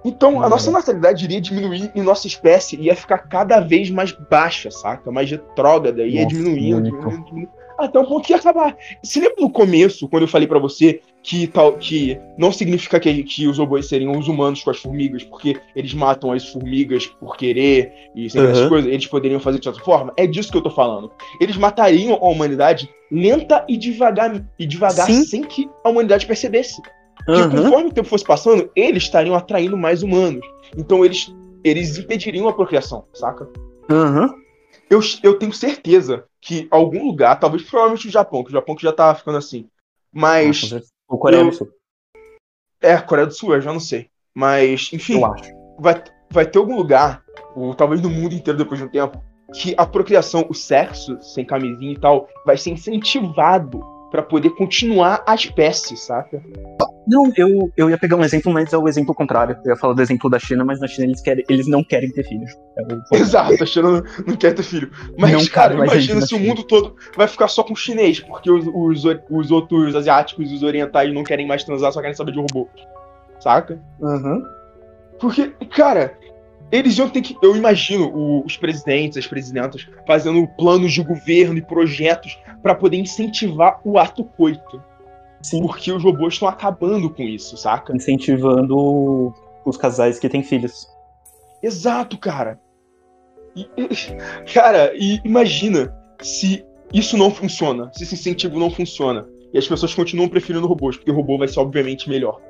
Então, 0.05 0.43
a 0.43 0.47
Hum. 0.47 0.51
nossa 0.51 0.71
natalidade 0.71 1.25
iria 1.25 1.41
diminuir 1.41 1.91
e 1.95 2.01
nossa 2.01 2.27
espécie 2.27 2.77
ia 2.81 2.97
ficar 2.97 3.19
cada 3.19 3.61
vez 3.61 3.89
mais 3.91 4.13
baixa, 4.13 4.71
saca? 4.71 5.11
Mais 5.13 5.31
retrógrada, 5.31 6.05
ia 6.07 6.23
Nossa, 6.25 6.35
diminuindo, 6.37 6.83
diminuindo, 6.83 7.25
diminuindo, 7.25 7.51
até 7.79 7.99
um 7.99 8.05
ponto 8.05 8.27
que 8.27 8.33
ia 8.33 8.37
acabar. 8.37 8.77
Se 9.03 9.21
lembra 9.21 9.37
no 9.41 9.51
começo, 9.51 10.09
quando 10.09 10.23
eu 10.23 10.29
falei 10.29 10.47
pra 10.47 10.59
você 10.59 11.01
que, 11.23 11.47
tal, 11.47 11.75
que 11.75 12.19
não 12.37 12.51
significa 12.53 12.99
que, 13.01 13.23
que 13.23 13.47
os 13.47 13.59
robôs 13.59 13.89
seriam 13.89 14.13
os 14.19 14.27
humanos 14.29 14.63
com 14.63 14.71
as 14.71 14.79
formigas, 14.79 15.23
porque 15.25 15.57
eles 15.75 15.95
matam 15.95 16.33
as 16.33 16.49
formigas 16.49 17.07
por 17.07 17.37
querer 17.37 17.93
e 18.15 18.29
sem 18.29 18.43
essas 18.43 18.59
Uhum. 18.65 18.69
coisas, 18.69 18.91
eles 18.93 19.07
poderiam 19.07 19.39
fazer 19.41 19.59
de 19.61 19.69
outra 19.69 19.83
forma? 19.85 20.13
É 20.17 20.27
disso 20.27 20.51
que 20.51 20.59
eu 20.59 20.63
tô 20.63 20.71
falando. 20.71 21.11
Eles 21.41 21.57
matariam 21.57 22.15
a 22.21 22.29
humanidade 22.29 22.89
lenta 23.11 23.65
e 23.69 23.77
devagar, 23.77 24.45
e 24.59 24.67
devagar 24.67 25.07
Sim. 25.07 25.25
sem 25.25 25.43
que 25.45 25.69
a 25.85 25.89
humanidade 25.91 26.27
percebesse. 26.27 26.81
Que 27.27 27.33
Aham. 27.33 27.51
conforme 27.51 27.89
o 27.91 27.93
tempo 27.93 28.09
fosse 28.09 28.25
passando, 28.25 28.71
eles 28.75 29.05
estariam 29.05 29.35
atraindo 29.35 29.77
mais 29.77 30.03
humanos. 30.03 30.45
Então 30.77 31.05
eles, 31.05 31.33
eles 31.63 31.97
impediriam 31.99 32.49
a 32.49 32.53
procriação, 32.53 33.07
saca? 33.15 33.49
Aham. 33.91 34.35
Eu, 34.91 35.01
eu 35.23 35.39
tenho 35.39 35.53
certeza 35.53 36.25
que 36.41 36.67
algum 36.71 37.07
lugar, 37.07 37.39
talvez 37.39 37.63
provavelmente 37.63 38.09
o 38.09 38.11
Japão, 38.11 38.43
que 38.43 38.51
o 38.51 38.53
Japão 38.53 38.75
que 38.75 38.83
já 38.83 38.93
tá 38.93 39.15
ficando 39.15 39.39
assim. 39.39 39.69
Mas. 40.13 40.73
O 41.09 41.17
Coreia 41.17 41.43
eu- 41.43 41.51
do 41.51 41.55
Sul, 41.55 41.69
É, 42.81 42.97
Coreia 42.99 43.27
do 43.27 43.33
Sul, 43.33 43.55
eu 43.55 43.61
já 43.61 43.73
não 43.73 43.81
sei. 43.81 44.09
Mas, 44.35 44.91
enfim, 44.93 45.21
eu 45.21 45.27
acho. 45.27 45.51
vai, 45.79 46.03
vai 46.31 46.47
ter 46.47 46.59
algum 46.59 46.77
lugar, 46.77 47.23
ou 47.55 47.75
talvez 47.75 48.01
no 48.03 48.11
mundo 48.11 48.35
inteiro 48.35 48.59
depois 48.59 48.81
de 48.81 48.87
um 48.87 48.91
tempo, 48.91 49.23
que 49.55 49.75
a 49.77 49.87
procriação, 49.87 50.47
o 50.49 50.55
sexo, 50.55 51.17
sem 51.23 51.45
camisinha 51.45 51.93
e 51.93 51.99
tal, 51.99 52.29
vai 52.45 52.57
ser 52.57 52.71
incentivado 52.71 53.81
pra 54.13 54.23
poder 54.23 54.51
continuar 54.51 55.25
a 55.27 55.35
espécie, 55.35 55.97
saca? 55.97 56.41
Não, 57.09 57.33
eu, 57.35 57.73
eu 57.77 57.91
ia 57.91 57.97
pegar 57.97 58.17
um 58.17 58.23
exemplo, 58.23 58.53
mas 58.53 58.71
é 58.73 58.77
o 58.77 58.87
exemplo 58.87 59.15
contrário. 59.15 59.57
Eu 59.65 59.71
ia 59.71 59.77
falar 59.77 59.95
do 59.95 60.03
exemplo 60.03 60.29
da 60.29 60.39
China, 60.39 60.65
mas 60.65 60.79
na 60.79 60.87
China 60.87 61.07
eles, 61.07 61.21
querem, 61.23 61.45
eles 61.49 61.67
não 61.67 61.83
querem 61.83 62.13
ter 62.13 62.23
filhos. 62.23 62.53
É 63.13 63.17
Exato, 63.17 63.61
a 63.61 63.67
China 63.67 63.91
não, 63.91 64.03
não 64.27 64.37
quer 64.37 64.55
ter 64.55 64.63
filho. 64.63 64.91
Mas, 65.19 65.33
Não 65.33 65.47
cara, 65.47 65.75
imagina 65.75 66.21
se 66.21 66.35
o 66.35 66.39
China. 66.39 66.49
mundo 66.51 66.63
todo 66.63 66.95
vai 67.17 67.27
ficar 67.27 67.49
só 67.49 67.65
com 67.65 67.75
chinês, 67.75 68.21
porque 68.21 68.51
os, 68.51 68.67
os, 68.67 69.03
os 69.31 69.51
outros 69.51 69.97
asiáticos 69.97 70.53
e 70.53 70.55
os 70.55 70.63
orientais 70.63 71.13
não 71.13 71.25
querem 71.25 71.47
mais 71.47 71.65
transar, 71.65 71.91
só 71.91 72.01
querem 72.01 72.15
saber 72.15 72.33
de 72.33 72.39
robô. 72.39 72.69
Saca? 73.41 73.81
Porque, 75.19 75.49
cara, 75.75 76.19
eles 76.73 76.97
iam 76.99 77.09
ter 77.09 77.21
que. 77.21 77.37
Eu 77.43 77.55
imagino 77.55 78.09
o- 78.09 78.45
os 78.45 78.57
presidentes, 78.57 79.19
as 79.19 79.27
presidentas, 79.27 79.87
fazendo 80.07 80.49
planos 80.57 80.93
de 80.93 81.03
governo 81.03 81.59
e 81.59 81.63
projetos 81.63 82.39
pra 82.63 82.75
poder 82.75 82.97
incentivar 82.97 83.81
o 83.85 83.99
ato 83.99 84.25
coito. 84.25 84.83
Sim. 85.43 85.61
Porque 85.61 85.93
os 85.93 86.03
robôs 86.03 86.35
estão 86.35 86.49
acabando 86.49 87.11
com 87.11 87.23
isso, 87.23 87.57
saca? 87.57 87.95
Incentivando 87.95 89.35
os 89.65 89.77
casais 89.77 90.19
que 90.19 90.29
têm 90.29 90.43
filhos. 90.43 90.89
Exato, 91.63 92.17
cara. 92.19 92.59
E- 93.55 93.69
cara, 94.53 94.93
e 94.97 95.21
imagina 95.25 95.95
se 96.21 96.65
isso 96.93 97.17
não 97.17 97.31
funciona, 97.31 97.91
se 97.93 98.05
esse 98.05 98.15
incentivo 98.15 98.59
não 98.59 98.71
funciona. 98.71 99.27
E 99.53 99.59
as 99.59 99.69
pessoas 99.69 99.93
continuam 99.95 100.29
preferindo 100.29 100.67
robôs, 100.67 100.97
porque 100.97 101.11
o 101.11 101.15
robô 101.15 101.37
vai 101.37 101.47
ser 101.49 101.61
obviamente 101.61 102.09
melhor. 102.09 102.41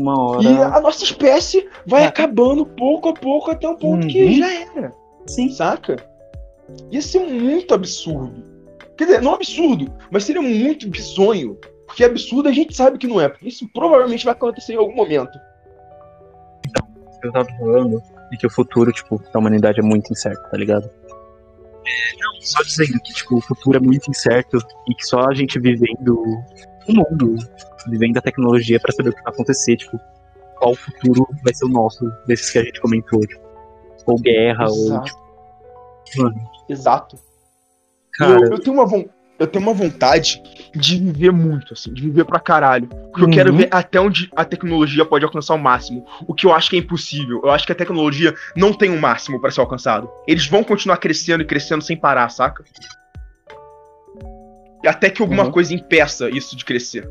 Uma 0.00 0.18
hora. 0.18 0.42
E 0.42 0.46
a 0.62 0.80
nossa 0.80 1.04
espécie 1.04 1.68
vai 1.86 2.04
É. 2.04 2.06
acabando 2.06 2.64
pouco 2.64 3.10
a 3.10 3.12
pouco 3.12 3.50
até 3.50 3.68
um 3.68 3.76
ponto 3.76 4.06
que 4.06 4.22
Uhum. 4.24 4.32
já 4.34 4.52
era. 4.54 4.92
Sim. 5.26 5.50
Saca? 5.50 5.96
Ia 6.90 7.02
ser 7.02 7.20
muito 7.20 7.74
absurdo. 7.74 8.42
Quer 8.96 9.04
dizer, 9.04 9.22
não 9.22 9.34
absurdo, 9.34 9.92
mas 10.10 10.24
seria 10.24 10.40
muito 10.42 10.88
bizonho. 10.88 11.58
Porque 11.86 12.04
absurdo 12.04 12.48
a 12.48 12.52
gente 12.52 12.74
sabe 12.74 12.96
que 12.98 13.06
não 13.06 13.20
é. 13.20 13.28
Porque 13.28 13.48
isso 13.48 13.68
provavelmente 13.74 14.24
vai 14.24 14.32
acontecer 14.32 14.72
em 14.74 14.76
algum 14.76 14.94
momento. 14.94 15.30
eu 17.22 17.32
tava 17.32 17.48
falando 17.58 18.00
é 18.32 18.36
que 18.36 18.46
o 18.46 18.50
futuro, 18.50 18.90
tipo, 18.92 19.20
da 19.32 19.38
humanidade 19.38 19.78
é 19.80 19.82
muito 19.82 20.10
incerto, 20.10 20.40
tá 20.50 20.56
ligado? 20.56 20.88
É, 21.86 22.16
não, 22.18 22.40
só 22.40 22.62
dizendo 22.62 22.98
que, 23.02 23.12
tipo, 23.12 23.36
o 23.36 23.40
futuro 23.42 23.76
é 23.76 23.80
muito 23.80 24.08
incerto 24.10 24.56
e 24.88 24.94
que 24.94 25.04
só 25.04 25.20
a 25.28 25.34
gente 25.34 25.58
vivendo 25.58 26.22
o 26.88 26.92
mundo, 26.94 27.36
vivendo 27.88 28.16
a 28.18 28.20
tecnologia 28.22 28.78
pra 28.80 28.92
saber 28.92 29.10
o 29.10 29.14
que 29.14 29.22
vai 29.22 29.32
acontecer, 29.32 29.76
tipo, 29.76 29.98
qual 30.58 30.74
futuro 30.74 31.26
vai 31.42 31.54
ser 31.54 31.64
o 31.64 31.68
nosso, 31.68 32.10
desses 32.26 32.50
que 32.50 32.58
a 32.58 32.64
gente 32.64 32.80
comentou, 32.80 33.20
tipo, 33.26 33.40
ou 34.06 34.18
guerra, 34.18 34.66
ou, 34.68 34.74
Exato. 34.86 35.10
tipo, 36.04 36.22
mano, 36.22 36.50
Exato. 36.68 37.16
Cara, 38.16 38.40
eu, 38.46 38.52
eu 38.52 38.58
tenho 38.58 38.74
uma 38.76 38.86
von- 38.86 39.08
eu 39.38 39.46
tenho 39.46 39.64
uma 39.64 39.72
vontade 39.72 40.42
de 40.74 40.98
viver 40.98 41.32
muito, 41.32 41.72
assim, 41.72 41.94
de 41.94 42.02
viver 42.02 42.24
pra 42.26 42.38
caralho. 42.38 42.86
Porque 42.88 43.22
eu 43.22 43.24
Uhum. 43.24 43.30
quero 43.30 43.56
ver 43.56 43.68
até 43.70 43.98
onde 43.98 44.28
a 44.36 44.44
tecnologia 44.44 45.02
pode 45.04 45.24
alcançar 45.24 45.54
o 45.54 45.58
máximo. 45.58 46.04
O 46.28 46.34
que 46.34 46.44
eu 46.44 46.52
acho 46.52 46.68
que 46.68 46.76
é 46.76 46.78
impossível. 46.78 47.40
Eu 47.42 47.50
acho 47.50 47.64
que 47.64 47.72
a 47.72 47.74
tecnologia 47.74 48.34
não 48.54 48.74
tem 48.74 48.90
um 48.90 49.00
máximo 49.00 49.40
pra 49.40 49.50
ser 49.50 49.60
alcançado. 49.62 50.10
Eles 50.28 50.46
vão 50.46 50.62
continuar 50.62 50.98
crescendo 50.98 51.42
e 51.42 51.46
crescendo 51.46 51.82
sem 51.82 51.96
parar, 51.96 52.28
saca? 52.28 52.62
E 54.82 54.88
Até 54.88 55.10
que 55.10 55.20
alguma 55.20 55.44
Uhum. 55.44 55.50
coisa 55.50 55.74
impeça 55.74 56.30
isso 56.30 56.56
de 56.56 56.64
crescer. 56.64 57.06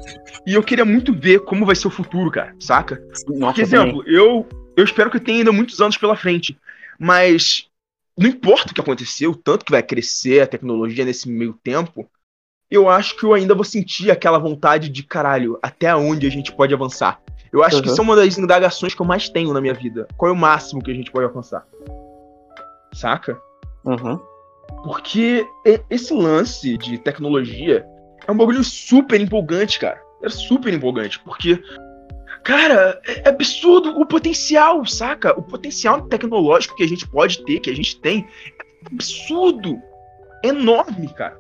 E 0.46 0.54
eu 0.56 0.64
queria 0.64 0.86
muito 0.86 1.14
ver 1.14 1.42
como 1.42 1.66
vai 1.66 1.76
ser 1.76 1.88
o 1.88 1.92
futuro, 1.92 2.32
cara, 2.32 2.56
saca? 2.60 2.96
nossa, 2.96 3.26
Por 3.26 3.38
também. 3.38 3.62
exemplo, 3.62 4.04
eu, 4.08 4.48
eu 4.76 4.84
espero 4.84 5.12
que 5.12 5.20
tenha 5.20 5.40
ainda 5.40 5.52
muitos 5.52 5.80
anos 5.80 5.96
pela 5.98 6.16
frente. 6.16 6.58
Mas 6.98 7.68
não 8.18 8.28
importa 8.28 8.72
o 8.72 8.74
que 8.74 8.82
aconteceu, 8.82 9.32
o 9.32 9.36
tanto 9.36 9.64
que 9.66 9.72
vai 9.72 9.84
crescer 9.84 10.42
a 10.42 10.48
tecnologia 10.48 11.06
nesse 11.06 11.30
meio 11.30 11.54
tempo, 11.64 12.10
eu 12.72 12.90
acho 12.90 13.16
que 13.18 13.24
eu 13.24 13.34
ainda 13.34 13.54
vou 13.56 13.64
sentir 13.64 14.12
aquela 14.12 14.38
vontade 14.38 14.90
de 14.90 15.04
caralho, 15.04 15.58
até 15.62 15.96
onde 15.96 16.26
a 16.28 16.30
gente 16.30 16.52
pode 16.52 16.74
avançar. 16.74 17.22
Eu 17.52 17.64
acho 17.64 17.82
que 17.82 17.88
Uhum. 17.88 17.94
isso 17.94 18.02
é 18.02 18.04
uma 18.04 18.16
das 18.16 18.38
indagações 18.38 18.94
que 18.94 19.02
eu 19.02 19.06
mais 19.06 19.28
tenho 19.30 19.54
na 19.54 19.62
minha 19.62 19.74
vida. 19.74 20.08
Qual 20.18 20.30
é 20.30 20.34
o 20.34 20.38
máximo 20.38 20.84
que 20.84 20.92
a 20.92 20.94
gente 20.94 21.12
pode 21.12 21.26
alcançar? 21.26 21.66
Saca? 22.94 23.40
Uhum. 23.86 24.20
Porque 24.84 25.46
esse 25.90 26.14
lance 26.14 26.78
de 26.78 26.98
tecnologia 26.98 27.86
é 28.28 28.32
um 28.32 28.38
bagulho 28.38 28.64
super 28.64 29.20
empolgante, 29.20 29.80
cara. 29.80 30.02
É 30.24 30.30
super 30.30 30.74
empolgante, 30.74 31.20
porque, 31.20 31.62
cara, 32.44 33.00
é 33.08 33.22
é 33.26 33.30
absurdo 33.30 34.00
o 34.00 34.06
potencial, 34.06 34.86
saca? 34.86 35.38
O 35.38 35.42
potencial 35.42 36.02
tecnológico 36.04 36.76
que 36.76 36.84
a 36.84 36.88
gente 36.88 37.08
pode 37.08 37.44
ter, 37.46 37.60
que 37.60 37.70
a 37.70 37.76
gente 37.76 38.00
tem, 38.02 38.28
é 38.60 38.94
absurdo. 38.94 39.80
Enorme, 40.44 41.08
cara. 41.14 41.38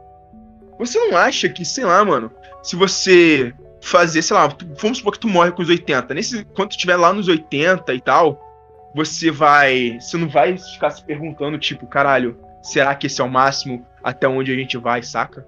Você 0.77 0.99
não 0.99 1.17
acha 1.17 1.47
que, 1.49 1.63
sei 1.63 1.86
lá, 1.86 2.03
mano, 2.03 2.32
se 2.61 2.75
você 2.75 3.53
fazer, 3.82 4.21
sei 4.21 4.36
lá, 4.36 4.47
vamos 4.82 4.97
supor 4.97 5.13
que 5.13 5.19
tu 5.19 5.27
morre 5.27 5.51
com 5.51 5.61
os 5.61 5.69
80. 5.69 6.13
Nesse, 6.13 6.45
quando 6.55 6.69
tu 6.69 6.71
estiver 6.71 6.95
lá 6.95 7.13
nos 7.13 7.27
80 7.27 7.93
e 7.93 8.01
tal, 8.01 8.39
você 8.95 9.32
vai. 9.32 9.97
Você 9.99 10.17
não 10.17 10.27
vai 10.27 10.57
ficar 10.57 10.89
se 10.89 11.03
perguntando, 11.03 11.57
tipo, 11.57 11.88
caralho, 11.88 12.38
será 12.62 12.95
que 12.95 13.07
esse 13.07 13.22
é 13.22 13.24
o 13.24 13.30
máximo 13.30 13.86
até 14.03 14.28
onde 14.28 14.51
a 14.51 14.55
gente 14.55 14.78
vai, 14.78 15.03
saca? 15.03 15.45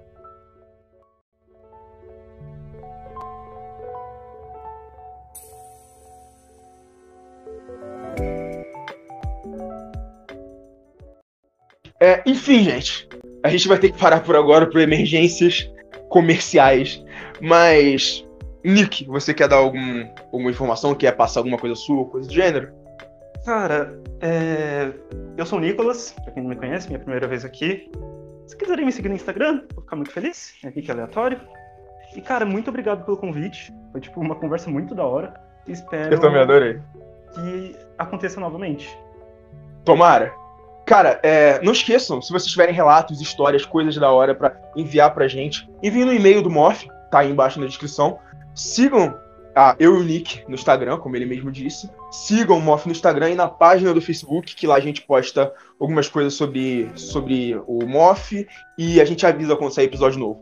É, 12.02 12.20
enfim, 12.26 12.64
gente. 12.64 13.08
A 13.44 13.48
gente 13.48 13.68
vai 13.68 13.78
ter 13.78 13.92
que 13.92 13.98
parar 13.98 14.20
por 14.20 14.34
agora 14.34 14.66
por 14.68 14.80
emergências 14.80 15.70
comerciais. 16.08 17.00
Mas, 17.40 18.26
Nick, 18.64 19.04
você 19.04 19.32
quer 19.32 19.46
dar 19.46 19.56
algum, 19.56 20.08
alguma 20.32 20.50
informação? 20.50 20.96
Quer 20.96 21.12
passar 21.12 21.38
alguma 21.38 21.56
coisa 21.56 21.76
sua 21.76 22.04
coisa 22.06 22.26
do 22.26 22.34
gênero? 22.34 22.81
Cara, 23.44 24.00
é, 24.20 24.92
eu 25.36 25.44
sou 25.44 25.58
o 25.58 25.60
Nicolas, 25.60 26.12
pra 26.24 26.32
quem 26.32 26.42
não 26.42 26.50
me 26.50 26.56
conhece, 26.56 26.86
minha 26.86 26.98
primeira 26.98 27.26
vez 27.26 27.44
aqui. 27.44 27.90
Se 28.46 28.56
quiserem 28.56 28.84
me 28.84 28.92
seguir 28.92 29.08
no 29.08 29.14
Instagram, 29.14 29.62
vou 29.74 29.82
ficar 29.82 29.96
muito 29.96 30.12
feliz. 30.12 30.54
É 30.64 30.68
aqui 30.68 30.82
que 30.82 30.90
é 30.90 30.94
aleatório. 30.94 31.40
E, 32.14 32.20
cara, 32.20 32.44
muito 32.44 32.68
obrigado 32.68 33.04
pelo 33.04 33.16
convite. 33.16 33.72
Foi, 33.90 34.00
tipo, 34.00 34.20
uma 34.20 34.34
conversa 34.34 34.70
muito 34.70 34.94
da 34.94 35.04
hora. 35.04 35.34
Espero 35.66 36.14
Eu 36.14 36.20
também 36.20 36.40
adorei. 36.42 36.80
que 37.34 37.76
aconteça 37.98 38.38
novamente. 38.38 38.96
Tomara. 39.84 40.32
Cara, 40.84 41.20
é, 41.22 41.60
não 41.62 41.72
esqueçam, 41.72 42.20
se 42.20 42.32
vocês 42.32 42.50
tiverem 42.50 42.74
relatos, 42.74 43.20
histórias, 43.20 43.64
coisas 43.64 43.96
da 43.96 44.10
hora 44.10 44.34
pra 44.34 44.54
enviar 44.76 45.14
pra 45.14 45.28
gente, 45.28 45.68
enviem 45.82 46.04
no 46.04 46.12
e-mail 46.12 46.42
do 46.42 46.50
Morph, 46.50 46.84
tá 47.10 47.20
aí 47.20 47.30
embaixo 47.30 47.60
na 47.60 47.66
descrição. 47.66 48.18
Sigam 48.54 49.16
a 49.54 49.76
eu 49.78 49.96
e 49.96 50.00
o 50.00 50.04
Nick 50.04 50.44
no 50.48 50.54
Instagram, 50.54 50.98
como 50.98 51.16
ele 51.16 51.26
mesmo 51.26 51.50
disse. 51.50 51.90
Sigam 52.10 52.58
o 52.58 52.60
Morph 52.60 52.86
no 52.86 52.92
Instagram 52.92 53.30
e 53.30 53.34
na 53.34 53.48
página 53.48 53.92
do 53.92 54.00
Facebook, 54.00 54.54
que 54.54 54.66
lá 54.66 54.76
a 54.76 54.80
gente 54.80 55.02
posta 55.02 55.52
algumas 55.80 56.08
coisas 56.08 56.34
sobre, 56.34 56.90
sobre 56.94 57.54
o 57.66 57.86
Morph 57.86 58.32
e 58.78 59.00
a 59.00 59.04
gente 59.04 59.26
avisa 59.26 59.56
quando 59.56 59.72
sair 59.72 59.86
episódio 59.86 60.18
novo. 60.18 60.40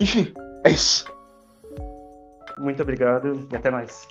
Enfim, 0.00 0.32
é 0.64 0.70
isso. 0.70 1.04
Muito 2.58 2.82
obrigado 2.82 3.48
e 3.50 3.56
até 3.56 3.70
mais. 3.70 4.06